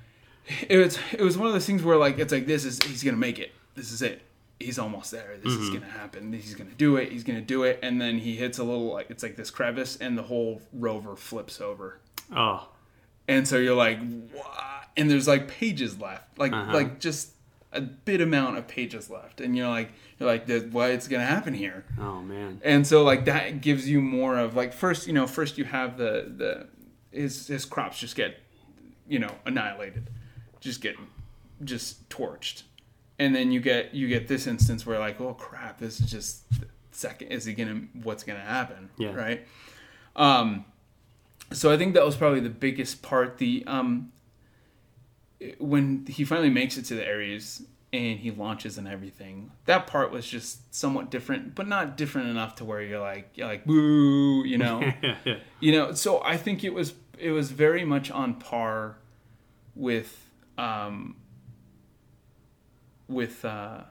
it 0.67 0.77
was 0.77 0.97
it 1.13 1.21
was 1.21 1.37
one 1.37 1.47
of 1.47 1.53
those 1.53 1.65
things 1.65 1.83
where 1.83 1.97
like 1.97 2.17
it's 2.19 2.33
like 2.33 2.45
this 2.45 2.65
is 2.65 2.79
he's 2.83 3.03
gonna 3.03 3.17
make 3.17 3.39
it. 3.39 3.51
This 3.75 3.91
is 3.91 4.01
it. 4.01 4.21
He's 4.59 4.77
almost 4.77 5.11
there. 5.11 5.37
This 5.41 5.53
is 5.53 5.69
gonna 5.69 5.85
happen. 5.85 6.33
He's 6.33 6.55
gonna 6.55 6.71
do 6.71 6.97
it. 6.97 7.13
He's 7.13 7.23
gonna 7.23 7.39
do 7.39 7.63
it. 7.63 7.79
And 7.81 8.01
then 8.01 8.17
he 8.17 8.35
hits 8.35 8.57
a 8.57 8.63
little 8.63 8.91
like 8.91 9.09
it's 9.09 9.23
like 9.23 9.37
this 9.37 9.49
crevice, 9.49 9.95
and 10.01 10.17
the 10.17 10.23
whole 10.23 10.61
rover 10.73 11.15
flips 11.15 11.61
over. 11.61 11.99
Oh, 12.35 12.67
And 13.29 13.47
so 13.47 13.57
you're 13.57 13.75
like, 13.75 13.99
what? 14.31 14.89
And 14.97 15.09
there's 15.09 15.27
like 15.27 15.47
pages 15.47 15.99
left, 15.99 16.37
like 16.37 16.51
Uh-huh. 16.51 16.73
like 16.73 16.99
just 16.99 17.31
a 17.71 17.79
bit 17.81 18.19
amount 18.19 18.57
of 18.57 18.67
pages 18.67 19.09
left, 19.09 19.39
and 19.39 19.55
you're 19.55 19.67
like 19.69 19.91
you're 20.19 20.27
like, 20.27 20.47
what's 20.71 21.07
gonna 21.07 21.25
happen 21.25 21.53
here? 21.53 21.85
oh 21.99 22.21
man. 22.21 22.59
and 22.63 22.85
so 22.85 23.03
like 23.03 23.25
that 23.25 23.61
gives 23.61 23.87
you 23.87 24.01
more 24.01 24.37
of 24.37 24.55
like 24.55 24.73
first 24.73 25.05
you 25.07 25.13
know 25.13 25.27
first 25.27 25.57
you 25.57 25.63
have 25.65 25.97
the 25.97 26.33
the 26.35 26.67
his 27.17 27.47
his 27.47 27.65
crops 27.65 27.99
just 27.99 28.15
get 28.15 28.37
you 29.07 29.19
know 29.19 29.33
annihilated 29.45 30.09
just 30.59 30.81
get 30.81 30.95
just 31.63 32.07
torched 32.09 32.63
and 33.19 33.33
then 33.35 33.51
you 33.51 33.59
get 33.59 33.93
you 33.93 34.07
get 34.07 34.27
this 34.27 34.45
instance 34.47 34.85
where 34.85 34.99
like 34.99 35.19
oh 35.21 35.33
crap 35.33 35.79
this 35.79 35.99
is 35.99 36.09
just 36.11 36.43
second 36.91 37.27
is 37.29 37.45
he 37.45 37.53
gonna 37.53 37.81
what's 38.03 38.23
gonna 38.23 38.39
happen 38.39 38.89
Yeah. 38.97 39.13
right 39.15 39.47
um 40.15 40.65
so 41.51 41.71
i 41.71 41.77
think 41.77 41.93
that 41.93 42.05
was 42.05 42.15
probably 42.15 42.39
the 42.39 42.49
biggest 42.49 43.01
part. 43.01 43.37
The 43.37 43.63
um 43.67 44.11
when 45.57 46.05
he 46.07 46.25
finally 46.25 46.49
makes 46.49 46.77
it 46.77 46.83
to 46.85 46.95
the 46.95 47.07
Ares 47.07 47.63
and 47.93 48.19
he 48.19 48.29
launches 48.29 48.77
and 48.77 48.87
everything 48.87 49.51
that 49.65 49.87
part 49.87 50.11
was 50.11 50.27
just 50.27 50.73
somewhat 50.75 51.09
different 51.09 51.55
but 51.55 51.67
not 51.67 51.95
different 51.97 52.27
enough 52.29 52.55
to 52.55 52.65
where 52.65 52.81
you're 52.81 52.99
like 52.99 53.31
you're 53.35 53.47
like 53.47 53.65
boo 53.65 54.43
you 54.45 54.57
know? 54.57 54.81
You 55.61 55.71
know 55.71 55.93
so 55.93 56.21
i 56.23 56.37
think 56.37 56.63
it 56.63 56.73
was 56.73 56.93
it 57.17 57.31
was 57.31 57.51
very 57.51 57.85
much 57.85 58.11
on 58.11 58.35
par 58.35 58.97
with 59.75 60.29
um 60.57 61.15
with 63.07 63.43
uh 63.45 63.81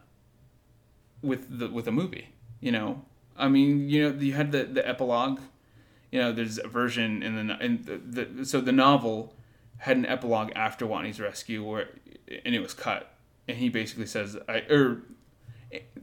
with 1.23 1.59
the 1.59 1.69
with 1.69 1.89
a 1.89 1.93
movie 1.93 2.29
you 2.61 2.73
know? 2.73 3.05
I 3.37 3.49
mean 3.49 3.89
you 3.89 4.11
know 4.11 4.19
you 4.19 4.35
had 4.35 4.53
the 4.53 4.65
the 4.65 4.87
epilogue 4.87 5.41
you 6.11 6.19
know 6.21 6.33
there's 6.33 6.59
a 6.59 6.69
version 6.69 7.23
in 7.23 7.47
the 7.47 7.59
in 7.65 7.83
the, 7.85 8.25
the 8.25 8.45
so 8.47 8.61
the 8.61 8.73
novel 8.73 9.35
had 9.79 9.97
an 9.97 10.07
epilogue 10.07 10.51
after 10.57 10.87
Watney's 10.87 11.21
rescue 11.21 11.63
where 11.65 11.89
and 12.45 12.55
it 12.55 12.61
was 12.61 12.75
cut 12.75 13.13
and 13.47 13.57
he 13.59 13.69
basically 13.69 14.07
says 14.07 14.37
i 14.49 14.59
or 14.71 15.03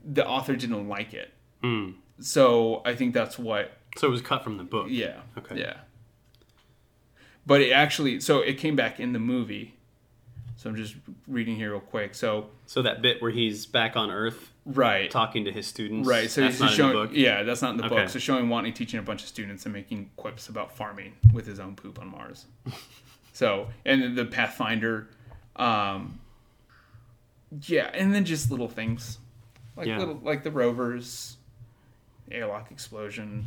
the 0.04 0.26
author 0.26 0.56
didn't 0.56 0.88
like 0.88 1.12
it 1.14 1.32
Hmm. 1.62 1.90
so 2.20 2.82
i 2.84 2.94
think 2.94 3.12
that's 3.14 3.38
what 3.38 3.72
So 3.96 4.06
it 4.08 4.10
was 4.10 4.20
cut 4.22 4.44
from 4.44 4.56
the 4.58 4.64
book. 4.64 4.86
yeah. 4.90 5.20
Okay. 5.38 5.58
Yeah. 5.60 5.78
But 7.46 7.60
it 7.60 7.70
actually, 7.70 8.20
so 8.20 8.40
it 8.40 8.58
came 8.58 8.74
back 8.76 8.98
in 9.00 9.12
the 9.12 9.18
movie. 9.20 9.74
So 10.56 10.68
I'm 10.68 10.76
just 10.76 10.96
reading 11.28 11.56
here 11.56 11.70
real 11.70 11.80
quick. 11.80 12.14
So 12.14 12.50
So 12.66 12.82
that 12.82 13.00
bit 13.02 13.22
where 13.22 13.30
he's 13.30 13.66
back 13.66 13.96
on 13.96 14.10
Earth 14.10 14.50
right. 14.66 15.10
talking 15.10 15.44
to 15.46 15.52
his 15.52 15.66
students. 15.66 16.06
Right, 16.06 16.30
so 16.30 16.42
that's 16.42 16.54
he's 16.54 16.60
not 16.60 16.66
just 16.68 16.78
in 16.78 16.84
showing. 16.84 16.96
the 17.00 17.06
book. 17.06 17.16
Yeah, 17.16 17.42
that's 17.44 17.62
not 17.62 17.70
in 17.72 17.76
the 17.78 17.84
Okay. 17.86 17.94
book. 17.94 18.08
So 18.10 18.18
showing 18.18 18.46
Watney 18.48 18.74
teaching 18.74 18.98
a 18.98 19.02
bunch 19.02 19.22
of 19.22 19.28
students 19.28 19.64
and 19.64 19.72
making 19.72 20.10
quips 20.16 20.48
about 20.48 20.76
farming 20.76 21.14
with 21.32 21.46
his 21.46 21.58
own 21.60 21.74
poop 21.76 21.98
on 21.98 22.08
Mars. 22.10 22.46
so 23.32 23.68
and 23.84 24.16
the 24.16 24.24
Pathfinder, 24.26 25.08
um, 25.56 26.20
yeah, 27.66 27.90
and 27.94 28.14
then 28.14 28.24
just 28.24 28.50
little 28.50 28.68
things, 28.68 29.18
like 29.76 29.86
Yeah. 29.86 29.98
little 29.98 30.20
like 30.22 30.42
the 30.42 30.50
rovers, 30.50 31.36
airlock 32.30 32.70
explosion, 32.70 33.46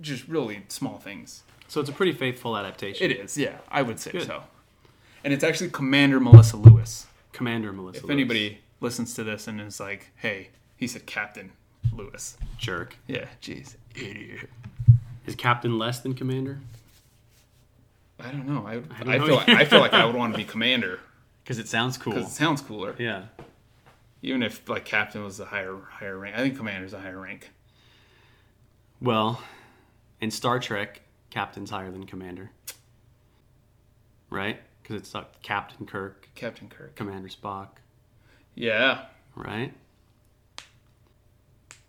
just 0.00 0.26
really 0.26 0.62
small 0.68 0.98
things. 0.98 1.42
So 1.68 1.80
it's 1.80 1.90
a 1.90 1.92
pretty 1.92 2.12
faithful 2.12 2.56
adaptation. 2.56 3.10
It 3.10 3.18
is, 3.18 3.36
yeah, 3.36 3.58
I 3.70 3.82
would 3.82 3.98
say 3.98 4.12
Good. 4.12 4.26
so. 4.26 4.42
And 5.24 5.32
it's 5.32 5.42
actually 5.44 5.70
Commander 5.70 6.20
Melissa 6.20 6.56
Lewis. 6.56 7.06
Commander 7.32 7.72
Melissa. 7.72 7.98
If 7.98 8.04
Lewis. 8.04 8.12
anybody 8.12 8.58
listens 8.84 9.14
to 9.14 9.24
this 9.24 9.48
and 9.48 9.60
is 9.60 9.80
like, 9.80 10.10
"Hey," 10.16 10.50
he 10.76 10.86
said 10.86 11.06
Captain 11.06 11.52
Lewis. 11.92 12.36
jerk 12.58 12.96
Yeah, 13.06 13.26
jeez, 13.42 13.74
idiot. 13.94 14.48
is 15.26 15.34
Captain 15.34 15.78
less 15.78 16.00
than 16.00 16.14
Commander 16.14 16.60
I 18.20 18.30
don't 18.30 18.46
know. 18.46 18.66
I, 18.66 18.74
don't 18.74 19.08
I, 19.08 19.18
know 19.18 19.26
feel 19.26 19.36
either. 19.38 19.52
I 19.52 19.64
feel 19.64 19.80
like 19.80 19.92
I 19.92 20.04
would 20.04 20.14
want 20.14 20.32
to 20.32 20.38
be 20.38 20.44
commander 20.56 21.00
because 21.42 21.58
it 21.58 21.68
sounds 21.68 21.98
cool. 21.98 22.14
because 22.14 22.30
it 22.30 22.34
sounds 22.34 22.60
cooler. 22.60 22.94
Yeah. 22.98 23.24
Even 24.22 24.42
if 24.42 24.66
like 24.68 24.84
captain 24.84 25.22
was 25.24 25.40
a 25.40 25.44
higher 25.44 25.76
higher 25.90 26.18
rank, 26.18 26.36
I 26.36 26.38
think 26.38 26.56
commander's 26.56 26.92
a 26.92 27.00
higher 27.00 27.20
rank. 27.20 27.50
Well, 29.00 29.42
in 30.20 30.30
Star 30.30 30.58
Trek, 30.58 31.02
Captain's 31.30 31.70
higher 31.70 31.90
than 31.90 32.06
Commander. 32.06 32.50
Right? 34.30 34.60
Because 34.82 34.96
it's 34.96 35.14
like 35.14 35.42
Captain 35.42 35.84
Kirk, 35.86 36.28
Captain 36.34 36.68
Kirk. 36.68 36.94
Commander 36.94 37.28
Spock. 37.28 37.68
Yeah. 38.54 39.06
Right? 39.34 39.72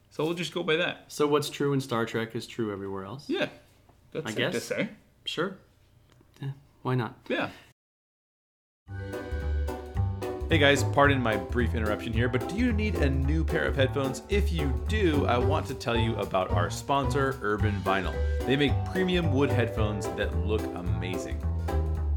So 0.09 0.23
we'll 0.23 0.33
just 0.33 0.53
go 0.53 0.63
by 0.63 0.77
that. 0.77 1.05
So 1.09 1.27
what's 1.27 1.49
true 1.49 1.73
in 1.73 1.81
Star 1.81 2.05
Trek 2.05 2.35
is 2.35 2.47
true 2.47 2.71
everywhere 2.71 3.03
else. 3.03 3.25
Yeah. 3.27 3.47
That's 4.13 4.27
I 4.27 4.29
safe 4.29 4.35
to 4.37 4.51
guess. 4.51 4.63
say. 4.63 4.89
Sure. 5.25 5.57
Yeah, 6.41 6.51
why 6.83 6.95
not? 6.95 7.17
Yeah. 7.27 7.49
Hey 10.47 10.59
guys, 10.59 10.83
pardon 10.83 11.19
my 11.19 11.35
brief 11.35 11.73
interruption 11.73 12.13
here, 12.13 12.29
but 12.29 12.47
do 12.47 12.55
you 12.55 12.71
need 12.71 12.95
a 12.95 13.09
new 13.09 13.43
pair 13.43 13.65
of 13.65 13.75
headphones? 13.75 14.21
If 14.29 14.53
you 14.53 14.71
do, 14.87 15.25
I 15.25 15.39
want 15.39 15.65
to 15.67 15.73
tell 15.73 15.97
you 15.97 16.15
about 16.17 16.51
our 16.51 16.69
sponsor, 16.69 17.37
Urban 17.41 17.75
Vinyl. 17.81 18.13
They 18.45 18.55
make 18.55 18.71
premium 18.85 19.33
wood 19.33 19.49
headphones 19.49 20.07
that 20.09 20.37
look 20.45 20.63
amazing. 20.75 21.43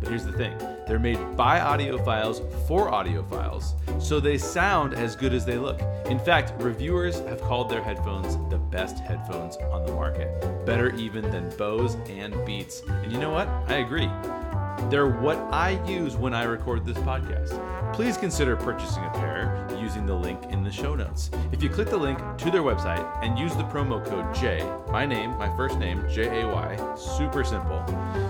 Here's 0.09 0.25
the 0.25 0.33
thing 0.33 0.57
they're 0.87 0.99
made 0.99 1.37
by 1.37 1.59
audiophiles 1.59 2.41
for 2.67 2.91
audiophiles, 2.91 3.75
so 4.03 4.19
they 4.19 4.39
sound 4.39 4.95
as 4.95 5.15
good 5.15 5.35
as 5.35 5.45
they 5.45 5.59
look. 5.59 5.83
In 6.07 6.19
fact, 6.19 6.55
reviewers 6.63 7.21
have 7.21 7.43
called 7.43 7.69
their 7.69 7.83
headphones 7.83 8.39
the 8.49 8.57
best 8.57 8.99
headphones 8.99 9.57
on 9.71 9.85
the 9.85 9.93
market, 9.93 10.65
better 10.65 10.95
even 10.97 11.31
than 11.31 11.51
Bose 11.59 11.97
and 12.09 12.35
Beats. 12.47 12.81
And 12.89 13.13
you 13.13 13.19
know 13.19 13.31
what? 13.31 13.49
I 13.67 13.77
agree. 13.77 14.09
They're 14.89 15.11
what 15.11 15.37
I 15.53 15.79
use 15.87 16.17
when 16.17 16.33
I 16.33 16.45
record 16.45 16.87
this 16.87 16.97
podcast. 16.99 17.93
Please 17.95 18.17
consider 18.17 18.57
purchasing 18.57 19.05
a 19.05 19.11
pair 19.11 19.67
using 19.89 20.05
the 20.05 20.15
link 20.15 20.39
in 20.51 20.63
the 20.63 20.71
show 20.71 20.95
notes. 20.95 21.31
If 21.51 21.63
you 21.63 21.71
click 21.71 21.89
the 21.89 21.97
link 21.97 22.19
to 22.19 22.51
their 22.51 22.61
website 22.61 23.03
and 23.23 23.39
use 23.39 23.57
the 23.57 23.63
promo 23.65 24.05
code 24.05 24.35
J, 24.35 24.63
my 24.93 25.07
name, 25.07 25.31
my 25.39 25.49
first 25.57 25.79
name, 25.79 26.05
J 26.13 26.43
A 26.43 26.47
Y, 26.47 26.95
super 26.95 27.43
simple, 27.43 27.83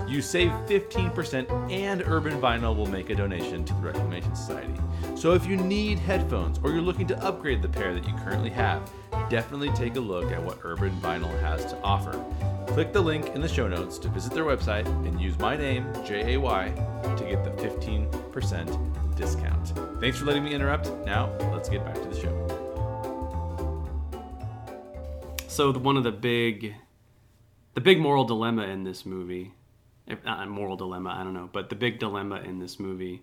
you 0.07 0.21
save 0.21 0.51
15% 0.67 1.69
and 1.69 2.01
Urban 2.05 2.39
Vinyl 2.39 2.77
will 2.77 2.85
make 2.85 3.09
a 3.09 3.15
donation 3.15 3.65
to 3.65 3.73
the 3.73 3.81
Reclamation 3.81 4.33
Society. 4.33 4.73
So 5.15 5.33
if 5.33 5.45
you 5.45 5.57
need 5.57 5.99
headphones 5.99 6.61
or 6.63 6.71
you're 6.71 6.81
looking 6.81 7.07
to 7.07 7.21
upgrade 7.21 7.61
the 7.61 7.67
pair 7.67 7.93
that 7.93 8.07
you 8.07 8.13
currently 8.23 8.51
have, 8.51 8.89
definitely 9.29 9.71
take 9.71 9.97
a 9.97 9.99
look 9.99 10.31
at 10.31 10.41
what 10.41 10.59
Urban 10.63 10.91
Vinyl 11.01 11.37
has 11.41 11.65
to 11.65 11.81
offer. 11.81 12.13
Click 12.67 12.93
the 12.93 13.01
link 13.01 13.35
in 13.35 13.41
the 13.41 13.49
show 13.49 13.67
notes 13.67 13.97
to 13.97 14.07
visit 14.07 14.31
their 14.31 14.45
website 14.45 14.85
and 15.05 15.19
use 15.19 15.37
my 15.39 15.57
name, 15.57 15.91
J 16.05 16.35
A 16.35 16.39
Y, 16.39 16.71
to 17.17 17.23
get 17.25 17.43
the 17.43 17.51
15% 18.39 19.15
discount. 19.15 19.73
Thanks 19.99 20.17
for 20.17 20.25
letting 20.25 20.43
me 20.43 20.53
interrupt. 20.53 20.89
Now, 21.05 21.31
let's 21.51 21.69
get 21.69 21.83
back 21.83 21.95
to 21.95 22.07
the 22.07 22.19
show. 22.19 22.45
So 25.47 25.71
the, 25.71 25.79
one 25.79 25.97
of 25.97 26.03
the 26.03 26.11
big, 26.11 26.75
the 27.73 27.81
big 27.81 27.99
moral 27.99 28.23
dilemma 28.23 28.63
in 28.63 28.83
this 28.83 29.05
movie, 29.05 29.51
not 30.23 30.43
a 30.43 30.49
moral 30.49 30.77
dilemma, 30.77 31.15
I 31.19 31.23
don't 31.23 31.33
know, 31.33 31.49
but 31.51 31.69
the 31.69 31.75
big 31.75 31.99
dilemma 31.99 32.41
in 32.41 32.59
this 32.59 32.79
movie 32.79 33.21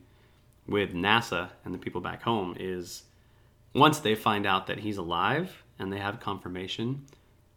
with 0.66 0.92
NASA 0.92 1.50
and 1.64 1.72
the 1.72 1.78
people 1.78 2.00
back 2.00 2.22
home 2.22 2.54
is 2.58 3.04
once 3.74 4.00
they 4.00 4.14
find 4.14 4.46
out 4.46 4.66
that 4.66 4.80
he's 4.80 4.98
alive 4.98 5.62
and 5.78 5.92
they 5.92 5.98
have 5.98 6.20
confirmation, 6.20 7.06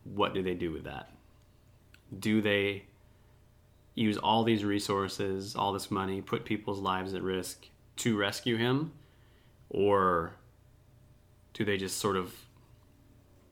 what 0.04 0.34
do 0.34 0.42
they 0.42 0.54
do 0.54 0.72
with 0.72 0.86
that? 0.86 1.12
Do 2.18 2.42
they 2.42 2.84
use 4.00 4.18
all 4.18 4.44
these 4.44 4.64
resources, 4.64 5.56
all 5.56 5.74
this 5.74 5.92
money, 5.92 6.22
put 6.22 6.46
people's 6.46 6.80
lives 6.80 7.14
at 7.14 7.22
risk 7.22 7.68
to 7.98 8.18
rescue 8.18 8.56
him? 8.58 8.92
Or 9.70 10.34
do 11.54 11.64
they 11.66 11.78
just 11.78 11.98
sort 11.98 12.16
of 12.18 12.34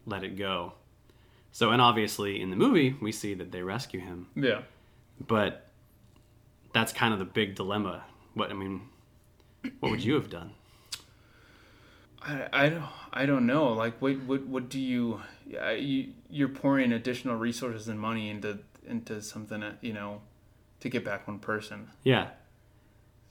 let 0.05 0.23
it 0.23 0.38
go? 0.38 0.73
So, 1.51 1.71
and 1.71 1.81
obviously 1.81 2.41
in 2.41 2.49
the 2.49 2.55
movie, 2.55 2.95
we 3.01 3.12
see 3.12 3.33
that 3.36 3.51
they 3.51 3.62
rescue 3.62 3.99
him, 3.99 4.27
Yeah. 4.36 4.62
but 5.25 5.67
that's 6.73 6.91
kind 6.93 7.13
of 7.13 7.19
the 7.19 7.25
big 7.25 7.55
dilemma. 7.55 8.03
What, 8.33 8.51
I 8.51 8.53
mean, 8.53 8.81
what 9.79 9.89
would 9.91 10.03
you 10.03 10.13
have 10.15 10.29
done? 10.29 10.51
I, 12.21 12.47
I 12.53 12.69
don't 12.69 12.83
I 13.13 13.25
don't 13.25 13.45
know. 13.45 13.73
Like 13.73 14.01
what 14.01 14.17
what 14.23 14.45
what 14.47 14.69
do 14.69 14.79
you, 14.79 15.21
you 15.77 16.13
you're 16.29 16.49
pouring 16.49 16.91
additional 16.91 17.36
resources 17.36 17.88
and 17.88 17.99
money 17.99 18.29
into 18.29 18.60
into 18.88 19.21
something 19.21 19.62
that, 19.62 19.77
you 19.81 19.93
know 19.93 20.21
to 20.81 20.89
get 20.89 21.03
back 21.03 21.27
one 21.27 21.39
person. 21.39 21.89
Yeah. 22.03 22.29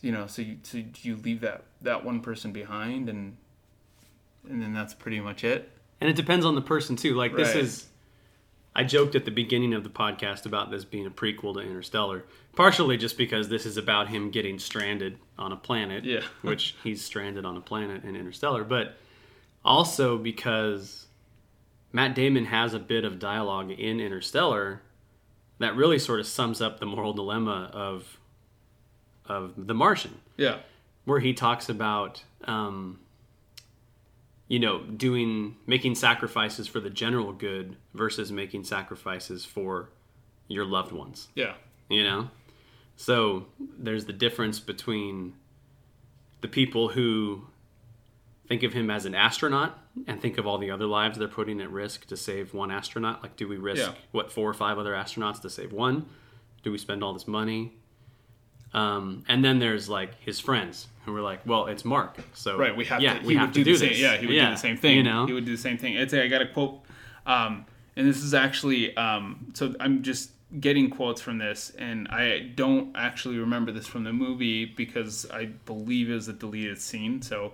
You 0.01 0.13
know, 0.13 0.27
so 0.27 0.43
you 0.43 0.59
so 0.63 0.83
you 1.03 1.17
leave 1.17 1.41
that 1.41 1.65
that 1.83 2.05
one 2.05 2.21
person 2.21 2.53
behind 2.53 3.09
and 3.09 3.37
and 4.49 4.63
then 4.63 4.73
that's 4.73 4.95
pretty 4.95 5.21
much 5.21 5.43
it. 5.45 5.71
And 6.01 6.09
it 6.11 6.17
depends 6.17 6.45
on 6.45 6.55
the 6.55 6.61
person 6.63 6.97
too. 6.97 7.15
Like 7.15 7.35
this 7.35 7.55
is 7.55 7.87
I 8.75 8.85
joked 8.85 9.15
at 9.15 9.25
the 9.25 9.31
beginning 9.31 9.73
of 9.73 9.85
the 9.85 9.89
podcast 9.91 10.45
about 10.45 10.71
this 10.71 10.85
being 10.85 11.07
a 11.07 11.11
prequel 11.11 11.55
to 11.55 11.61
Interstellar, 11.61 12.25
partially 12.55 12.99
just 12.99 13.17
because 13.17 13.49
this 13.49 13.65
is 13.65 13.79
about 13.79 14.09
him 14.09 14.31
getting 14.31 14.59
stranded 14.59 15.17
on 15.39 15.51
a 15.51 15.57
planet, 15.57 16.05
Yeah. 16.05 16.21
which 16.43 16.75
he's 16.85 17.03
stranded 17.03 17.47
on 17.47 17.57
a 17.57 17.61
planet 17.63 18.05
in 18.05 18.15
Interstellar, 18.15 18.65
but 18.65 18.97
also 19.65 20.19
because 20.19 21.07
Matt 21.91 22.15
Damon 22.15 22.45
has 22.45 22.75
a 22.75 22.79
bit 22.79 23.05
of 23.07 23.19
dialogue 23.19 23.71
in 23.71 23.99
Interstellar 23.99 24.83
that 25.59 25.75
really 25.77 25.99
sort 25.99 26.21
of 26.21 26.27
sums 26.27 26.61
up 26.61 26.81
the 26.81 26.87
moral 26.87 27.13
dilemma 27.13 27.71
of 27.73 28.19
of 29.27 29.53
The 29.57 29.75
Martian 29.75 30.21
Yeah. 30.37 30.59
where 31.05 31.19
he 31.21 31.33
talks 31.35 31.69
about 31.69 32.23
um, 32.45 33.01
you 34.49 34.59
know 34.61 34.81
doing 34.85 35.57
making 35.67 35.95
sacrifices 35.97 36.69
for 36.69 36.79
the 36.81 36.91
general 36.91 37.33
good 37.33 37.77
versus 37.95 38.31
making 38.31 38.65
sacrifices 38.65 39.45
for 39.45 39.89
your 40.49 40.65
loved 40.65 40.93
ones 40.93 41.29
Yeah. 41.35 41.55
you 41.89 42.05
know 42.05 42.31
so 42.97 43.47
there's 43.59 44.05
the 44.07 44.13
difference 44.13 44.61
between 44.61 45.35
the 46.41 46.49
people 46.49 46.89
who 46.91 47.47
think 48.49 48.63
of 48.63 48.73
him 48.73 48.91
as 48.91 49.05
an 49.07 49.15
astronaut 49.15 49.79
and 50.07 50.21
think 50.21 50.39
of 50.39 50.47
all 50.47 50.59
the 50.59 50.71
other 50.71 50.87
lives 50.87 51.19
they're 51.19 51.27
putting 51.29 51.61
at 51.61 51.71
risk 51.71 52.07
to 52.07 52.17
save 52.17 52.55
one 52.55 52.71
astronaut 52.71 53.23
like 53.23 53.37
do 53.37 53.49
we 53.49 53.57
risk 53.57 53.83
Yeah. 53.83 53.95
what 54.13 54.31
four 54.33 54.49
or 54.49 54.55
five 54.55 54.79
other 54.79 54.93
astronauts 54.93 55.41
to 55.43 55.51
save 55.51 55.73
one 55.73 56.07
do 56.63 56.71
we 56.73 56.79
spend 56.79 57.03
all 57.03 57.13
this 57.13 57.27
money 57.27 57.73
um, 58.75 59.25
and 59.29 59.45
then 59.45 59.59
there's 59.59 59.89
like 59.89 60.21
his 60.21 60.39
friends 60.41 60.89
who 61.05 61.13
were 61.13 61.21
like 61.21 61.41
well 61.47 61.67
it's 61.67 61.85
mark 61.85 62.19
so 62.35 62.59
Right, 62.59 62.77
we 62.77 62.85
have 62.87 63.01
yeah 63.01 63.19
to. 63.19 63.27
we 63.27 63.37
have 63.37 63.49
would 63.49 63.55
to 63.55 63.65
do, 63.65 63.65
do 63.65 63.73
the 63.73 63.79
same. 63.79 63.89
this 63.91 63.99
Yeah, 64.01 64.17
he 64.17 64.27
would 64.27 64.33
do 64.35 64.51
the 64.51 64.57
same 64.57 64.77
thing. 64.77 64.97
you 64.97 65.03
know 65.03 65.27
he 65.27 65.33
would 65.33 65.45
do 65.45 65.53
the 65.57 65.63
same 65.63 65.79
thing. 65.79 65.97
I'd 65.99 66.11
say 66.11 66.23
I 66.25 66.29
got 66.29 66.43
a 66.43 66.47
quote, 66.49 66.81
um, 67.27 67.65
and 67.97 68.07
this 68.07 68.23
is 68.23 68.35
actually 68.35 68.97
um, 68.97 69.47
so 69.55 69.75
I'm 69.81 70.03
just 70.03 70.31
getting 70.61 70.91
quotes 70.91 71.21
from 71.21 71.39
this, 71.39 71.71
and 71.79 72.07
I 72.09 72.51
don't 72.55 72.95
actually 72.97 73.39
remember 73.39 73.73
this 73.73 73.87
from 73.87 74.05
the 74.05 74.13
movie 74.13 74.65
because 74.65 75.27
I 75.33 75.47
believe 75.47 76.11
it 76.11 76.15
was 76.15 76.29
a 76.29 76.33
deleted 76.33 76.81
scene. 76.81 77.23
So 77.23 77.53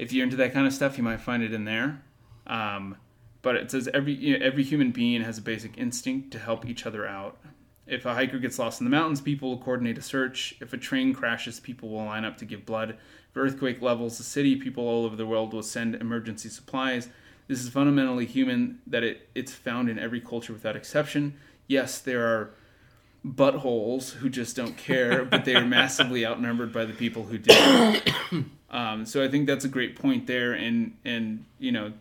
if 0.00 0.14
you're 0.14 0.24
into 0.24 0.36
that 0.36 0.54
kind 0.54 0.66
of 0.66 0.72
stuff, 0.72 0.96
you 0.96 1.04
might 1.04 1.20
find 1.20 1.42
it 1.42 1.52
in 1.52 1.66
there. 1.66 2.02
Um, 2.46 2.96
but 3.42 3.54
it 3.56 3.70
says 3.70 3.88
every 3.92 4.14
you 4.14 4.38
know, 4.38 4.44
every 4.44 4.64
human 4.64 4.92
being 4.92 5.22
has 5.22 5.36
a 5.36 5.42
basic 5.42 5.76
instinct 5.76 6.30
to 6.32 6.38
help 6.38 6.64
each 6.64 6.86
other 6.86 7.06
out. 7.06 7.38
If 7.86 8.06
a 8.06 8.14
hiker 8.14 8.38
gets 8.38 8.58
lost 8.58 8.80
in 8.80 8.86
the 8.86 8.90
mountains, 8.90 9.20
people 9.20 9.50
will 9.50 9.58
coordinate 9.58 9.98
a 9.98 10.02
search. 10.02 10.54
If 10.60 10.72
a 10.72 10.78
train 10.78 11.12
crashes, 11.12 11.60
people 11.60 11.90
will 11.90 12.04
line 12.04 12.24
up 12.24 12.38
to 12.38 12.46
give 12.46 12.64
blood. 12.64 12.90
If 13.30 13.36
earthquake 13.36 13.82
levels 13.82 14.16
the 14.16 14.24
city, 14.24 14.56
people 14.56 14.86
all 14.86 15.04
over 15.04 15.16
the 15.16 15.26
world 15.26 15.52
will 15.52 15.62
send 15.62 15.96
emergency 15.96 16.48
supplies. 16.48 17.08
This 17.46 17.62
is 17.62 17.68
fundamentally 17.68 18.26
human 18.26 18.78
that 18.86 19.02
it, 19.02 19.28
it's 19.34 19.52
found 19.52 19.90
in 19.90 19.98
every 19.98 20.20
culture 20.20 20.52
without 20.52 20.76
exception. 20.76 21.36
Yes, 21.66 21.98
there 21.98 22.26
are 22.26 22.54
buttholes 23.26 24.12
who 24.12 24.30
just 24.30 24.56
don't 24.56 24.76
care, 24.76 25.24
but 25.24 25.44
they 25.44 25.56
are 25.56 25.66
massively 25.66 26.24
outnumbered 26.24 26.72
by 26.72 26.84
the 26.84 26.94
people 26.94 27.24
who 27.24 27.38
do. 27.38 28.00
Um, 28.70 29.04
so 29.04 29.22
I 29.22 29.28
think 29.28 29.46
that's 29.46 29.64
a 29.64 29.68
great 29.68 29.96
point 29.96 30.26
there, 30.26 30.52
and 30.52 30.96
and 31.04 31.44
you 31.58 31.72
know, 31.72 31.92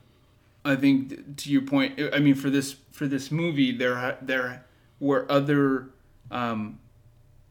I 0.64 0.76
think 0.76 1.38
to 1.38 1.52
your 1.52 1.64
point, 1.64 2.00
I 2.14 2.20
mean 2.20 2.36
for 2.36 2.50
this 2.50 2.76
for 2.92 3.08
this 3.08 3.32
movie, 3.32 3.72
there 3.72 4.18
there 4.22 4.66
were 5.00 5.26
other 5.32 5.88
um, 6.32 6.80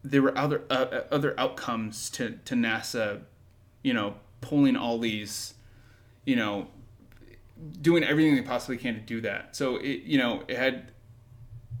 there 0.03 0.21
were 0.21 0.37
other 0.37 0.63
uh, 0.69 1.01
other 1.11 1.37
outcomes 1.37 2.09
to 2.11 2.39
to 2.45 2.55
NASA, 2.55 3.21
you 3.83 3.93
know, 3.93 4.15
pulling 4.41 4.77
all 4.77 4.97
these, 4.97 5.55
you 6.25 6.35
know, 6.35 6.67
doing 7.81 8.03
everything 8.03 8.35
they 8.35 8.41
possibly 8.41 8.77
can 8.77 8.95
to 8.95 9.01
do 9.01 9.21
that. 9.21 9.55
So 9.55 9.77
it 9.77 10.03
you 10.03 10.17
know 10.17 10.43
it 10.47 10.57
had 10.57 10.91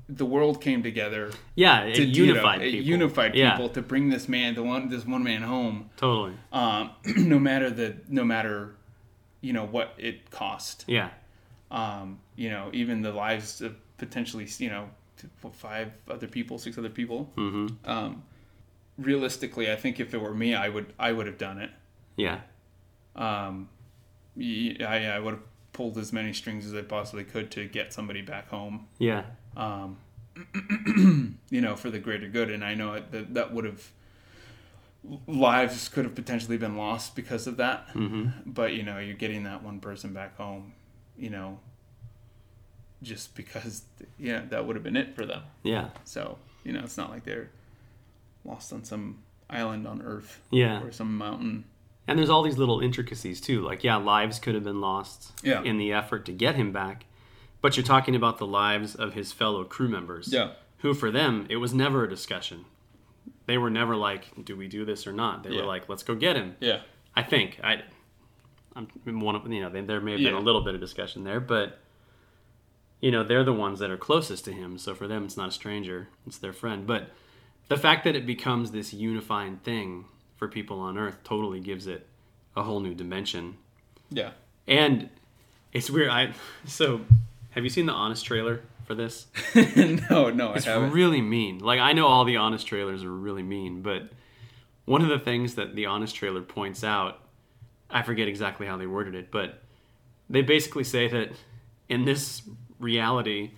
the 0.09 0.25
world 0.25 0.59
came 0.59 0.81
together 0.81 1.31
Yeah, 1.55 1.83
it 1.83 1.95
to 1.95 2.03
you 2.03 2.07
know, 2.07 2.33
unified 2.33 2.61
it 2.61 2.71
people. 2.71 2.87
Yeah, 3.37 3.67
to 3.69 3.81
bring 3.81 4.09
this 4.09 4.27
man 4.27 4.55
the 4.55 4.63
one 4.63 4.89
this 4.89 5.05
one 5.05 5.23
man 5.23 5.43
home. 5.43 5.91
Totally. 5.97 6.33
um, 6.51 6.91
no 7.05 7.37
matter 7.39 7.69
the 7.69 7.95
no 8.07 8.23
matter 8.23 8.75
you 9.41 9.53
know 9.53 9.65
what 9.65 9.93
it 9.97 10.31
cost. 10.31 10.83
Yeah, 10.87 11.09
um, 11.71 12.19
you 12.35 12.49
know 12.49 12.69
even 12.73 13.01
the 13.01 13.11
lives 13.13 13.61
of 13.61 13.75
potentially 13.97 14.47
you 14.57 14.69
know 14.69 14.89
five 15.53 15.91
other 16.09 16.27
people 16.27 16.57
six 16.57 16.77
other 16.77 16.89
people. 16.89 17.29
Hmm 17.35 17.67
um, 17.85 18.23
realistically 18.97 19.71
i 19.71 19.77
think 19.77 19.97
if 19.99 20.13
it 20.13 20.19
were 20.19 20.33
me 20.33 20.53
i 20.53 20.67
would 20.67 20.93
i 20.99 21.11
would 21.11 21.27
have 21.27 21.37
done 21.37 21.59
it. 21.59 21.69
Yeah, 22.17 22.39
um, 23.15 23.69
i 24.37 25.19
would 25.19 25.35
have 25.35 25.43
pulled 25.79 25.97
as 25.97 26.11
many 26.11 26.33
strings 26.33 26.65
as 26.65 26.73
i 26.73 26.81
possibly 26.81 27.23
could 27.23 27.49
to 27.49 27.65
get 27.67 27.93
somebody 27.93 28.21
back 28.21 28.49
home 28.49 28.85
yeah, 28.97 29.23
um, 29.55 29.97
you 31.49 31.61
know, 31.61 31.75
for 31.75 31.89
the 31.89 31.99
greater 31.99 32.27
good. 32.27 32.49
And 32.49 32.63
I 32.63 32.73
know 32.73 32.93
it- 32.93 33.11
that 33.11 33.33
that 33.33 33.53
would 33.53 33.65
have 33.65 33.83
lives 35.27 35.89
could 35.89 36.05
have 36.05 36.15
potentially 36.15 36.57
been 36.57 36.75
lost 36.77 37.15
because 37.15 37.47
of 37.47 37.57
that. 37.57 37.87
hmm 37.93 38.27
But 38.45 38.73
you 38.73 38.83
know, 38.83 38.99
you're 38.99 39.15
getting 39.15 39.43
that 39.43 39.63
one 39.63 39.79
person 39.79 40.13
back 40.13 40.37
home. 40.37 40.73
You 41.17 41.29
know, 41.29 41.59
just 43.01 43.35
because 43.35 43.83
yeah, 44.17 44.41
that 44.49 44.65
would 44.65 44.75
have 44.75 44.83
been 44.83 44.97
it 44.97 45.15
for 45.15 45.25
them. 45.25 45.43
yeah, 45.63 45.89
So 46.03 46.37
you 46.63 46.71
know, 46.73 46.81
it's 46.81 46.97
not 46.97 47.09
like 47.09 47.23
they're 47.23 47.49
lost 48.45 48.71
on 48.73 48.83
some 48.83 49.19
island 49.49 49.87
on 49.87 50.01
Earth 50.01 50.39
yeah. 50.51 50.81
or 50.83 50.91
some 50.91 51.17
mountain. 51.17 51.65
And 52.09 52.17
there's 52.19 52.29
all 52.29 52.43
these 52.43 52.57
little 52.57 52.79
intricacies 52.81 53.39
too. 53.39 53.61
Like, 53.61 53.83
yeah, 53.83 53.95
lives 53.97 54.39
could 54.39 54.55
have 54.55 54.63
been 54.63 54.81
lost 54.81 55.31
Yeah. 55.43 55.61
in 55.63 55.77
the 55.77 55.93
effort 55.93 56.25
to 56.25 56.31
get 56.33 56.55
him 56.55 56.71
back, 56.71 57.05
but 57.61 57.77
you're 57.77 57.85
talking 57.85 58.15
about 58.15 58.37
the 58.37 58.47
lives 58.47 58.95
of 58.95 59.13
his 59.13 59.31
fellow 59.31 59.63
crew 59.63 59.87
members. 59.87 60.31
Yeah. 60.33 60.51
Who, 60.79 60.93
for 60.93 61.11
them, 61.11 61.45
it 61.49 61.57
was 61.57 61.73
never 61.73 62.03
a 62.03 62.09
discussion. 62.09 62.65
They 63.45 63.57
were 63.57 63.69
never 63.69 63.95
like, 63.95 64.45
"Do 64.45 64.55
we 64.55 64.67
do 64.67 64.85
this 64.85 65.05
or 65.07 65.11
not?" 65.13 65.43
They 65.43 65.49
Yeah. 65.51 65.61
were 65.61 65.67
like, 65.67 65.89
"Let's 65.89 66.03
go 66.03 66.15
get 66.15 66.35
him." 66.35 66.55
Yeah. 66.59 66.81
I 67.15 67.23
think 67.23 67.59
I, 67.63 67.83
I'm 68.75 68.87
one 69.19 69.35
of 69.35 69.51
you 69.51 69.61
know 69.61 69.69
there 69.69 69.99
may 69.99 70.11
have 70.11 70.21
been 70.21 70.33
Yeah. 70.33 70.39
a 70.39 70.41
little 70.41 70.61
bit 70.61 70.75
of 70.75 70.79
discussion 70.81 71.23
there, 71.23 71.39
but 71.39 71.79
you 73.01 73.11
know 73.11 73.23
they're 73.23 73.43
the 73.43 73.53
ones 73.53 73.79
that 73.79 73.89
are 73.89 73.97
closest 73.97 74.45
to 74.45 74.51
him, 74.53 74.77
so 74.77 74.93
for 74.95 75.07
them 75.07 75.25
it's 75.25 75.37
not 75.37 75.49
a 75.49 75.51
stranger, 75.51 76.09
it's 76.27 76.37
their 76.37 76.53
friend. 76.53 76.85
But 76.87 77.11
the 77.67 77.77
fact 77.77 78.03
that 78.05 78.15
it 78.15 78.25
becomes 78.25 78.71
this 78.71 78.93
unifying 78.93 79.57
thing 79.57 80.05
for 80.39 80.47
people 80.47 80.79
on 80.79 80.97
Earth 80.97 81.17
totally 81.23 81.59
gives 81.59 81.85
it 81.85 82.07
a 82.55 82.63
whole 82.63 82.79
new 82.79 82.95
dimension, 82.95 83.57
Yeah. 84.09 84.31
and 84.67 85.09
it's 85.73 85.89
weird. 85.91 86.09
I 86.09 86.33
so 86.65 87.01
have 87.51 87.63
you 87.63 87.69
seen 87.69 87.85
the 87.85 87.93
Honest 87.93 88.25
trailer 88.25 88.61
for 88.85 88.95
this? 88.95 89.27
no, 89.55 90.29
no, 90.31 90.53
I 90.53 90.59
haven't. 90.59 90.85
It's 90.85 90.93
really 90.95 91.21
mean. 91.21 91.59
Like 91.59 91.79
I 91.79 91.93
know 91.93 92.07
all 92.07 92.25
the 92.25 92.37
honest 92.37 92.65
trailers 92.65 93.03
are 93.03 93.11
really 93.11 93.43
mean, 93.43 93.81
but 93.81 94.09
one 94.85 95.01
of 95.03 95.09
the 95.09 95.19
things 95.19 95.55
that 95.55 95.75
the 95.75 95.85
honest 95.85 96.15
trailer 96.15 96.41
points 96.41 96.83
out, 96.83 97.19
I 97.89 98.01
forget 98.01 98.27
exactly 98.27 98.65
how 98.65 98.77
they 98.77 98.87
worded 98.87 99.13
it, 99.13 99.29
but 99.29 99.61
they 100.29 100.41
basically 100.41 100.83
say 100.83 101.07
that 101.09 101.31
in 101.89 102.05
this 102.05 102.41
reality, 102.79 103.51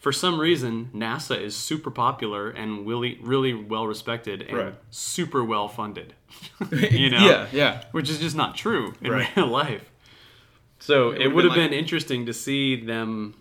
for 0.00 0.10
some 0.12 0.40
reason, 0.40 0.90
NASA 0.94 1.40
is 1.40 1.54
super 1.54 1.90
popular 1.90 2.50
and 2.50 2.86
really, 2.86 3.18
really 3.22 3.54
well 3.54 3.86
respected 3.86 4.42
and 4.42 4.56
Right. 4.58 4.74
super 4.90 5.44
well 5.44 5.68
funded. 5.68 6.14
you 6.72 7.10
know, 7.10 7.18
Yeah, 7.24 7.46
yeah. 7.52 7.84
which 7.92 8.10
is 8.10 8.18
just 8.18 8.34
not 8.34 8.56
true 8.56 8.94
in 9.02 9.12
Right. 9.12 9.36
real 9.36 9.46
life. 9.46 9.84
So 10.78 11.10
It 11.10 11.22
it, 11.22 11.28
would 11.34 11.44
have 11.44 11.54
been 11.54 11.70
been 11.70 11.78
interesting 11.78 12.26
to 12.26 12.32
see 12.32 12.76
them 12.76 13.34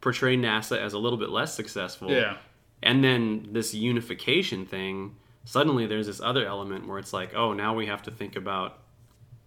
portray 0.00 0.36
NASA 0.36 0.78
as 0.78 0.92
a 0.94 0.98
little 0.98 1.18
bit 1.18 1.28
less 1.30 1.54
successful. 1.54 2.10
Yeah. 2.10 2.38
And 2.82 3.02
then 3.04 3.48
this 3.52 3.74
unification 3.74 4.64
thing, 4.66 5.16
suddenly 5.44 5.86
there's 5.86 6.06
this 6.06 6.20
other 6.20 6.46
element 6.46 6.86
where 6.88 6.98
it's 6.98 7.12
like, 7.12 7.34
oh, 7.34 7.52
now 7.52 7.74
we 7.74 7.86
have 7.86 8.02
to 8.04 8.10
think 8.10 8.36
about 8.36 8.78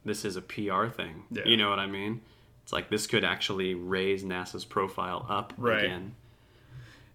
this 0.05 0.23
is 0.25 0.35
a 0.35 0.41
PR 0.41 0.87
thing. 0.87 1.23
Yeah. 1.31 1.43
You 1.45 1.57
know 1.57 1.69
what 1.69 1.79
I 1.79 1.87
mean? 1.87 2.21
It's 2.63 2.71
like 2.73 2.89
this 2.89 3.07
could 3.07 3.23
actually 3.23 3.73
raise 3.73 4.23
NASA's 4.23 4.65
profile 4.65 5.25
up 5.29 5.53
Right. 5.57 5.85
again. 5.85 6.13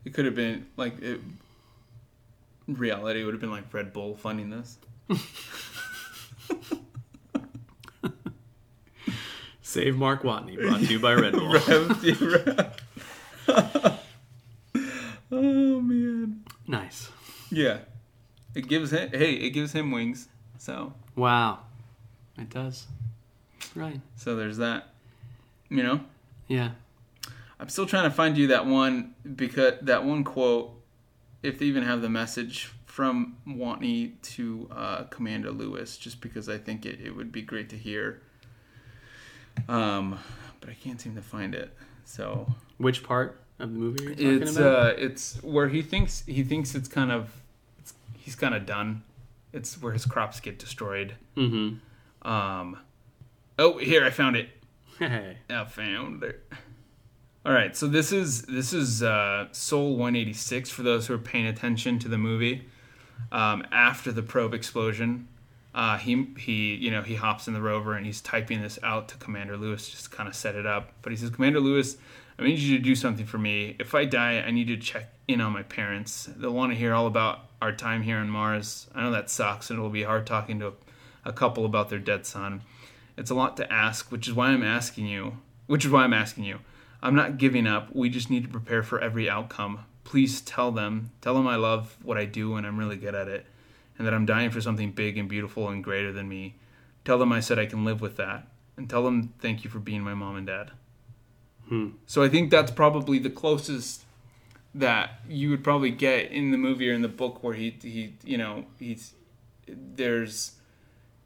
It 0.05 0.13
could 0.13 0.25
have 0.27 0.35
been 0.35 0.67
like 0.77 1.01
it, 1.01 1.21
reality 2.69 3.25
would 3.25 3.35
have 3.35 3.41
been 3.41 3.51
like 3.51 3.73
Red 3.73 3.93
Bull 3.93 4.17
funding 4.17 4.51
this. 4.51 4.79
Save 9.63 9.97
Mark 9.97 10.23
Watney, 10.23 10.57
brought 10.61 10.81
to 10.81 10.87
you 10.87 10.99
by 11.01 11.15
Red 11.15 11.33
Bull. 11.33 11.57
oh 15.33 15.81
man. 15.81 16.45
nice. 16.67 17.11
Yeah. 17.51 17.79
It 18.55 18.69
gives 18.69 18.93
him 18.93 19.11
hey, 19.11 19.33
it 19.35 19.51
gives 19.51 19.73
him 19.73 19.91
wings. 19.91 20.29
So 20.59 20.93
Wow. 21.17 21.61
It 22.39 22.51
does. 22.51 22.87
Right. 23.75 24.01
so 24.17 24.37
there's 24.37 24.59
that. 24.59 24.91
You 25.69 25.83
know? 25.83 26.01
Yeah. 26.47 26.71
I'm 27.61 27.69
still 27.69 27.87
trying 27.87 28.05
to 28.05 28.11
find 28.11 28.37
you 28.37 28.49
that 28.49 28.67
one 28.67 29.15
because 29.37 29.75
that 29.83 30.05
one 30.05 30.25
quote, 30.25 30.73
if 31.43 31.59
they 31.59 31.67
even 31.67 31.83
have 31.85 32.03
the 32.03 32.09
message 32.09 32.73
from 32.87 33.37
Watney 33.47 34.13
to 34.23 34.69
uh, 34.71 35.05
Commander 35.05 35.51
Lewis, 35.51 35.97
just 35.97 36.21
because 36.21 36.49
I 36.49 36.59
think 36.59 36.85
it, 36.87 37.01
it 37.01 37.11
would 37.17 37.33
be 37.33 37.43
great 37.43 37.69
to 37.71 37.77
hear. 37.77 38.23
Um, 39.69 40.19
but 40.61 40.71
I 40.71 40.75
can't 40.75 41.01
seem 41.01 41.15
to 41.17 41.23
find 41.23 41.55
it. 41.55 41.73
So 42.05 42.47
Which 42.79 43.03
part 43.03 43.41
of 43.59 43.73
the 43.73 43.79
movie 43.79 44.07
are 44.07 44.11
you 44.11 44.15
talking 44.17 44.43
it's 44.43 44.57
about? 44.57 44.87
uh, 44.87 44.95
it's 44.99 45.43
where 45.43 45.69
he 45.69 45.81
thinks 45.83 46.23
he 46.27 46.43
thinks 46.43 46.75
it's 46.75 46.89
kind 46.89 47.11
of 47.13 47.31
it's, 47.79 47.95
he's 48.19 48.35
kind 48.35 48.55
of 48.55 48.67
done. 48.67 49.03
It's 49.53 49.81
where 49.81 49.93
his 49.93 50.05
crops 50.07 50.41
get 50.41 50.59
destroyed. 50.59 51.15
mm-hmm. 51.37 52.29
Um, 52.29 52.79
oh, 53.59 53.79
here 53.79 54.05
I 54.05 54.11
found 54.11 54.37
it. 54.37 54.49
Hey. 54.99 55.39
I 55.51 55.65
found 55.65 56.23
it. 56.23 56.41
All 57.47 57.53
right, 57.53 57.77
so 57.77 57.87
this 57.87 58.11
is 58.11 58.43
this 58.43 58.73
is 58.73 59.03
uh, 59.03 59.49
Sol 59.53 59.97
186 59.97 60.71
for 60.71 60.83
those 60.83 61.07
who 61.07 61.15
are 61.15 61.19
paying 61.19 61.47
attention 61.47 61.99
to 61.99 62.09
the 62.09 62.17
movie. 62.17 62.67
Um, 63.31 63.67
after 63.71 64.13
the 64.13 64.23
probe 64.23 64.55
explosion, 64.55 65.29
uh, 65.75 65.99
he 65.99 66.27
he 66.39 66.75
you 66.77 66.91
know 66.91 67.03
he 67.03 67.17
hops 67.17 67.47
in 67.47 67.53
the 67.53 67.61
rover 67.61 67.93
and 67.93 68.07
he's 68.07 68.23
typing 68.23 68.63
this 68.63 68.79
out 68.83 69.09
to 69.11 69.17
Commander 69.19 69.59
Lewis 69.59 69.91
just 69.91 70.05
to 70.05 70.17
kind 70.17 70.27
of 70.27 70.35
set 70.35 70.55
it 70.55 70.65
up. 70.65 70.93
But 71.03 71.13
he 71.13 71.19
says, 71.19 71.29
Commander 71.29 71.61
Lewis, 71.61 71.99
I 72.39 72.45
need 72.45 72.61
you 72.61 72.79
to 72.79 72.83
do 72.83 72.95
something 72.95 73.27
for 73.27 73.37
me. 73.37 73.77
If 73.79 73.95
I 73.95 74.07
die, 74.07 74.39
I 74.39 74.51
need 74.51 74.71
you 74.71 74.77
to 74.77 74.83
check 74.83 75.13
in 75.29 75.43
on 75.43 75.53
my 75.53 75.65
parents. 75.65 76.31
They'll 76.35 76.55
want 76.55 76.73
to 76.73 76.79
hear 76.79 76.95
all 76.95 77.07
about 77.07 77.41
our 77.61 77.73
time 77.73 78.05
here 78.05 78.17
on 78.17 78.31
Mars. 78.31 78.89
I 78.95 79.03
know 79.03 79.11
that 79.11 79.29
sucks, 79.29 79.69
and 79.69 79.79
it'll 79.79 79.91
be 79.91 80.05
hard 80.05 80.27
talking 80.27 80.61
to 80.61 80.69
a, 80.69 80.73
a 81.27 81.33
couple 81.35 81.67
about 81.67 81.91
their 81.91 81.99
dead 81.99 82.25
son. 82.25 82.63
It's 83.19 83.31
a 83.31 83.35
lot 83.35 83.59
to 83.59 83.71
ask, 83.71 84.11
which 84.11 84.29
is 84.29 84.33
why 84.33 84.49
I'm 84.49 84.65
asking 84.65 85.09
you. 85.09 85.37
Which 85.67 85.85
is 85.85 85.91
why 85.91 86.05
I'm 86.05 86.15
asking 86.15 86.45
you. 86.45 86.61
I'm 87.05 87.15
not 87.15 87.37
giving 87.37 87.67
up. 87.67 87.95
We 87.95 88.09
just 88.09 88.31
need 88.31 88.45
to 88.45 88.49
prepare 88.49 88.83
for 88.83 88.99
every 88.99 89.29
outcome. 89.29 89.85
Please 90.05 90.41
tell 90.41 90.73
them. 90.73 91.13
Tell 91.21 91.35
them 91.35 91.47
I 91.47 91.57
love 91.57 91.99
what 92.03 92.17
I 92.17 92.25
do 92.25 92.57
and 92.57 92.67
I'm 92.67 92.79
really 92.79 92.97
good 92.97 93.15
at 93.15 93.29
it. 93.29 93.45
And 93.99 94.07
that 94.07 94.15
I'm 94.15 94.25
dying 94.25 94.51
for 94.51 94.63
something 94.63 94.91
big 94.91 95.19
and 95.19 95.29
beautiful 95.29 95.69
and 95.69 95.85
greater 95.85 96.13
than 96.13 96.29
me. 96.29 96.55
Tell 97.05 97.19
them 97.19 97.31
I 97.31 97.41
said 97.41 97.59
I 97.59 97.67
can 97.67 97.85
live 97.85 98.01
with 98.01 98.17
that. 98.17 98.49
And 98.79 98.89
tell 98.89 99.05
them 99.05 99.35
thank 99.39 99.63
you 99.63 99.71
for 99.71 99.79
being 99.79 100.01
my 100.01 100.15
mom 100.15 100.37
and 100.37 100.47
dad. 100.47 100.71
Hmm. 101.69 101.91
So 102.07 102.23
I 102.23 102.31
think 102.31 102.51
that's 102.51 102.71
probably 102.71 103.19
the 103.19 103.31
closest 103.31 104.05
that 104.75 105.21
you 105.29 105.51
would 105.51 105.63
probably 105.63 105.91
get 105.91 106.33
in 106.33 106.51
the 106.53 106.59
movie 106.59 106.91
or 106.91 106.95
in 106.95 107.03
the 107.03 107.09
book 107.09 107.45
where 107.45 107.55
he 107.55 107.77
he 107.81 108.15
you 108.25 108.37
know 108.37 108.65
he's 108.81 109.13
there's 109.69 110.57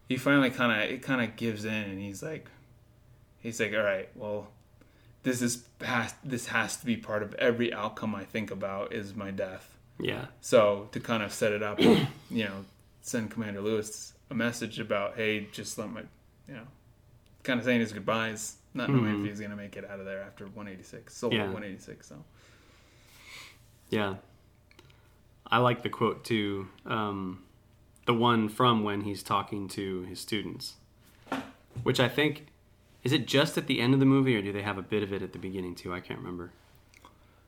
he 0.07 0.19
finally 0.19 0.51
kind 0.51 0.71
of 0.71 0.91
it 0.91 1.03
kind 1.03 1.23
of 1.23 1.35
gives 1.35 1.65
in 1.65 1.73
and 1.73 1.99
he's 1.99 2.23
like 2.23 2.47
he's 3.39 3.59
like 3.59 3.73
all 3.73 3.83
right 3.83 4.11
well 4.15 4.49
this 5.29 5.43
is 5.43 5.65
has 5.83 6.15
this 6.25 6.47
has 6.47 6.77
to 6.79 6.87
be 6.87 6.97
part 6.97 7.23
of 7.23 7.35
every 7.35 7.73
outcome 7.73 8.15
I 8.15 8.25
think 8.25 8.51
about 8.51 8.93
is 8.93 9.15
my 9.15 9.31
death 9.31 9.77
Yeah. 9.99 10.27
so 10.41 10.89
to 10.93 11.01
kind 11.01 11.23
of 11.23 11.33
set 11.33 11.53
it 11.53 11.63
up 11.63 11.79
you 11.81 12.45
know 12.49 12.65
send 13.03 13.31
Commander 13.31 13.61
Lewis 13.61 14.15
a 14.31 14.35
message 14.35 14.79
about 14.81 15.17
hey 15.17 15.47
just 15.53 15.79
let 15.79 15.91
my 15.91 16.03
you 16.49 16.55
know 16.55 16.67
kind 17.43 17.59
of 17.61 17.65
saying 17.67 17.81
his 17.81 17.93
goodbyes 17.93 18.57
not 18.75 18.91
knowing 18.91 19.05
Mhm. 19.17 19.21
if 19.25 19.31
he's 19.31 19.41
gonna 19.41 19.57
make 19.57 19.77
it 19.77 19.85
out 19.91 19.99
of 20.01 20.07
there 20.07 20.23
after 20.23 20.45
186 20.47 21.15
solo 21.15 21.35
Yeah. 21.35 21.43
186 21.45 22.07
so 22.09 22.17
Yeah. 23.91 24.17
I 25.51 25.59
like 25.59 25.83
the 25.83 25.89
quote 25.89 26.25
too. 26.25 26.69
Um, 26.85 27.43
the 28.05 28.13
one 28.13 28.49
from 28.51 28.85
when 28.85 29.01
he's 29.03 29.23
talking 29.23 29.67
to 29.69 30.03
his 30.03 30.21
students. 30.21 30.77
which 31.85 32.01
I 32.01 32.09
think 32.09 32.47
is 33.05 33.13
it 33.13 33.27
just 33.27 33.57
at 33.57 33.67
the 33.67 33.81
end 33.81 33.95
of 33.95 34.01
the 34.01 34.07
movie 34.07 34.37
or 34.37 34.43
do 34.43 34.53
they 34.53 34.63
have 34.63 34.79
a 34.79 34.83
bit 34.83 35.03
of 35.03 35.13
it 35.13 35.23
at 35.23 35.33
the 35.33 35.39
beginning 35.39 35.75
too? 35.75 35.95
I 35.95 36.01
can't 36.01 36.19
remember. 36.19 36.53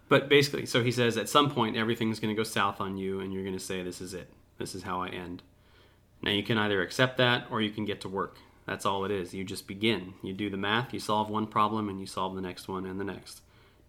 But 0.08 0.28
basically, 0.28 0.66
so 0.66 0.82
he 0.82 0.90
says 0.90 1.16
at 1.16 1.28
some 1.28 1.50
point 1.50 1.76
everything's 1.76 2.18
going 2.18 2.34
to 2.34 2.38
go 2.38 2.44
south 2.44 2.80
on 2.80 2.96
you 2.96 3.20
and 3.20 3.32
you're 3.32 3.44
going 3.44 3.56
to 3.56 3.64
say 3.64 3.82
this 3.82 4.00
is 4.00 4.14
it. 4.14 4.30
This 4.58 4.74
is 4.74 4.82
how 4.82 5.02
I 5.02 5.08
end. 5.08 5.42
Now 6.22 6.32
you 6.32 6.42
can 6.42 6.58
either 6.58 6.82
accept 6.82 7.16
that 7.18 7.46
or 7.50 7.62
you 7.62 7.70
can 7.70 7.84
get 7.84 8.00
to 8.02 8.08
work. 8.08 8.38
That's 8.66 8.84
all 8.84 9.04
it 9.04 9.10
is. 9.10 9.32
You 9.34 9.44
just 9.44 9.66
begin. 9.66 10.14
You 10.22 10.32
do 10.32 10.50
the 10.50 10.56
math, 10.56 10.92
you 10.92 11.00
solve 11.00 11.30
one 11.30 11.46
problem 11.46 11.88
and 11.88 12.00
you 12.00 12.06
solve 12.06 12.34
the 12.34 12.40
next 12.40 12.68
one 12.68 12.86
and 12.86 13.00
the 13.00 13.04
next. 13.04 13.40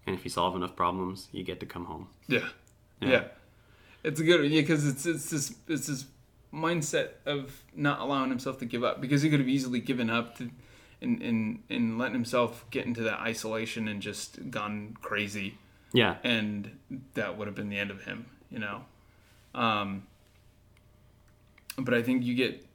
And 0.05 0.15
if 0.15 0.23
you 0.23 0.29
solve 0.29 0.55
enough 0.55 0.75
problems, 0.75 1.27
you 1.31 1.43
get 1.43 1.59
to 1.59 1.65
come 1.65 1.85
home. 1.85 2.07
Yeah. 2.27 2.47
Yeah. 2.99 3.09
Yeah. 3.09 3.23
It's 4.03 4.19
a 4.19 4.23
good 4.23 4.49
yeah 4.49 4.61
because 4.61 4.87
it's 4.87 5.05
it's 5.05 5.29
this 5.29 5.53
it's 5.67 5.87
this 5.87 6.05
mindset 6.53 7.09
of 7.25 7.63
not 7.75 7.99
allowing 7.99 8.29
himself 8.29 8.57
to 8.59 8.65
give 8.65 8.83
up 8.83 8.99
because 8.99 9.21
he 9.21 9.29
could 9.29 9.39
have 9.39 9.49
easily 9.49 9.79
given 9.79 10.09
up 10.09 10.37
to 10.37 10.49
and 11.01 11.21
and 11.21 11.63
and 11.69 11.97
letting 11.97 12.13
himself 12.13 12.65
get 12.71 12.85
into 12.85 13.01
that 13.03 13.19
isolation 13.19 13.87
and 13.87 14.01
just 14.01 14.49
gone 14.51 14.95
crazy 15.01 15.57
Yeah. 15.93 16.17
and 16.23 16.77
that 17.15 17.37
would 17.37 17.47
have 17.47 17.55
been 17.55 17.69
the 17.69 17.79
end 17.79 17.91
of 17.91 18.03
him 18.03 18.25
you 18.49 18.59
know 18.59 18.83
um 19.55 20.03
but 21.77 21.93
i 21.93 22.01
think 22.01 22.23
you 22.23 22.35
get 22.35 22.65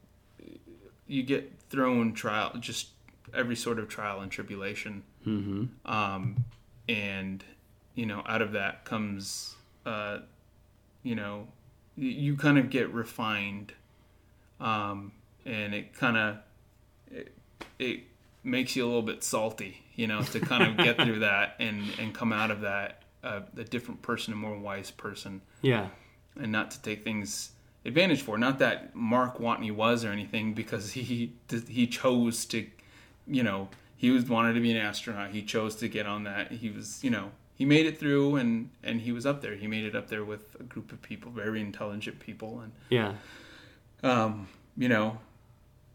you 1.07 1.23
get 1.23 1.53
thrown 1.71 2.13
trial 2.15 2.53
just 2.59 2.89
every 3.35 3.57
sort 3.57 3.79
of 3.79 3.89
trial 3.89 4.21
and 4.21 4.31
tribulation 4.31 5.03
Mm-hmm. 5.27 5.65
um, 5.93 6.45
and 6.89 7.43
you 7.97 8.07
know 8.07 8.23
out 8.29 8.43
of 8.43 8.53
that 8.53 8.85
comes 8.85 9.57
uh, 9.85 10.19
you 11.03 11.17
know 11.17 11.49
you 11.97 12.37
kind 12.37 12.59
of 12.59 12.71
get 12.71 12.93
refined 12.93 13.73
um, 14.61 15.11
and 15.45 15.75
it 15.75 15.95
kind 15.95 16.17
of 16.17 16.37
it, 17.11 17.33
it 17.81 18.01
makes 18.47 18.77
you 18.77 18.85
a 18.85 18.87
little 18.87 19.03
bit 19.03 19.23
salty 19.25 19.83
you 19.95 20.07
know 20.07 20.23
to 20.23 20.41
kind 20.41 20.63
of 20.63 20.77
get 20.85 20.97
through 21.05 21.19
that 21.21 21.57
and 21.59 21.83
and 21.99 22.15
come 22.15 22.33
out 22.33 22.51
of 22.51 22.61
that 22.63 23.03
uh, 23.25 23.41
a 23.57 23.65
different 23.65 24.01
person 24.03 24.33
a 24.33 24.37
more 24.37 24.57
wise 24.59 24.91
person 24.91 25.41
Yeah. 25.63 25.89
and 26.41 26.53
not 26.53 26.71
to 26.73 26.83
take 26.83 27.03
things 27.05 27.51
advantage 27.85 28.23
for. 28.23 28.37
Not 28.39 28.59
that 28.59 28.95
Mark 28.97 29.39
Watney 29.39 29.71
was 29.73 30.05
or 30.05 30.11
anything, 30.11 30.55
because 30.55 30.93
he 30.93 31.33
he 31.69 31.87
chose 31.87 32.45
to, 32.47 32.67
you 33.29 33.43
know, 33.45 33.69
he 33.97 34.11
was 34.11 34.25
wanted 34.29 34.55
to 34.55 34.61
be 34.61 34.71
an 34.73 34.77
astronaut. 34.77 35.31
He 35.31 35.43
chose 35.43 35.77
to 35.77 35.89
get 35.89 36.05
on 36.07 36.25
that. 36.25 36.51
He 36.53 36.69
was, 36.71 37.03
you 37.05 37.11
know, 37.11 37.31
he 37.55 37.65
made 37.65 37.87
it 37.87 37.99
through, 37.99 38.37
and 38.37 38.71
and 38.85 39.01
he 39.01 39.13
was 39.13 39.25
up 39.25 39.41
there. 39.41 39.55
He 39.57 39.67
made 39.69 39.85
it 39.85 39.95
up 39.97 40.09
there 40.09 40.25
with 40.25 40.57
a 40.61 40.65
group 40.65 40.93
of 40.93 41.01
people, 41.03 41.31
very 41.31 41.61
intelligent 41.61 42.19
people, 42.21 42.61
and 42.61 42.73
Yeah. 42.91 43.15
um, 44.03 44.49
you 44.77 44.89
know, 44.89 45.19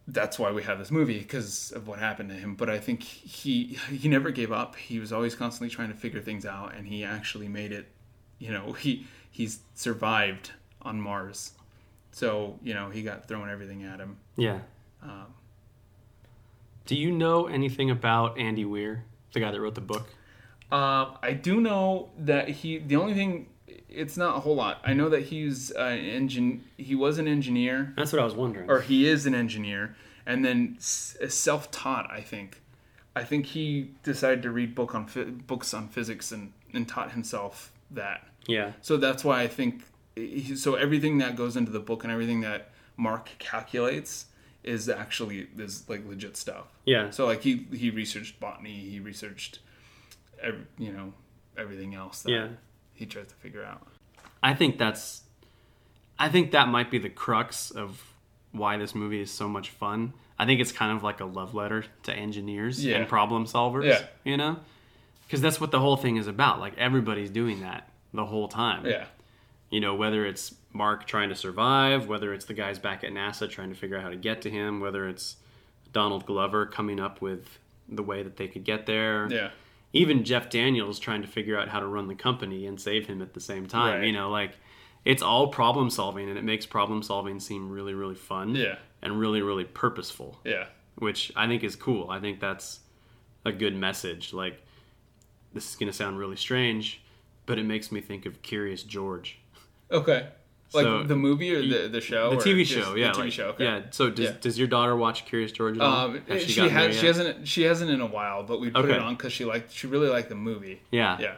that's 0.07 0.39
why 0.39 0.51
we 0.51 0.63
have 0.63 0.79
this 0.79 0.91
movie 0.91 1.19
because 1.19 1.71
of 1.71 1.87
what 1.87 1.99
happened 1.99 2.29
to 2.29 2.35
him. 2.35 2.55
But 2.55 2.69
I 2.69 2.79
think 2.79 3.03
he 3.03 3.77
he 3.89 4.07
never 4.09 4.31
gave 4.31 4.51
up. 4.51 4.75
He 4.75 4.99
was 4.99 5.13
always 5.13 5.35
constantly 5.35 5.73
trying 5.73 5.89
to 5.89 5.95
figure 5.95 6.21
things 6.21 6.45
out, 6.45 6.73
and 6.75 6.87
he 6.87 7.03
actually 7.03 7.47
made 7.47 7.71
it. 7.71 7.87
You 8.39 8.51
know, 8.51 8.71
he 8.79 9.07
he's 9.29 9.59
survived 9.75 10.51
on 10.81 10.99
Mars, 10.99 11.51
so 12.11 12.57
you 12.63 12.73
know 12.73 12.89
he 12.89 13.03
got 13.03 13.27
thrown 13.27 13.49
everything 13.49 13.83
at 13.83 13.99
him. 13.99 14.17
Yeah. 14.35 14.59
Um, 15.03 15.27
Do 16.85 16.95
you 16.95 17.11
know 17.11 17.47
anything 17.47 17.89
about 17.89 18.37
Andy 18.37 18.65
Weir, 18.65 19.05
the 19.33 19.39
guy 19.39 19.51
that 19.51 19.59
wrote 19.59 19.75
the 19.75 19.81
book? 19.81 20.07
Uh, 20.71 21.15
I 21.21 21.33
do 21.33 21.59
know 21.59 22.09
that 22.17 22.49
he. 22.49 22.77
The 22.79 22.95
only 22.95 23.13
thing, 23.13 23.47
it's 23.91 24.17
not 24.17 24.37
a 24.37 24.39
whole 24.39 24.55
lot. 24.55 24.81
I 24.83 24.93
know 24.93 25.09
that 25.09 25.23
he's 25.23 25.71
uh, 25.75 25.79
an 25.81 25.99
engine. 26.05 26.63
He 26.77 26.95
was 26.95 27.17
an 27.17 27.27
engineer, 27.27 27.93
That's 27.97 28.11
what 28.13 28.21
I 28.21 28.25
was 28.25 28.33
wondering. 28.35 28.69
or 28.69 28.81
he 28.81 29.07
is 29.07 29.25
an 29.25 29.35
engineer, 29.35 29.95
and 30.25 30.43
then 30.45 30.75
s- 30.77 31.17
self-taught. 31.29 32.09
I 32.11 32.21
think. 32.21 32.61
I 33.15 33.23
think 33.23 33.45
he 33.47 33.91
decided 34.03 34.41
to 34.43 34.51
read 34.51 34.73
book 34.75 34.95
on 34.95 35.43
books 35.47 35.73
on 35.73 35.89
physics 35.89 36.31
and, 36.31 36.53
and 36.73 36.87
taught 36.87 37.11
himself 37.11 37.71
that. 37.91 38.25
yeah. 38.47 38.71
So 38.81 38.97
that's 38.97 39.23
why 39.23 39.41
I 39.41 39.47
think. 39.47 39.83
So 40.55 40.75
everything 40.75 41.17
that 41.19 41.35
goes 41.35 41.55
into 41.57 41.71
the 41.71 41.79
book 41.79 42.03
and 42.03 42.11
everything 42.11 42.41
that 42.41 42.71
Mark 42.97 43.29
calculates 43.39 44.25
is 44.63 44.87
actually 44.89 45.47
is 45.57 45.89
like 45.89 46.07
legit 46.07 46.37
stuff. 46.37 46.67
Yeah. 46.85 47.09
So 47.09 47.25
like 47.25 47.41
he 47.41 47.65
he 47.73 47.89
researched 47.89 48.39
botany, 48.39 48.73
he 48.93 48.99
researched, 48.99 49.59
ev 50.41 50.55
you 50.77 50.91
know, 50.93 51.13
everything 51.57 51.95
else 51.95 52.21
that 52.23 52.31
Yeah. 52.31 52.47
He 53.01 53.07
tries 53.07 53.27
to 53.27 53.33
figure 53.35 53.63
out. 53.63 53.81
I 54.43 54.53
think 54.53 54.77
that's 54.77 55.23
I 56.19 56.29
think 56.29 56.51
that 56.51 56.67
might 56.67 56.91
be 56.91 56.99
the 56.99 57.09
crux 57.09 57.71
of 57.71 57.99
why 58.51 58.77
this 58.77 58.93
movie 58.93 59.21
is 59.21 59.31
so 59.31 59.47
much 59.49 59.71
fun. 59.71 60.13
I 60.37 60.45
think 60.45 60.61
it's 60.61 60.71
kind 60.71 60.95
of 60.95 61.01
like 61.03 61.19
a 61.19 61.25
love 61.25 61.55
letter 61.55 61.83
to 62.03 62.13
engineers 62.13 62.83
Yeah. 62.85 62.97
and 62.97 63.07
problem 63.07 63.45
solvers, 63.45 63.85
Yeah. 63.85 64.03
you 64.23 64.37
know? 64.37 64.59
Cuz 65.29 65.41
that's 65.41 65.59
what 65.59 65.71
the 65.71 65.79
whole 65.79 65.97
thing 65.97 66.17
is 66.17 66.27
about. 66.27 66.59
Like 66.59 66.77
everybody's 66.77 67.31
doing 67.31 67.61
that 67.61 67.89
the 68.13 68.25
whole 68.27 68.47
time. 68.47 68.85
Yeah, 68.85 69.05
You 69.71 69.79
know, 69.79 69.95
whether 69.95 70.23
it's 70.25 70.53
Mark 70.73 71.07
trying 71.07 71.29
to 71.29 71.35
survive, 71.35 72.07
whether 72.07 72.33
it's 72.33 72.45
the 72.45 72.53
guys 72.53 72.77
back 72.77 73.03
at 73.03 73.11
NASA 73.11 73.49
trying 73.49 73.69
to 73.69 73.75
figure 73.75 73.97
out 73.97 74.03
how 74.03 74.09
to 74.09 74.15
get 74.15 74.43
to 74.43 74.49
him, 74.51 74.79
whether 74.79 75.07
it's 75.07 75.37
Donald 75.91 76.25
Glover 76.27 76.67
coming 76.67 76.99
up 76.99 77.19
with 77.21 77.57
the 77.89 78.03
way 78.03 78.21
that 78.21 78.37
they 78.37 78.47
could 78.47 78.63
get 78.63 78.85
there 78.85 79.27
yeah, 79.31 79.49
even 79.93 80.23
Jeff 80.23 80.49
Daniels 80.49 80.99
trying 80.99 81.21
to 81.21 81.27
figure 81.27 81.59
out 81.59 81.69
how 81.69 81.79
to 81.79 81.87
run 81.87 82.07
the 82.07 82.15
company 82.15 82.65
and 82.65 82.79
save 82.79 83.07
him 83.07 83.21
at 83.21 83.33
the 83.33 83.41
same 83.41 83.67
time. 83.67 83.99
Right. 83.99 84.07
You 84.07 84.13
know, 84.13 84.29
like 84.29 84.57
it's 85.05 85.21
all 85.21 85.47
problem 85.47 85.89
solving 85.89 86.29
and 86.29 86.37
it 86.37 86.43
makes 86.43 86.65
problem 86.65 87.03
solving 87.03 87.39
seem 87.39 87.69
really, 87.69 87.93
really 87.93 88.15
fun 88.15 88.55
yeah, 88.55 88.75
and 89.01 89.19
really, 89.19 89.41
really 89.41 89.65
purposeful, 89.65 90.39
yeah, 90.43 90.65
which 90.95 91.31
I 91.35 91.47
think 91.47 91.63
is 91.63 91.75
cool. 91.75 92.09
I 92.09 92.19
think 92.19 92.39
that's 92.39 92.79
a 93.45 93.51
good 93.51 93.75
message. 93.75 94.33
Like, 94.33 94.61
this 95.53 95.69
is 95.69 95.75
going 95.75 95.91
to 95.91 95.97
sound 95.97 96.19
really 96.19 96.35
strange, 96.37 97.01
but 97.45 97.57
it 97.57 97.63
makes 97.63 97.91
me 97.91 97.99
think 97.99 98.25
of 98.25 98.41
Curious 98.41 98.83
George. 98.83 99.39
Okay. 99.89 100.27
Like 100.73 100.83
So, 100.85 101.03
the 101.03 101.15
movie 101.15 101.53
or 101.53 101.61
the 101.61 101.87
the 101.89 102.01
show? 102.01 102.29
The 102.31 102.37
TV 102.37 102.65
show, 102.65 102.95
yeah. 102.95 103.07
The 103.07 103.13
TV 103.13 103.17
like- 103.23 103.31
show. 103.33 103.47
Okay. 103.49 103.63
Yeah. 103.65 103.81
So 103.91 104.09
does, 104.09 104.25
Yeah. 104.25 104.35
does 104.39 104.57
your 104.57 104.67
daughter 104.67 104.95
watch 104.95 105.25
Curious 105.25 105.51
George 105.51 105.75
at 105.75 105.81
all? 105.81 106.05
Um, 106.11 106.21
Has 106.27 106.43
she, 106.43 106.61
there 106.61 106.69
has, 106.69 106.97
she 106.97 107.05
hasn't 107.07 107.47
She 107.47 107.61
hasn't 107.63 107.91
in 107.91 107.99
a 108.01 108.05
while, 108.05 108.43
but 108.43 108.59
we 108.61 108.69
put 108.69 108.89
it 108.89 108.99
on 108.99 109.15
because 109.15 109.33
she 109.33 109.43
liked. 109.45 109.73
She 109.73 109.87
really 109.87 110.07
liked 110.07 110.29
the 110.29 110.35
movie. 110.35 110.81
Yeah. 110.91 111.17
Yeah. 111.19 111.35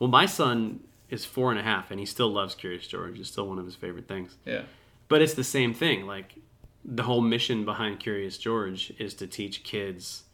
Well, 0.00 0.10
my 0.10 0.26
son 0.26 0.80
is 1.10 1.24
four 1.24 1.50
and 1.50 1.58
a 1.58 1.62
half 1.62 1.90
and 1.90 1.98
he 2.00 2.06
still 2.06 2.28
loves 2.30 2.54
Curious 2.54 2.86
George. 2.86 3.18
It's 3.18 3.28
still 3.30 3.46
one 3.48 3.58
of 3.58 3.64
his 3.64 3.76
favorite 3.76 4.08
things. 4.08 4.36
Yeah. 4.44 4.62
But 5.08 5.22
it's 5.22 5.34
the 5.34 5.44
same 5.44 5.72
thing. 5.72 6.06
Like 6.06 6.34
the 6.84 7.04
whole 7.04 7.20
mission 7.20 7.64
behind 7.64 8.00
Curious 8.00 8.38
George 8.38 8.92
is 8.98 9.14
to 9.14 9.26
teach 9.26 9.62
kids, 9.62 10.24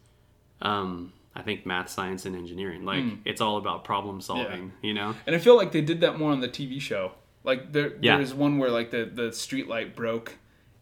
um, 0.62 1.12
I 1.34 1.42
think, 1.42 1.66
math, 1.66 1.90
science, 1.90 2.26
and 2.26 2.34
engineering. 2.36 2.84
Like 2.84 3.02
Hmm. 3.02 3.14
it's 3.24 3.40
all 3.40 3.56
about 3.56 3.84
problem 3.84 4.20
solving. 4.20 4.72
You 4.82 4.94
know? 4.94 5.14
And 5.26 5.36
I 5.36 5.38
feel 5.38 5.56
like 5.56 5.72
they 5.72 5.80
did 5.82 6.00
that 6.00 6.18
more 6.18 6.30
on 6.32 6.40
the 6.40 6.48
TV 6.48 6.80
show. 6.80 7.12
Like 7.44 7.72
there, 7.72 7.92
Yeah. 8.00 8.16
there's 8.16 8.34
one 8.34 8.58
where 8.58 8.70
like 8.70 8.90
the 8.90 9.04
the 9.04 9.32
street 9.32 9.68
light 9.68 9.94
broke, 9.94 10.34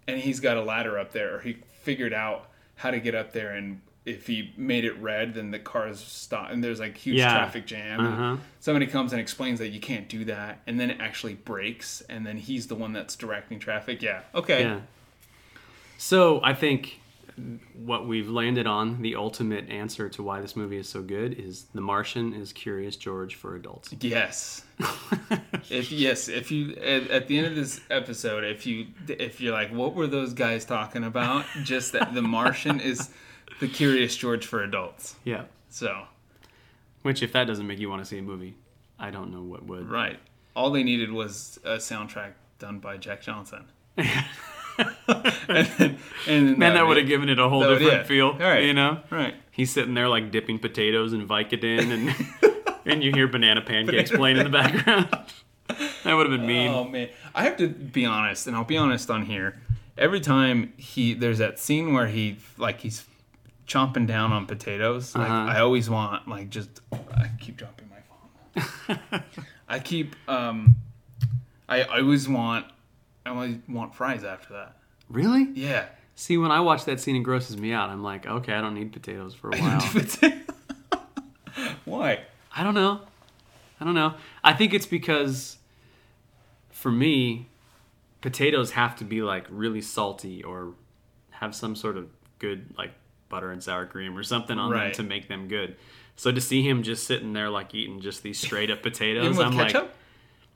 and 0.08 0.18
he's 0.20 0.40
got 0.40 0.56
a 0.56 0.62
ladder 0.62 0.98
up 0.98 1.12
there, 1.12 1.34
or 1.36 1.40
he 1.40 1.58
figured 1.82 2.12
out 2.14 2.48
how 2.76 2.90
to 2.90 3.00
get 3.00 3.14
up 3.14 3.32
there, 3.32 3.50
and 3.52 3.80
if 4.04 4.26
he 4.26 4.52
made 4.56 4.84
it 4.84 4.98
red, 4.98 5.34
then 5.34 5.50
the 5.52 5.58
cars 5.58 6.00
stop, 6.00 6.50
and 6.50 6.62
there's 6.64 6.80
like 6.80 6.96
huge 6.96 7.18
Yeah. 7.18 7.30
traffic 7.34 7.66
jam. 7.66 8.00
Uh-huh. 8.00 8.36
Somebody 8.60 8.86
comes 8.86 9.12
and 9.12 9.20
explains 9.20 9.58
that 9.60 9.68
you 9.68 9.78
can't 9.80 10.08
do 10.08 10.24
that, 10.24 10.60
and 10.66 10.78
then 10.80 10.90
it 10.90 10.98
actually 11.00 11.34
breaks, 11.34 12.00
and 12.08 12.24
then 12.26 12.36
he's 12.38 12.66
the 12.68 12.74
one 12.74 12.92
that's 12.92 13.14
directing 13.16 13.58
traffic. 13.60 14.02
Yeah. 14.02 14.22
Okay. 14.34 14.62
Yeah. 14.62 14.80
So 15.98 16.40
I 16.42 16.54
think 16.54 17.00
what 17.74 18.06
we've 18.06 18.28
landed 18.28 18.66
on, 18.66 19.02
the 19.02 19.16
ultimate 19.16 19.68
answer 19.70 20.08
to 20.10 20.22
why 20.22 20.40
this 20.40 20.54
movie 20.56 20.76
is 20.76 20.88
so 20.88 21.02
good, 21.02 21.34
is 21.34 21.64
The 21.74 21.80
Martian 21.80 22.34
is 22.34 22.52
Curious 22.52 22.96
George 22.96 23.34
for 23.34 23.56
adults. 23.56 23.94
Yes. 24.00 24.64
if 25.70 25.90
yes, 25.92 26.28
if 26.28 26.50
you 26.50 26.74
at, 26.76 27.08
at 27.10 27.28
the 27.28 27.38
end 27.38 27.46
of 27.46 27.54
this 27.54 27.80
episode, 27.90 28.44
if 28.44 28.66
you 28.66 28.86
if 29.08 29.40
you're 29.40 29.52
like, 29.52 29.70
what 29.72 29.94
were 29.94 30.06
those 30.06 30.32
guys 30.32 30.64
talking 30.64 31.04
about? 31.04 31.44
Just 31.62 31.92
that 31.92 32.14
The 32.14 32.22
Martian 32.22 32.80
is 32.80 33.10
the 33.60 33.68
Curious 33.68 34.16
George 34.16 34.46
for 34.46 34.62
adults. 34.62 35.16
Yeah. 35.24 35.44
So 35.70 36.04
Which, 37.02 37.22
if 37.22 37.32
that 37.32 37.46
doesn't 37.46 37.66
make 37.66 37.78
you 37.78 37.88
want 37.88 38.02
to 38.02 38.06
see 38.06 38.18
a 38.18 38.22
movie, 38.22 38.54
I 38.98 39.10
don't 39.10 39.32
know 39.32 39.42
what 39.42 39.64
would. 39.64 39.88
right, 39.90 40.18
all 40.54 40.70
they 40.70 40.82
needed 40.82 41.10
was 41.12 41.58
a 41.64 41.76
soundtrack 41.76 42.32
done 42.58 42.78
by 42.78 42.96
Jack 42.96 43.22
Johnson. 43.22 43.64
and 45.48 45.66
then, 45.78 45.98
and 46.26 46.58
Man, 46.58 46.74
that 46.74 46.86
would 46.86 46.96
have 46.96 47.06
given 47.06 47.28
it 47.28 47.38
a 47.38 47.48
whole 47.48 47.60
That 47.60 47.68
would- 47.70 47.78
different 47.80 48.02
yeah. 48.02 48.06
feel. 48.08 48.34
Right. 48.38 48.64
You 48.64 48.74
know? 48.74 49.00
right. 49.10 49.34
He's 49.50 49.70
sitting 49.72 49.94
there 49.94 50.08
like 50.08 50.30
dipping 50.30 50.58
potatoes 50.58 51.12
in 51.12 51.26
Vicodin, 51.28 51.90
and 51.92 52.64
and 52.86 53.04
you 53.04 53.12
hear 53.12 53.28
banana 53.28 53.60
pancakes 53.60 54.10
playing 54.10 54.38
in 54.38 54.44
the 54.44 54.50
background. 54.50 55.08
that 56.04 56.14
would 56.14 56.30
have 56.30 56.38
been 56.38 56.46
mean. 56.46 56.70
Oh 56.70 56.84
man, 56.84 57.08
I 57.34 57.44
have 57.44 57.56
to 57.58 57.68
be 57.68 58.06
honest, 58.06 58.46
and 58.46 58.56
I'll 58.56 58.64
be 58.64 58.76
honest 58.78 59.10
on 59.10 59.26
here. 59.26 59.60
Every 59.98 60.20
time 60.20 60.72
he 60.78 61.12
there's 61.12 61.36
that 61.38 61.58
scene 61.58 61.92
where 61.92 62.06
he 62.06 62.38
like 62.56 62.80
he's 62.80 63.04
chomping 63.68 64.06
down 64.06 64.32
on 64.32 64.46
potatoes. 64.46 65.14
Like 65.14 65.28
Uh-huh. 65.28 65.50
I 65.52 65.60
always 65.60 65.90
want 65.90 66.26
like 66.26 66.48
just 66.48 66.80
I 67.14 67.30
keep 67.38 67.58
dropping 67.58 67.90
my 67.90 68.96
phone. 68.96 69.22
I 69.68 69.78
keep 69.80 70.16
um 70.28 70.76
I, 71.68 71.82
I 71.82 72.00
always 72.00 72.26
want 72.26 72.64
I 73.24 73.30
only 73.30 73.60
want 73.68 73.94
fries 73.94 74.24
after 74.24 74.54
that. 74.54 74.76
Really? 75.08 75.48
Yeah. 75.54 75.86
See, 76.14 76.36
when 76.36 76.50
I 76.50 76.60
watch 76.60 76.84
that 76.86 77.00
scene, 77.00 77.16
it 77.16 77.20
grosses 77.20 77.56
me 77.56 77.72
out. 77.72 77.90
I'm 77.90 78.02
like, 78.02 78.26
okay, 78.26 78.52
I 78.52 78.60
don't 78.60 78.74
need 78.74 78.92
potatoes 78.92 79.34
for 79.34 79.50
a 79.50 79.56
while. 79.58 79.80
Why? 81.84 82.20
I 82.54 82.64
don't 82.64 82.74
know. 82.74 83.00
I 83.80 83.84
don't 83.84 83.94
know. 83.94 84.14
I 84.44 84.52
think 84.52 84.74
it's 84.74 84.86
because 84.86 85.58
for 86.70 86.90
me, 86.90 87.48
potatoes 88.20 88.72
have 88.72 88.96
to 88.96 89.04
be 89.04 89.22
like 89.22 89.46
really 89.50 89.80
salty 89.80 90.42
or 90.44 90.74
have 91.30 91.54
some 91.54 91.74
sort 91.74 91.96
of 91.96 92.08
good 92.38 92.74
like 92.78 92.92
butter 93.28 93.50
and 93.50 93.62
sour 93.62 93.86
cream 93.86 94.16
or 94.16 94.22
something 94.22 94.58
on 94.58 94.70
them 94.70 94.92
to 94.92 95.02
make 95.02 95.28
them 95.28 95.48
good. 95.48 95.76
So 96.16 96.30
to 96.30 96.40
see 96.40 96.66
him 96.66 96.82
just 96.82 97.06
sitting 97.06 97.32
there 97.32 97.50
like 97.50 97.74
eating 97.74 98.00
just 98.00 98.22
these 98.22 98.38
straight 98.38 98.70
up 98.70 98.82
potatoes, 98.82 99.24
Even 99.24 99.36
with 99.38 99.46
I'm 99.46 99.52
ketchup? 99.54 99.82
like, 99.84 99.94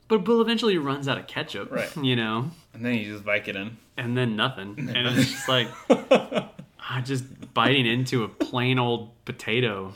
but 0.07 0.23
Bill 0.23 0.41
eventually 0.41 0.77
runs 0.77 1.07
out 1.07 1.17
of 1.17 1.27
ketchup, 1.27 1.71
Right. 1.71 1.89
You 2.01 2.15
know, 2.15 2.51
and 2.73 2.85
then 2.85 2.95
you 2.95 3.13
just 3.13 3.25
bike 3.25 3.47
it 3.47 3.55
in. 3.55 3.77
and 3.97 4.17
then 4.17 4.35
nothing, 4.35 4.75
and 4.77 5.07
it's 5.07 5.31
just 5.31 5.49
like, 5.49 5.67
I 5.89 7.01
just 7.03 7.53
biting 7.53 7.85
into 7.85 8.23
a 8.23 8.27
plain 8.29 8.79
old 8.79 9.09
potato. 9.25 9.93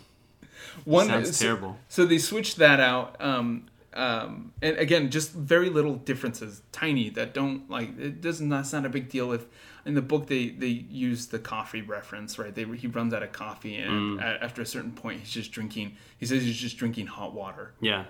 One 0.85 1.07
Sounds 1.07 1.37
so- 1.37 1.45
terrible. 1.45 1.77
So 1.89 2.05
they 2.05 2.17
switched 2.17 2.57
that 2.57 2.79
out. 2.79 3.15
Um, 3.21 3.67
um, 3.93 4.53
and 4.61 4.77
again, 4.77 5.09
just 5.11 5.33
very 5.33 5.69
little 5.69 5.95
differences, 5.95 6.61
tiny 6.71 7.09
that 7.11 7.33
don't 7.33 7.69
like 7.69 7.97
it 7.99 8.21
doesn't. 8.21 8.47
That's 8.49 8.71
not 8.71 8.85
a 8.85 8.89
big 8.89 9.09
deal. 9.09 9.33
If 9.33 9.45
in 9.85 9.95
the 9.95 10.01
book 10.01 10.27
they 10.27 10.47
they 10.49 10.67
use 10.67 11.27
the 11.27 11.39
coffee 11.39 11.81
reference, 11.81 12.39
right? 12.39 12.55
They 12.55 12.63
he 12.63 12.87
runs 12.87 13.13
out 13.13 13.21
of 13.21 13.33
coffee, 13.33 13.75
and 13.75 14.19
Mm. 14.19 14.21
a- 14.21 14.41
after 14.43 14.61
a 14.61 14.65
certain 14.65 14.91
point, 14.93 15.19
he's 15.19 15.29
just 15.31 15.51
drinking. 15.51 15.97
He 16.17 16.25
says 16.25 16.41
he's 16.43 16.57
just 16.57 16.77
drinking 16.77 17.07
hot 17.07 17.33
water. 17.33 17.73
Yeah, 17.81 18.05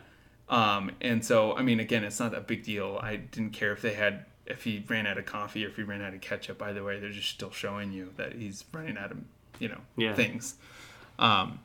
Um, 0.51 0.91
and 1.01 1.23
so, 1.25 1.55
I 1.55 1.63
mean, 1.63 1.79
again, 1.79 2.03
it's 2.03 2.19
not 2.19 2.35
a 2.35 2.41
big 2.41 2.63
deal. 2.63 2.99
I 3.01 3.15
didn't 3.15 3.51
care 3.53 3.71
if 3.71 3.81
they 3.81 3.93
had, 3.93 4.25
if 4.45 4.63
he 4.65 4.83
ran 4.87 5.07
out 5.07 5.17
of 5.17 5.25
coffee 5.25 5.65
or 5.65 5.69
if 5.69 5.77
he 5.77 5.83
ran 5.83 6.01
out 6.03 6.13
of 6.13 6.21
ketchup. 6.21 6.61
Either 6.61 6.83
way, 6.83 6.99
they're 6.99 7.09
just 7.09 7.29
still 7.29 7.51
showing 7.51 7.91
you 7.93 8.11
that 8.17 8.33
he's 8.33 8.65
running 8.73 8.97
out 8.97 9.11
of, 9.11 9.17
you 9.59 9.69
know, 9.69 9.79
Yeah. 9.95 10.13
things. 10.13 10.55
Um, 11.17 11.59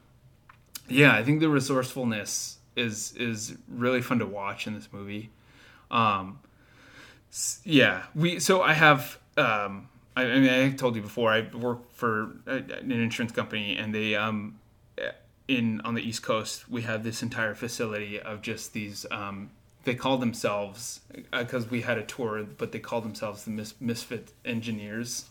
yeah, 0.89 1.15
I 1.15 1.25
think 1.25 1.41
the 1.41 1.49
resourcefulness 1.49 2.59
is 2.77 3.13
is 3.17 3.57
really 3.69 4.01
fun 4.03 4.19
to 4.21 4.27
watch 4.27 4.67
in 4.69 4.75
this 4.75 4.89
movie. 4.93 5.31
Um, 5.91 6.39
yeah, 7.65 8.05
we. 8.15 8.39
So 8.39 8.63
I 8.63 8.73
have. 8.75 9.19
Um, 9.37 9.89
I, 10.17 10.23
I 10.25 10.39
mean, 10.41 10.49
I 10.51 10.71
told 10.71 10.95
you 10.97 11.03
before. 11.03 11.33
I 11.33 11.49
work 11.57 11.93
for 11.93 12.37
an 12.47 12.93
insurance 12.93 13.33
company, 13.33 13.77
and 13.77 13.95
they 13.95 14.15
um, 14.15 14.59
in 15.49 15.81
on 15.83 15.95
the 15.95 16.03
East 16.03 16.23
Coast, 16.23 16.69
we 16.69 16.83
have 16.83 17.05
this 17.05 17.23
entire 17.23 17.55
facility 17.55 18.21
of 18.21 18.43
just 18.43 18.73
these. 18.73 19.07
Um, 19.11 19.51
they 19.85 19.95
call 19.95 20.19
themselves 20.19 21.01
because 21.31 21.71
we 21.71 21.83
had 21.83 21.97
a 21.99 22.03
tour, 22.03 22.45
but 22.59 22.73
they 22.73 22.81
call 22.81 23.01
themselves 23.01 23.45
the 23.45 23.51
Mis- 23.53 23.75
Misfit 23.81 24.33
Engineers, 24.45 25.27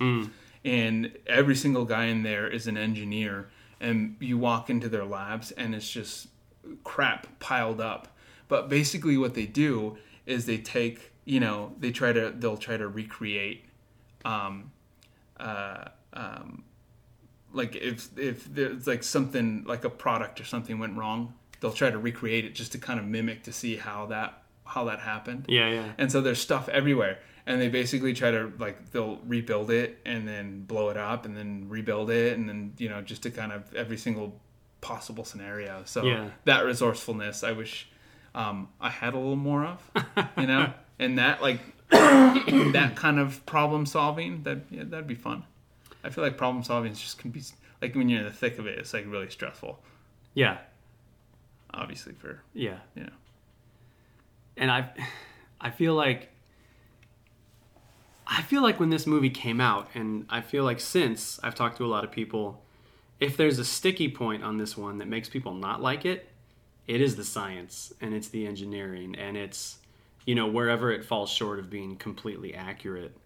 and 0.63 1.11
every 1.27 1.55
single 1.55 1.83
guy 1.85 2.05
in 2.05 2.23
there 2.23 2.47
is 2.47 2.65
an 2.67 2.77
engineer. 2.77 3.49
And 3.81 4.15
you 4.21 4.37
walk 4.37 4.69
into 4.69 4.87
their 4.87 5.03
labs, 5.03 5.51
and 5.51 5.75
it's 5.75 5.89
just 5.89 6.27
crap 6.85 7.27
piled 7.39 7.81
up. 7.81 8.07
But 8.47 8.69
basically, 8.69 9.17
what 9.17 9.33
they 9.33 9.45
do 9.45 9.97
is 10.25 10.45
they 10.45 10.57
take, 10.57 11.11
you 11.25 11.39
know, 11.41 11.73
they 11.79 11.91
try 11.91 12.13
to 12.13 12.33
they'll 12.33 12.55
try 12.57 12.77
to 12.77 12.87
recreate 12.87 13.65
um, 14.23 14.71
uh, 15.37 15.85
um, 16.13 16.63
like 17.55 17.75
if 17.75 18.09
if 18.17 18.45
there's 18.45 18.85
like 18.87 19.03
something 19.03 19.63
like 19.65 19.83
a 19.85 19.89
product 19.89 20.39
or 20.41 20.43
something 20.45 20.77
went 20.79 20.97
wrong, 20.97 21.33
they'll 21.59 21.71
try 21.71 21.89
to 21.89 21.97
recreate 21.97 22.45
it 22.45 22.53
just 22.55 22.71
to 22.73 22.77
kind 22.77 22.99
of 22.99 23.05
mimic 23.05 23.43
to 23.43 23.51
see 23.53 23.75
how 23.77 24.05
that 24.07 24.43
how 24.65 24.85
that 24.85 24.99
happened. 24.99 25.45
yeah, 25.47 25.69
yeah. 25.69 25.91
And 25.97 26.11
so 26.11 26.21
there's 26.21 26.39
stuff 26.41 26.67
everywhere, 26.69 27.19
and 27.45 27.61
they 27.61 27.69
basically 27.69 28.13
try 28.13 28.31
to 28.31 28.51
like 28.59 28.91
they'll 28.91 29.19
rebuild 29.25 29.71
it 29.71 29.99
and 30.05 30.27
then 30.27 30.63
blow 30.65 30.89
it 30.89 30.97
up 30.97 31.25
and 31.25 31.35
then 31.37 31.65
rebuild 31.69 32.09
it 32.09 32.37
and 32.37 32.47
then 32.49 32.73
you 32.77 32.89
know 32.89 33.01
just 33.01 33.23
to 33.23 33.31
kind 33.31 33.51
of 33.51 33.73
every 33.73 33.97
single 33.97 34.39
possible 34.81 35.23
scenario. 35.25 35.81
So 35.85 36.03
Yeah. 36.05 36.29
that 36.45 36.65
resourcefulness, 36.65 37.43
I 37.43 37.53
wish 37.53 37.89
um, 38.35 38.67
I 38.81 38.89
had 38.89 39.13
a 39.13 39.17
little 39.17 39.35
more 39.35 39.65
of, 39.65 39.91
you 40.37 40.45
know, 40.45 40.73
and 40.99 41.17
that 41.17 41.41
like 41.41 41.59
that 41.91 42.93
kind 42.95 43.19
of 43.19 43.45
problem 43.45 43.85
solving 43.85 44.43
that 44.43 44.59
yeah, 44.69 44.83
that'd 44.85 45.07
be 45.07 45.15
fun. 45.15 45.43
I 46.05 46.09
feel 46.09 46.23
like 46.23 46.37
problem 46.37 46.63
solving 46.63 46.91
is 46.91 47.01
just 47.01 47.17
can 47.17 47.31
be 47.31 47.41
like 47.81 47.95
when 47.95 48.07
you're 48.07 48.19
in 48.19 48.25
the 48.25 48.31
thick 48.31 48.59
of 48.59 48.67
it, 48.67 48.77
it's 48.79 48.93
like 48.93 49.05
really 49.07 49.29
stressful. 49.29 49.79
Yeah, 50.33 50.57
Obviously, 51.75 52.13
for 52.13 52.41
yeah. 52.53 52.77
you 52.95 53.03
know, 53.03 53.09
and 54.55 54.71
I, 54.71 54.89
I 55.59 55.69
feel 55.69 55.93
like, 55.93 56.29
I 58.25 58.41
feel 58.43 58.61
like 58.61 58.79
when 58.79 58.89
this 58.89 59.05
movie 59.05 59.29
came 59.29 59.59
out, 59.59 59.89
and 59.93 60.25
I 60.29 60.39
feel 60.41 60.63
like 60.63 60.79
since 60.79 61.39
I've 61.43 61.53
talked 61.53 61.77
to 61.77 61.85
a 61.85 61.87
lot 61.87 62.05
of 62.05 62.11
people, 62.11 62.63
if 63.19 63.35
there's 63.35 63.59
a 63.59 63.65
sticky 63.65 64.09
point 64.09 64.43
on 64.43 64.57
this 64.57 64.77
one 64.77 64.99
that 64.99 65.07
makes 65.07 65.27
people 65.27 65.53
not 65.53 65.81
like 65.81 66.05
it, 66.05 66.29
it 66.87 67.01
is 67.01 67.17
the 67.17 67.25
science 67.25 67.93
and 67.99 68.13
it's 68.13 68.29
the 68.29 68.47
engineering 68.47 69.15
and 69.15 69.35
it's, 69.35 69.79
you 70.25 70.35
know, 70.35 70.47
wherever 70.47 70.91
it 70.91 71.03
falls 71.03 71.29
short 71.29 71.59
of 71.59 71.69
being 71.69 71.97
completely 71.97 72.53
accurate. 72.53 73.17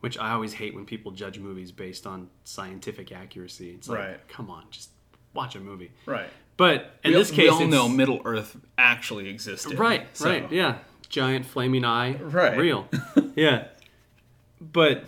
Which 0.00 0.16
I 0.18 0.30
always 0.32 0.54
hate 0.54 0.74
when 0.74 0.86
people 0.86 1.12
judge 1.12 1.38
movies 1.38 1.72
based 1.72 2.06
on 2.06 2.28
scientific 2.44 3.12
accuracy. 3.12 3.70
It's 3.70 3.88
like, 3.88 3.98
Right. 3.98 4.28
come 4.28 4.48
on, 4.50 4.64
just 4.70 4.90
watch 5.34 5.54
a 5.56 5.60
movie. 5.60 5.92
right. 6.06 6.30
But 6.56 6.98
in 7.04 7.12
we, 7.12 7.16
this 7.18 7.30
we 7.30 7.36
case, 7.36 7.50
all 7.50 7.56
it's- 7.56 7.70
know 7.72 7.88
Middle 7.88 8.20
Earth 8.24 8.56
actually 8.76 9.28
existed. 9.28 9.78
Right, 9.78 10.06
So- 10.16 10.28
right, 10.30 10.50
yeah. 10.52 10.78
Giant 11.08 11.44
flaming 11.46 11.84
eye, 11.84 12.14
Right. 12.14 12.56
Real, 12.56 12.88
yeah. 13.34 13.66
But 14.60 15.04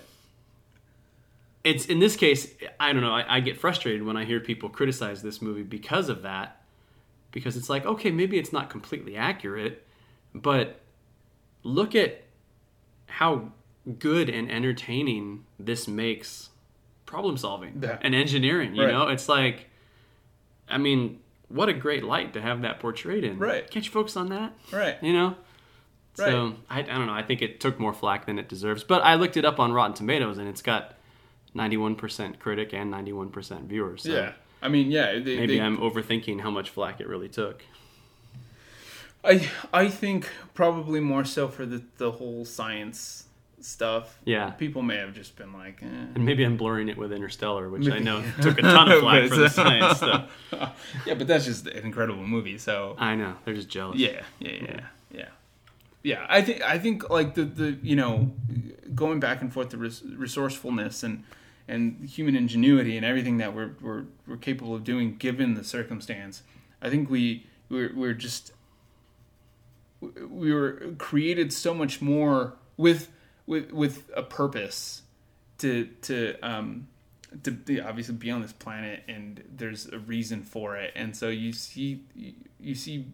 it's 1.64 1.86
in 1.86 1.98
this 2.00 2.16
case, 2.16 2.52
I 2.80 2.92
don't 2.92 3.02
know. 3.02 3.12
I, 3.14 3.36
I 3.36 3.40
get 3.40 3.58
frustrated 3.58 4.02
when 4.02 4.16
I 4.16 4.24
hear 4.24 4.40
people 4.40 4.68
criticize 4.68 5.22
this 5.22 5.40
movie 5.40 5.62
because 5.62 6.08
of 6.08 6.22
that, 6.22 6.62
because 7.30 7.56
it's 7.56 7.70
like, 7.70 7.86
okay, 7.86 8.10
maybe 8.10 8.38
it's 8.38 8.52
not 8.52 8.68
completely 8.68 9.16
accurate, 9.16 9.86
but 10.34 10.80
look 11.62 11.94
at 11.94 12.24
how 13.06 13.52
good 13.98 14.28
and 14.28 14.50
entertaining 14.50 15.44
this 15.58 15.88
makes 15.88 16.50
problem 17.06 17.36
solving 17.36 17.80
Yeah. 17.82 17.98
and 18.00 18.14
engineering. 18.14 18.74
You 18.74 18.84
Right. 18.84 18.92
know, 18.92 19.08
it's 19.08 19.28
like, 19.28 19.68
I 20.68 20.78
mean, 20.78 21.20
what 21.48 21.68
a 21.68 21.72
great 21.72 22.04
light 22.04 22.32
to 22.34 22.40
have 22.40 22.62
that 22.62 22.80
portrayed 22.80 23.24
in. 23.24 23.38
Right. 23.38 23.68
Can't 23.70 23.84
you 23.84 23.90
focus 23.90 24.16
on 24.16 24.28
that? 24.28 24.52
Right. 24.72 24.96
You 25.02 25.12
know? 25.12 25.36
So 26.14 26.54
I, 26.70 26.80
I 26.80 26.82
don't 26.82 27.06
know. 27.06 27.12
I 27.12 27.22
think 27.22 27.42
it 27.42 27.58
took 27.60 27.78
more 27.80 27.92
flack 27.92 28.26
than 28.26 28.38
it 28.38 28.48
deserves. 28.48 28.84
But 28.84 29.02
I 29.02 29.14
looked 29.16 29.36
it 29.36 29.44
up 29.44 29.58
on 29.58 29.72
Rotten 29.72 29.94
Tomatoes 29.94 30.38
and 30.38 30.48
it's 30.48 30.62
got 30.62 30.94
91% 31.56 32.38
critic 32.38 32.72
and 32.72 32.92
91% 32.92 33.64
viewers. 33.66 34.02
So 34.04 34.10
Yeah. 34.12 34.32
I 34.62 34.68
mean, 34.68 34.90
yeah. 34.90 35.12
They, 35.18 35.36
maybe 35.36 35.56
they- 35.56 35.60
I'm 35.60 35.78
overthinking 35.78 36.40
how 36.40 36.50
much 36.50 36.70
flack 36.70 37.00
it 37.00 37.08
really 37.08 37.28
took. 37.28 37.64
I 39.24 39.48
I 39.72 39.88
think 39.88 40.28
probably 40.54 40.98
more 41.00 41.24
so 41.24 41.46
for 41.48 41.64
the 41.64 41.82
the 41.98 42.10
whole 42.12 42.44
science 42.44 43.26
stuff. 43.64 44.18
Yeah. 44.24 44.50
People 44.50 44.82
may 44.82 44.96
have 44.96 45.14
just 45.14 45.36
been 45.36 45.52
like, 45.52 45.82
eh. 45.82 45.86
And 45.86 46.24
maybe 46.24 46.44
I'm 46.44 46.56
blurring 46.56 46.88
it 46.88 46.96
with 46.96 47.12
Interstellar, 47.12 47.68
which 47.68 47.88
I 47.88 47.98
know 47.98 48.22
took 48.40 48.58
a 48.58 48.62
ton 48.62 48.90
of 48.90 49.00
flack 49.02 49.28
for 49.28 49.36
the 49.36 49.48
science 49.48 49.96
stuff. 49.98 50.30
yeah, 51.06 51.14
but 51.14 51.26
that's 51.26 51.44
just 51.44 51.66
an 51.66 51.84
incredible 51.84 52.24
movie. 52.26 52.58
So 52.58 52.96
I 52.98 53.14
know. 53.14 53.34
They're 53.44 53.54
just 53.54 53.68
jealous. 53.68 53.98
yeah, 53.98 54.22
yeah, 54.38 54.50
yeah, 54.50 54.80
yeah, 55.10 55.28
yeah. 56.02 56.26
I 56.28 56.42
think 56.42 56.62
I 56.62 56.78
think 56.78 57.10
like 57.10 57.34
the 57.34 57.44
the 57.44 57.78
you 57.82 57.96
know 57.96 58.32
going 58.94 59.20
back 59.20 59.40
and 59.40 59.52
forth 59.52 59.70
the 59.70 59.78
res- 59.78 60.02
resourcefulness 60.04 61.02
and 61.02 61.24
and 61.68 62.08
human 62.08 62.36
ingenuity 62.36 62.96
and 62.96 63.06
everything 63.06 63.38
that 63.38 63.54
we're 63.54 63.72
we're 63.80 64.04
we're 64.26 64.36
capable 64.36 64.74
of 64.74 64.84
doing 64.84 65.16
given 65.16 65.54
the 65.54 65.64
circumstance. 65.64 66.42
I 66.80 66.90
think 66.90 67.08
we 67.08 67.46
we're 67.68 67.92
we're 67.94 68.14
just 68.14 68.52
we 70.28 70.52
were 70.52 70.94
created 70.98 71.52
so 71.52 71.72
much 71.74 72.02
more 72.02 72.54
with 72.76 73.10
with 73.52 73.72
with 73.72 74.10
a 74.16 74.22
purpose 74.22 75.02
to 75.58 75.84
to 76.02 76.34
um 76.42 76.88
to 77.44 77.50
be, 77.50 77.80
obviously 77.80 78.14
be 78.14 78.30
on 78.30 78.42
this 78.42 78.52
planet 78.52 79.02
and 79.08 79.42
there's 79.56 79.86
a 79.86 79.98
reason 79.98 80.42
for 80.42 80.76
it. 80.76 80.92
And 80.94 81.16
so 81.16 81.28
you 81.28 81.52
see 81.52 82.02
you 82.60 82.74
see 82.74 83.06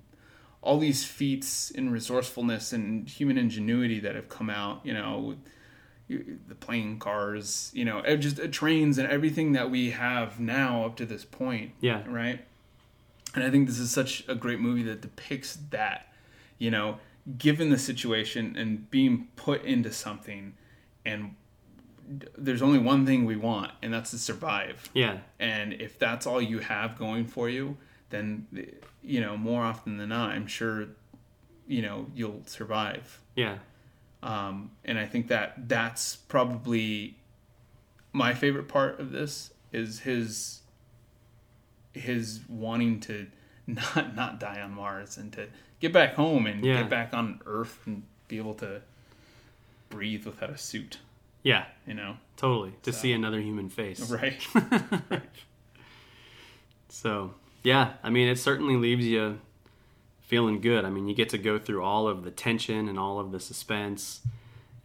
all 0.60 0.78
these 0.78 1.04
feats 1.04 1.70
in 1.70 1.90
resourcefulness 1.90 2.72
and 2.72 3.08
human 3.08 3.38
ingenuity 3.38 4.00
that 4.00 4.14
have 4.16 4.28
come 4.28 4.50
out 4.50 4.80
you 4.84 4.92
know 4.92 5.18
with 5.28 5.38
the 6.48 6.54
plane 6.56 6.98
cars 6.98 7.70
you 7.74 7.84
know 7.84 8.02
just 8.16 8.40
uh, 8.40 8.46
trains 8.48 8.98
and 8.98 9.08
everything 9.08 9.52
that 9.52 9.70
we 9.70 9.90
have 9.90 10.40
now 10.40 10.84
up 10.86 10.96
to 10.96 11.06
this 11.06 11.24
point 11.24 11.70
Yeah. 11.80 12.02
right? 12.08 12.40
And 13.34 13.44
i 13.44 13.50
think 13.50 13.68
this 13.68 13.78
is 13.78 13.90
such 13.92 14.24
a 14.26 14.34
great 14.34 14.58
movie 14.58 14.82
that 14.84 15.00
depicts 15.00 15.56
that 15.70 16.12
you 16.58 16.70
know 16.72 16.98
given 17.36 17.68
the 17.70 17.78
situation 17.78 18.56
and 18.56 18.90
being 18.90 19.28
put 19.36 19.62
into 19.64 19.92
something 19.92 20.54
and 21.04 21.34
there's 22.38 22.62
only 22.62 22.78
one 22.78 23.04
thing 23.04 23.26
we 23.26 23.36
want 23.36 23.70
and 23.82 23.92
that's 23.92 24.10
to 24.12 24.18
survive 24.18 24.88
Yeah. 24.94 25.18
and 25.38 25.74
if 25.74 25.98
that's 25.98 26.26
all 26.26 26.40
you 26.40 26.60
have 26.60 26.96
going 26.98 27.26
for 27.26 27.50
you 27.50 27.76
then 28.10 28.46
you 29.02 29.20
know 29.20 29.36
more 29.36 29.62
often 29.62 29.98
than 29.98 30.08
not 30.08 30.30
i'm 30.30 30.46
sure 30.46 30.86
you 31.66 31.82
know 31.82 32.06
you'll 32.14 32.42
survive 32.46 33.20
Yeah. 33.36 33.58
um, 34.22 34.70
and 34.86 34.98
I 34.98 35.04
think 35.04 35.28
that 35.28 35.68
that's 35.68 36.16
probably 36.16 37.18
my 38.14 38.32
favorite 38.32 38.68
part 38.68 38.98
of 39.00 39.12
this 39.12 39.52
is 39.70 40.00
his 40.00 40.62
his 41.92 42.40
wanting 42.48 43.00
to 43.00 43.26
not 43.66 44.14
not 44.16 44.40
die 44.40 44.60
on 44.62 44.72
Mars 44.72 45.18
and 45.18 45.30
to 45.34 45.48
get 45.80 45.92
back 45.92 46.14
home 46.14 46.46
and 46.46 46.64
Yeah. 46.64 46.82
get 46.82 46.90
back 46.90 47.14
on 47.14 47.40
Earth 47.46 47.80
and 47.86 48.02
be 48.28 48.36
able 48.38 48.54
to 48.54 48.82
breathe 49.90 50.26
without 50.26 50.50
a 50.50 50.58
suit. 50.58 50.98
Yeah, 51.42 51.66
You 51.86 51.94
know, 51.94 52.16
totally. 52.36 52.74
To 52.82 52.92
see 52.92 53.12
another 53.12 53.40
human 53.40 53.68
face. 53.70 54.10
right? 54.10 54.46
So, 56.88 57.34
yeah, 57.62 57.92
I 58.02 58.10
mean, 58.10 58.28
it 58.28 58.38
certainly 58.38 58.76
leaves 58.76 59.04
you 59.06 59.40
feeling 60.22 60.60
good. 60.60 60.84
I 60.84 60.90
mean, 60.90 61.06
you 61.08 61.14
get 61.14 61.28
to 61.30 61.38
go 61.38 61.58
through 61.58 61.82
all 61.82 62.08
of 62.08 62.24
the 62.24 62.30
tension 62.30 62.88
and 62.88 62.98
all 62.98 63.20
of 63.20 63.30
the 63.30 63.40
suspense 63.40 64.20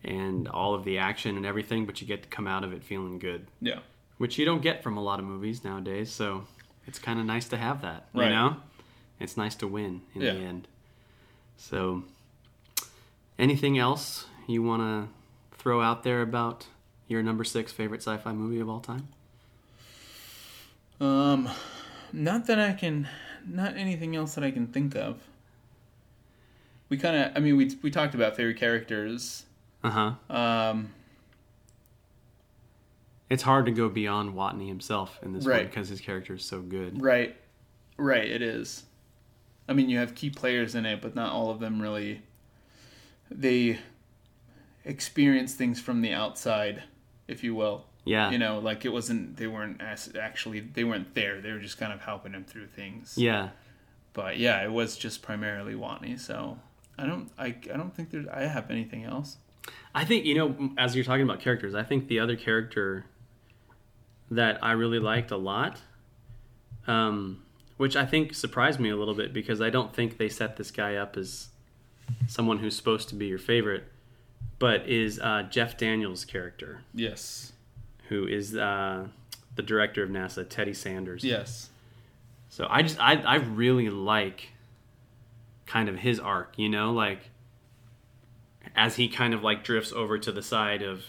and 0.03 0.47
all 0.47 0.73
of 0.73 0.83
the 0.83 0.97
action 0.97 1.37
and 1.37 1.45
everything, 1.45 1.85
but 1.85 2.01
you 2.01 2.07
get 2.07 2.23
to 2.23 2.29
come 2.29 2.47
out 2.47 2.63
of 2.63 2.73
it 2.73 2.83
feeling 2.83 3.19
good, 3.19 3.47
yeah, 3.61 3.79
which 4.17 4.37
you 4.37 4.45
don't 4.45 4.61
get 4.61 4.83
from 4.83 4.97
a 4.97 5.01
lot 5.01 5.19
of 5.19 5.25
movies 5.25 5.63
nowadays. 5.63 6.11
So, 6.11 6.45
it's 6.85 6.99
kind 6.99 7.19
of 7.19 7.25
nice 7.25 7.47
to 7.49 7.57
have 7.57 7.81
that, 7.81 8.07
you 8.13 8.21
know? 8.21 8.57
It's 9.19 9.37
nice 9.37 9.55
to 9.55 9.67
win 9.67 10.01
in 10.13 10.21
Yeah. 10.21 10.33
the 10.33 10.39
end. 10.41 10.67
So, 11.57 12.03
anything 13.39 13.77
else 13.77 14.25
you 14.47 14.61
want 14.61 14.81
to 14.81 15.57
throw 15.57 15.81
out 15.81 16.03
there 16.03 16.21
about 16.21 16.67
your 17.07 17.23
number 17.23 17.43
six 17.43 17.71
favorite 17.71 18.01
sci 18.01 18.17
fi 18.17 18.33
movie 18.33 18.59
of 18.59 18.69
all 18.69 18.79
time? 18.79 19.07
Um, 20.99 21.49
not 22.11 22.47
that 22.47 22.59
I 22.59 22.73
can, 22.73 23.07
not 23.47 23.75
anything 23.77 24.15
else 24.15 24.35
that 24.35 24.43
I 24.43 24.51
can 24.51 24.67
think 24.67 24.95
of. 24.95 25.19
We 26.89 26.97
kind 26.97 27.15
of, 27.15 27.31
I 27.35 27.39
mean, 27.39 27.57
we 27.57 27.75
we 27.81 27.89
talked 27.91 28.13
about 28.13 28.35
favorite 28.35 28.57
characters. 28.57 29.45
Uh 29.83 29.89
huh. 29.89 30.33
Um, 30.35 30.89
It's 33.29 33.43
hard 33.43 33.65
to 33.65 33.71
go 33.71 33.89
beyond 33.89 34.33
Watney 34.35 34.67
himself 34.67 35.19
in 35.23 35.33
this 35.33 35.45
one 35.45 35.65
because 35.65 35.89
his 35.89 35.99
character 36.01 36.35
is 36.35 36.45
so 36.45 36.61
good. 36.61 37.01
right, 37.01 37.35
right. 37.97 38.29
It 38.29 38.41
is. 38.41 38.83
I 39.67 39.73
mean, 39.73 39.89
you 39.89 39.97
have 39.97 40.15
key 40.15 40.29
players 40.29 40.75
in 40.75 40.85
it, 40.85 41.01
but 41.01 41.15
not 41.15 41.31
all 41.31 41.49
of 41.49 41.59
them 41.59 41.81
really. 41.81 42.21
They 43.31 43.79
experience 44.85 45.53
things 45.53 45.79
from 45.79 46.01
the 46.01 46.13
outside, 46.13 46.83
if 47.27 47.43
you 47.43 47.55
will. 47.55 47.85
Yeah. 48.05 48.31
You 48.31 48.37
know, 48.37 48.59
like 48.59 48.83
it 48.85 48.89
wasn't. 48.89 49.37
They 49.37 49.47
weren't 49.47 49.81
as, 49.81 50.11
actually. 50.19 50.59
They 50.59 50.83
weren't 50.83 51.15
there. 51.15 51.39
They 51.39 51.51
were 51.51 51.59
just 51.59 51.77
kind 51.77 51.93
of 51.93 52.01
helping 52.01 52.33
him 52.33 52.43
through 52.43 52.67
things. 52.67 53.17
Yeah. 53.17 53.49
But 54.11 54.37
yeah, 54.37 54.63
it 54.63 54.71
was 54.71 54.97
just 54.97 55.21
primarily 55.21 55.73
Watney. 55.73 56.19
So 56.19 56.59
I 56.97 57.05
don't. 57.05 57.31
I 57.37 57.47
I 57.47 57.77
don't 57.77 57.95
think 57.95 58.11
there's. 58.11 58.27
I 58.27 58.41
have 58.41 58.69
anything 58.69 59.05
else. 59.05 59.37
I 59.95 60.05
think, 60.05 60.25
you 60.25 60.35
know, 60.35 60.71
as 60.77 60.95
you're 60.95 61.05
talking 61.05 61.23
about 61.23 61.39
characters, 61.39 61.75
I 61.75 61.83
think 61.83 62.07
the 62.07 62.19
other 62.19 62.35
character 62.35 63.05
that 64.31 64.63
I 64.63 64.71
really 64.73 64.99
liked 64.99 65.31
a 65.31 65.37
lot, 65.37 65.79
um, 66.87 67.42
which 67.77 67.95
I 67.95 68.05
think 68.05 68.33
surprised 68.33 68.79
me 68.79 68.89
a 68.89 68.95
little 68.95 69.13
bit 69.15 69.33
because 69.33 69.61
I 69.61 69.69
don't 69.69 69.93
think 69.93 70.17
they 70.17 70.29
set 70.29 70.57
this 70.57 70.71
guy 70.71 70.95
up 70.95 71.17
as 71.17 71.49
someone 72.27 72.59
who's 72.59 72.75
supposed 72.75 73.09
to 73.09 73.15
be 73.15 73.27
your 73.27 73.39
favorite, 73.39 73.85
but 74.59 74.87
is 74.87 75.19
uh, 75.19 75.43
Jeff 75.49 75.77
Daniels' 75.77 76.25
character, 76.25 76.81
Yes. 76.93 77.53
who 78.09 78.27
is 78.27 78.55
uh, 78.55 79.07
the 79.55 79.61
director 79.63 80.03
of 80.03 80.09
NASA, 80.09 80.47
Teddy 80.47 80.73
Sanders. 80.73 81.23
Yes. 81.23 81.69
So 82.49 82.67
I 82.69 82.83
just 82.83 82.99
I 82.99 83.13
I 83.15 83.35
really 83.35 83.89
like 83.89 84.49
kind 85.65 85.89
of 85.89 85.97
his 85.97 86.19
arc, 86.19 86.53
you 86.57 86.69
know, 86.69 86.91
like 86.91 87.19
as 88.75 88.95
he 88.95 89.07
kind 89.07 89.33
of 89.33 89.43
like 89.43 89.63
drifts 89.63 89.91
over 89.91 90.17
to 90.17 90.31
the 90.31 90.41
side 90.41 90.81
of 90.81 91.03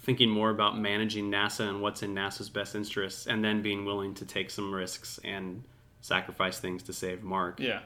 thinking 0.00 0.30
more 0.30 0.50
about 0.50 0.78
managing 0.78 1.30
NASA 1.30 1.68
and 1.68 1.80
what's 1.82 2.02
in 2.02 2.14
NASA's 2.14 2.48
best 2.48 2.74
interests 2.74 3.26
and 3.26 3.44
then 3.44 3.60
being 3.62 3.84
willing 3.84 4.14
to 4.14 4.24
take 4.24 4.50
some 4.50 4.72
risks 4.74 5.20
and 5.24 5.62
sacrifice 6.08 6.58
things 6.58 6.82
to 6.84 6.92
save 6.92 7.22
Mark. 7.22 7.60
Yeah. 7.60 7.80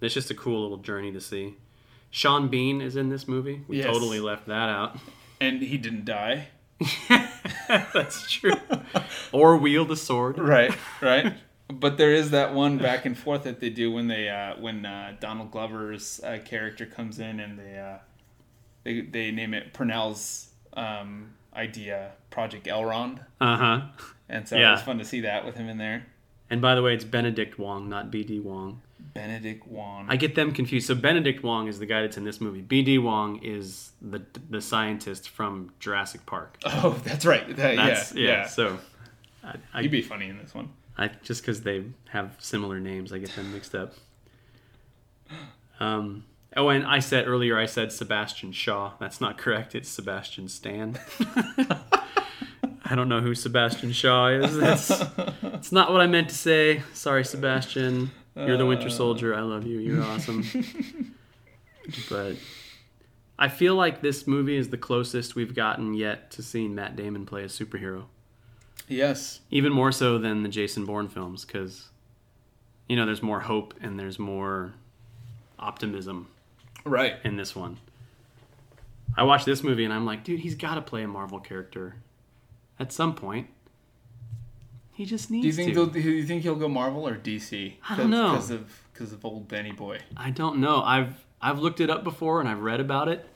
It's 0.00 0.14
just 0.14 0.30
a 0.30 0.34
cool 0.34 0.62
little 0.62 0.78
journey 0.78 1.12
to 1.12 1.20
see. 1.20 1.56
Sean 2.10 2.48
Bean 2.48 2.80
is 2.80 2.96
in 2.96 3.08
this 3.10 3.28
movie. 3.28 3.62
We 3.68 3.78
Yes. 3.78 3.86
totally 3.86 4.20
left 4.20 4.46
that 4.46 4.68
out. 4.68 4.98
And 5.40 5.60
he 5.60 5.76
didn't 5.76 6.04
die. 6.06 6.48
That's 7.68 8.30
true. 8.30 8.52
or 9.32 9.56
wield 9.56 9.90
a 9.90 9.96
sword. 9.96 10.38
Right. 10.38 10.74
Right. 11.00 11.34
but 11.72 11.98
there 11.98 12.12
is 12.12 12.30
that 12.30 12.54
one 12.54 12.78
back 12.78 13.04
and 13.06 13.16
forth 13.16 13.44
that 13.44 13.60
they 13.60 13.70
do 13.70 13.92
when 13.92 14.08
they 14.08 14.28
uh, 14.28 14.54
when 14.60 14.86
uh, 14.86 15.16
Donald 15.20 15.50
Glover's 15.50 16.20
uh, 16.24 16.38
character 16.44 16.86
comes 16.86 17.18
in 17.18 17.38
and 17.40 17.58
they 17.58 17.78
uh, 17.78 17.98
they 18.84 19.02
they 19.02 19.30
name 19.30 19.54
it 19.54 19.72
Purnell's 19.74 20.48
um, 20.72 21.34
idea 21.54 22.12
Project 22.30 22.66
Elrond, 22.66 23.20
Uh-huh. 23.40 23.82
and 24.28 24.48
so 24.48 24.56
Yeah. 24.56 24.70
it 24.70 24.72
was 24.72 24.82
fun 24.82 24.98
to 24.98 25.04
see 25.04 25.20
that 25.20 25.44
with 25.44 25.56
him 25.56 25.68
in 25.68 25.78
there. 25.78 26.06
And 26.50 26.60
by 26.60 26.74
the 26.74 26.82
way, 26.82 26.94
it's 26.94 27.04
Benedict 27.04 27.58
Wong, 27.58 27.88
not 27.88 28.10
BD 28.10 28.42
Wong. 28.42 28.82
Benedict 29.14 29.66
Wong. 29.66 30.06
I 30.08 30.16
get 30.16 30.34
them 30.34 30.52
confused. 30.52 30.88
So 30.88 30.94
Benedict 30.94 31.42
Wong 31.42 31.68
is 31.68 31.78
the 31.78 31.86
guy 31.86 32.02
that's 32.02 32.16
in 32.16 32.24
this 32.24 32.40
movie. 32.40 32.62
BD 32.62 33.02
Wong 33.02 33.42
is 33.42 33.92
the 34.02 34.22
the 34.48 34.60
scientist 34.60 35.28
from 35.28 35.72
Jurassic 35.78 36.26
Park. 36.26 36.58
oh, 36.64 37.00
that's 37.04 37.24
right. 37.24 37.46
That, 37.56 37.76
That's 37.76 38.14
yeah, 38.14 38.28
yeah. 38.28 38.46
So 38.46 38.78
I, 39.42 39.54
I, 39.72 39.82
He'd 39.82 39.90
be 39.90 40.02
funny 40.02 40.28
in 40.28 40.38
this 40.38 40.54
one. 40.54 40.70
I 40.98 41.08
just 41.22 41.42
because 41.42 41.62
they 41.62 41.84
have 42.10 42.36
similar 42.38 42.80
names, 42.80 43.12
I 43.12 43.18
get 43.18 43.30
them 43.30 43.52
mixed 43.52 43.74
up. 43.74 43.94
Um. 45.78 46.24
Oh, 46.56 46.68
and 46.68 46.84
I 46.84 46.98
said 46.98 47.28
earlier, 47.28 47.56
I 47.56 47.66
said 47.66 47.92
Sebastian 47.92 48.50
Shaw. 48.50 48.94
That's 48.98 49.20
not 49.20 49.38
correct. 49.38 49.76
It's 49.76 49.88
Sebastian 49.88 50.48
Stan. 50.48 50.98
I 52.84 52.96
don't 52.96 53.08
know 53.08 53.20
who 53.20 53.36
Sebastian 53.36 53.92
Shaw 53.92 54.26
is. 54.28 54.58
That's 54.58 54.88
it's 55.60 55.72
not 55.72 55.92
what 55.92 56.00
I 56.00 56.06
meant 56.06 56.28
to 56.30 56.34
say. 56.34 56.82
Sorry, 56.94 57.24
Sebastian. 57.24 58.10
You're 58.34 58.56
the 58.56 58.66
Winter 58.66 58.86
uh. 58.88 58.90
Soldier. 58.90 59.34
I 59.34 59.40
love 59.42 59.66
you. 59.66 59.78
You're 59.78 60.02
awesome. 60.12 60.44
but 62.08 62.36
I 63.38 63.48
feel 63.48 63.74
like 63.74 64.00
this 64.02 64.26
movie 64.26 64.56
is 64.56 64.70
the 64.70 64.78
closest 64.78 65.34
we've 65.34 65.54
gotten 65.54 65.94
yet 65.94 66.30
to 66.32 66.42
seeing 66.42 66.74
Matt 66.74 66.96
Damon 66.96 67.26
play 67.26 67.42
a 67.42 67.46
superhero. 67.46 68.04
Yes. 68.88 69.40
Even 69.50 69.72
more 69.72 69.92
so 69.92 70.18
than 70.18 70.42
the 70.42 70.48
Jason 70.48 70.84
Bourne 70.84 71.08
films, 71.08 71.44
because 71.44 71.88
you 72.88 72.96
know 72.96 73.06
there's 73.06 73.22
more 73.22 73.40
hope 73.40 73.74
and 73.80 73.98
there's 73.98 74.18
more 74.18 74.72
optimism 75.58 76.26
Right. 76.84 77.16
in 77.24 77.36
this 77.36 77.54
one. 77.54 77.76
I 79.16 79.22
watched 79.24 79.44
this 79.46 79.62
movie 79.62 79.84
and 79.84 79.92
I'm 79.92 80.06
like, 80.06 80.24
dude, 80.24 80.40
he's 80.40 80.54
got 80.54 80.76
to 80.76 80.82
play 80.82 81.02
a 81.02 81.08
Marvel 81.08 81.40
character 81.40 81.96
at 82.78 82.92
some 82.92 83.14
point. 83.14 83.48
He 85.00 85.06
just 85.06 85.30
needs 85.30 85.44
Do 85.44 85.46
you 85.46 85.52
think 85.54 85.74
to. 85.74 85.90
do 85.90 86.10
you 86.10 86.26
think 86.26 86.42
he'll 86.42 86.56
go 86.56 86.68
Marvel 86.68 87.08
or 87.08 87.16
DC? 87.16 87.72
I 87.88 87.96
don't 87.96 88.10
know. 88.10 88.32
because 88.32 88.50
of 88.50 88.82
because 88.92 89.12
of 89.14 89.24
old 89.24 89.48
Benny 89.48 89.72
Boy. 89.72 90.00
I 90.14 90.28
don't 90.28 90.58
know. 90.58 90.82
I've 90.82 91.24
I've 91.40 91.58
looked 91.58 91.80
it 91.80 91.88
up 91.88 92.04
before 92.04 92.38
and 92.38 92.46
I've 92.46 92.60
read 92.60 92.80
about 92.80 93.08
it. 93.08 93.26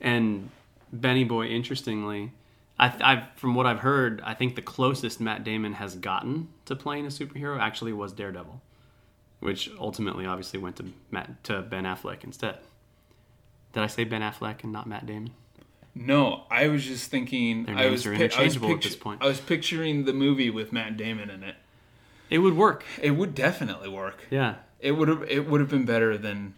And 0.00 0.48
Benny 0.92 1.24
Boy, 1.24 1.46
interestingly, 1.46 2.30
I, 2.78 2.94
I've 3.00 3.24
from 3.34 3.56
what 3.56 3.66
I've 3.66 3.80
heard, 3.80 4.20
I 4.24 4.34
think 4.34 4.54
the 4.54 4.62
closest 4.62 5.20
Matt 5.20 5.42
Damon 5.42 5.72
has 5.72 5.96
gotten 5.96 6.50
to 6.66 6.76
playing 6.76 7.04
a 7.04 7.08
superhero 7.08 7.58
actually 7.58 7.92
was 7.92 8.12
Daredevil, 8.12 8.62
which 9.40 9.68
ultimately, 9.80 10.24
obviously, 10.24 10.60
went 10.60 10.76
to 10.76 10.92
Matt 11.10 11.42
to 11.42 11.62
Ben 11.62 11.82
Affleck 11.82 12.22
instead. 12.22 12.58
Did 13.72 13.82
I 13.82 13.88
say 13.88 14.04
Ben 14.04 14.22
Affleck 14.22 14.62
and 14.62 14.72
not 14.72 14.86
Matt 14.86 15.04
Damon? 15.04 15.32
No, 15.98 16.44
I 16.50 16.68
was 16.68 16.84
just 16.84 17.10
thinking. 17.10 17.64
Their 17.64 17.74
I 17.76 17.86
was 17.88 18.04
are 18.04 18.10
pi- 18.14 18.16
I 18.16 18.22
was 18.24 18.32
interchangeable 18.34 18.70
at 18.70 18.76
pictu- 18.76 18.82
this 18.82 18.96
point. 18.96 19.22
I 19.22 19.26
was 19.26 19.40
picturing 19.40 20.04
the 20.04 20.12
movie 20.12 20.50
with 20.50 20.70
Matt 20.70 20.96
Damon 20.98 21.30
in 21.30 21.42
it. 21.42 21.56
It 22.28 22.38
would 22.38 22.54
work. 22.54 22.84
It 23.00 23.12
would 23.12 23.34
definitely 23.34 23.88
work. 23.88 24.26
Yeah. 24.30 24.56
It 24.80 24.92
would 24.92 25.08
have. 25.08 25.22
It 25.22 25.48
would 25.48 25.60
have 25.60 25.70
been 25.70 25.86
better 25.86 26.18
than 26.18 26.54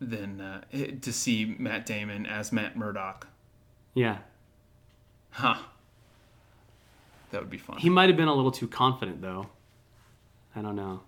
than 0.00 0.40
uh, 0.40 0.60
to 1.00 1.12
see 1.12 1.56
Matt 1.58 1.84
Damon 1.84 2.26
as 2.26 2.52
Matt 2.52 2.76
Murdock. 2.76 3.26
Yeah. 3.94 4.18
Huh. 5.30 5.56
That 7.32 7.40
would 7.40 7.50
be 7.50 7.58
fun. 7.58 7.78
He 7.78 7.90
might 7.90 8.08
have 8.08 8.16
been 8.16 8.28
a 8.28 8.34
little 8.34 8.52
too 8.52 8.68
confident 8.68 9.20
though. 9.20 9.48
I 10.54 10.62
don't 10.62 10.76
know. 10.76 11.00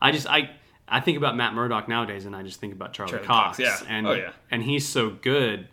I 0.00 0.12
just 0.12 0.28
I 0.28 0.50
I 0.92 1.00
think 1.00 1.16
about 1.16 1.36
Matt 1.36 1.54
Murdock 1.54 1.88
nowadays 1.88 2.26
and 2.26 2.36
I 2.36 2.42
just 2.42 2.60
think 2.60 2.72
about 2.72 2.92
Charlie, 2.92 3.12
Charlie 3.12 3.26
Cox. 3.26 3.56
Cox, 3.56 3.82
yeah. 3.82 3.88
And 3.88 4.06
Oh, 4.06 4.12
yeah. 4.12 4.30
and 4.50 4.62
he's 4.62 4.86
so 4.88 5.10
good 5.10 5.68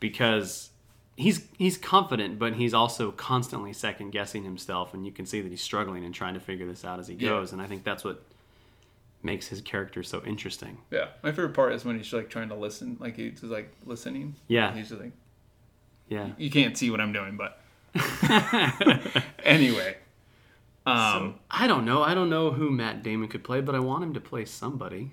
because 0.00 0.70
he's 1.16 1.46
he's 1.58 1.76
confident 1.78 2.38
but 2.38 2.54
he's 2.54 2.74
also 2.74 3.10
constantly 3.12 3.72
second 3.72 4.10
guessing 4.10 4.44
himself 4.44 4.94
and 4.94 5.04
you 5.06 5.12
can 5.12 5.26
see 5.26 5.40
that 5.40 5.48
he's 5.50 5.60
struggling 5.62 6.04
and 6.04 6.14
trying 6.14 6.34
to 6.34 6.40
figure 6.40 6.66
this 6.66 6.84
out 6.84 6.98
as 6.98 7.08
he 7.08 7.14
Yeah. 7.14 7.30
goes 7.30 7.52
and 7.52 7.60
I 7.62 7.66
think 7.66 7.84
that's 7.84 8.04
what 8.04 8.22
makes 9.22 9.46
his 9.48 9.60
character 9.60 10.02
so 10.02 10.20
interesting. 10.26 10.78
yeah, 10.90 11.06
my 11.22 11.30
favorite 11.30 11.54
part 11.54 11.72
is 11.72 11.84
when 11.84 11.96
he's 11.96 12.12
like 12.12 12.28
trying 12.28 12.48
to 12.48 12.56
listen, 12.56 12.96
like 12.98 13.16
he's 13.16 13.40
like 13.42 13.72
listening. 13.86 14.34
Yeah. 14.48 14.74
He's 14.74 14.88
just 14.88 15.00
like, 15.00 15.12
Yeah. 16.08 16.30
you 16.36 16.50
can't 16.50 16.76
see 16.76 16.90
what 16.90 17.00
I'm 17.00 17.12
doing, 17.12 17.36
but 17.36 17.60
anyway. 19.44 19.96
Um, 20.84 21.36
I 21.50 21.66
don't 21.66 21.84
know. 21.84 22.02
I 22.02 22.14
don't 22.14 22.30
know 22.30 22.50
who 22.50 22.70
Matt 22.70 23.02
Damon 23.02 23.28
could 23.28 23.44
play, 23.44 23.60
but 23.60 23.74
I 23.74 23.78
want 23.78 24.02
him 24.02 24.14
to 24.14 24.20
play 24.20 24.44
somebody. 24.44 25.12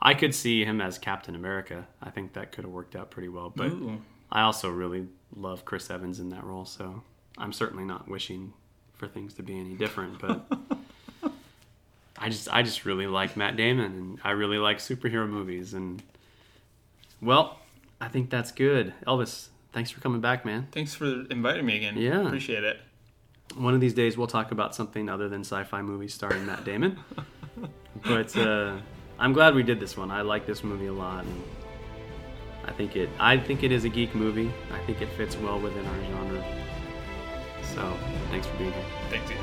I 0.00 0.14
could 0.14 0.34
see 0.34 0.64
him 0.64 0.80
as 0.80 0.98
Captain 0.98 1.34
America. 1.34 1.86
I 2.02 2.10
think 2.10 2.34
that 2.34 2.52
could 2.52 2.64
have 2.64 2.72
worked 2.72 2.94
out 2.94 3.10
pretty 3.10 3.28
well. 3.28 3.52
But 3.54 3.68
ooh, 3.68 4.00
I 4.30 4.42
also 4.42 4.70
really 4.70 5.08
love 5.34 5.64
Chris 5.64 5.90
Evans 5.90 6.20
in 6.20 6.28
that 6.30 6.44
role, 6.44 6.64
so 6.64 7.02
I'm 7.36 7.52
certainly 7.52 7.84
not 7.84 8.08
wishing 8.08 8.52
for 8.94 9.08
things 9.08 9.34
to 9.34 9.42
be 9.42 9.58
any 9.58 9.74
different, 9.74 10.20
but 10.20 10.44
I 12.18 12.28
just 12.28 12.52
I 12.52 12.62
just 12.62 12.84
really 12.84 13.06
like 13.06 13.36
Matt 13.36 13.56
Damon 13.56 13.84
and 13.84 14.18
I 14.24 14.32
really 14.32 14.58
like 14.58 14.78
superhero 14.78 15.28
movies 15.28 15.72
and 15.74 16.02
well, 17.22 17.58
I 18.00 18.08
think 18.08 18.30
that's 18.30 18.52
good. 18.52 18.92
Elvis, 19.06 19.48
thanks 19.72 19.90
for 19.90 20.00
coming 20.00 20.20
back, 20.20 20.44
man. 20.44 20.68
Thanks 20.72 20.94
for 20.94 21.06
inviting 21.30 21.66
me 21.66 21.76
again. 21.76 21.96
Yeah. 21.96 22.26
Appreciate 22.26 22.64
it. 22.64 22.78
One 23.56 23.74
of 23.74 23.80
these 23.80 23.94
days 23.94 24.16
we'll 24.16 24.26
talk 24.26 24.52
about 24.52 24.74
something 24.74 25.08
other 25.08 25.28
than 25.28 25.40
sci-fi 25.40 25.82
movies 25.82 26.14
starring 26.14 26.46
Matt 26.46 26.64
Damon. 26.64 26.98
but 28.04 28.36
uh, 28.36 28.76
I'm 29.18 29.32
glad 29.32 29.54
we 29.54 29.62
did 29.62 29.80
this 29.80 29.96
one. 29.96 30.10
I 30.10 30.22
like 30.22 30.46
this 30.46 30.62
movie 30.62 30.86
a 30.86 30.92
lot 30.92 31.24
and 31.24 31.42
I 32.64 32.72
think 32.72 32.96
it 32.96 33.08
I 33.18 33.38
think 33.38 33.62
it 33.62 33.72
is 33.72 33.84
a 33.84 33.88
geek 33.88 34.14
movie. 34.14 34.52
I 34.72 34.78
think 34.84 35.00
it 35.00 35.08
fits 35.10 35.36
well 35.36 35.58
within 35.58 35.86
our 35.86 36.04
genre. 36.04 36.44
So, 37.62 37.96
thanks 38.30 38.46
for 38.46 38.56
being 38.56 38.72
here. 38.72 38.84
Thanks, 39.10 39.30
Ian. 39.30 39.37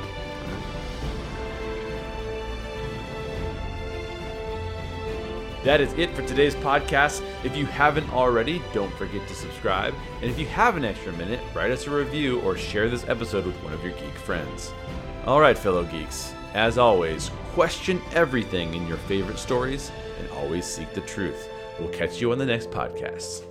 That 5.66 5.82
is 5.82 5.92
it 5.94 6.12
for 6.12 6.22
today's 6.22 6.54
podcast. 6.54 7.26
If 7.44 7.58
you 7.58 7.66
haven't 7.66 8.14
already, 8.14 8.62
don't 8.72 8.94
forget 8.94 9.28
to 9.28 9.34
subscribe. 9.34 9.96
And 10.22 10.30
if 10.30 10.38
you 10.38 10.46
have 10.46 10.78
an 10.78 10.86
extra 10.86 11.12
minute, 11.14 11.40
write 11.56 11.72
us 11.72 11.88
a 11.88 11.90
review 11.90 12.40
or 12.42 12.56
share 12.56 12.88
this 12.88 13.10
episode 13.10 13.48
with 13.48 13.56
one 13.64 13.74
of 13.74 13.84
your 13.84 13.94
geek 13.94 14.14
friends. 14.14 14.72
All 15.26 15.42
right, 15.42 15.58
fellow 15.58 15.84
geeks, 15.84 16.36
as 16.54 16.78
always, 16.78 17.32
question 17.54 18.00
everything 18.14 18.76
in 18.76 18.88
your 18.88 18.98
favorite 18.98 19.40
stories 19.40 19.92
and 20.20 20.30
always 20.30 20.66
seek 20.68 20.94
the 20.94 21.02
truth. 21.02 21.50
We'll 21.80 21.90
catch 21.90 22.22
you 22.22 22.32
on 22.32 22.38
the 22.38 22.46
next 22.46 22.70
podcast. 22.70 23.42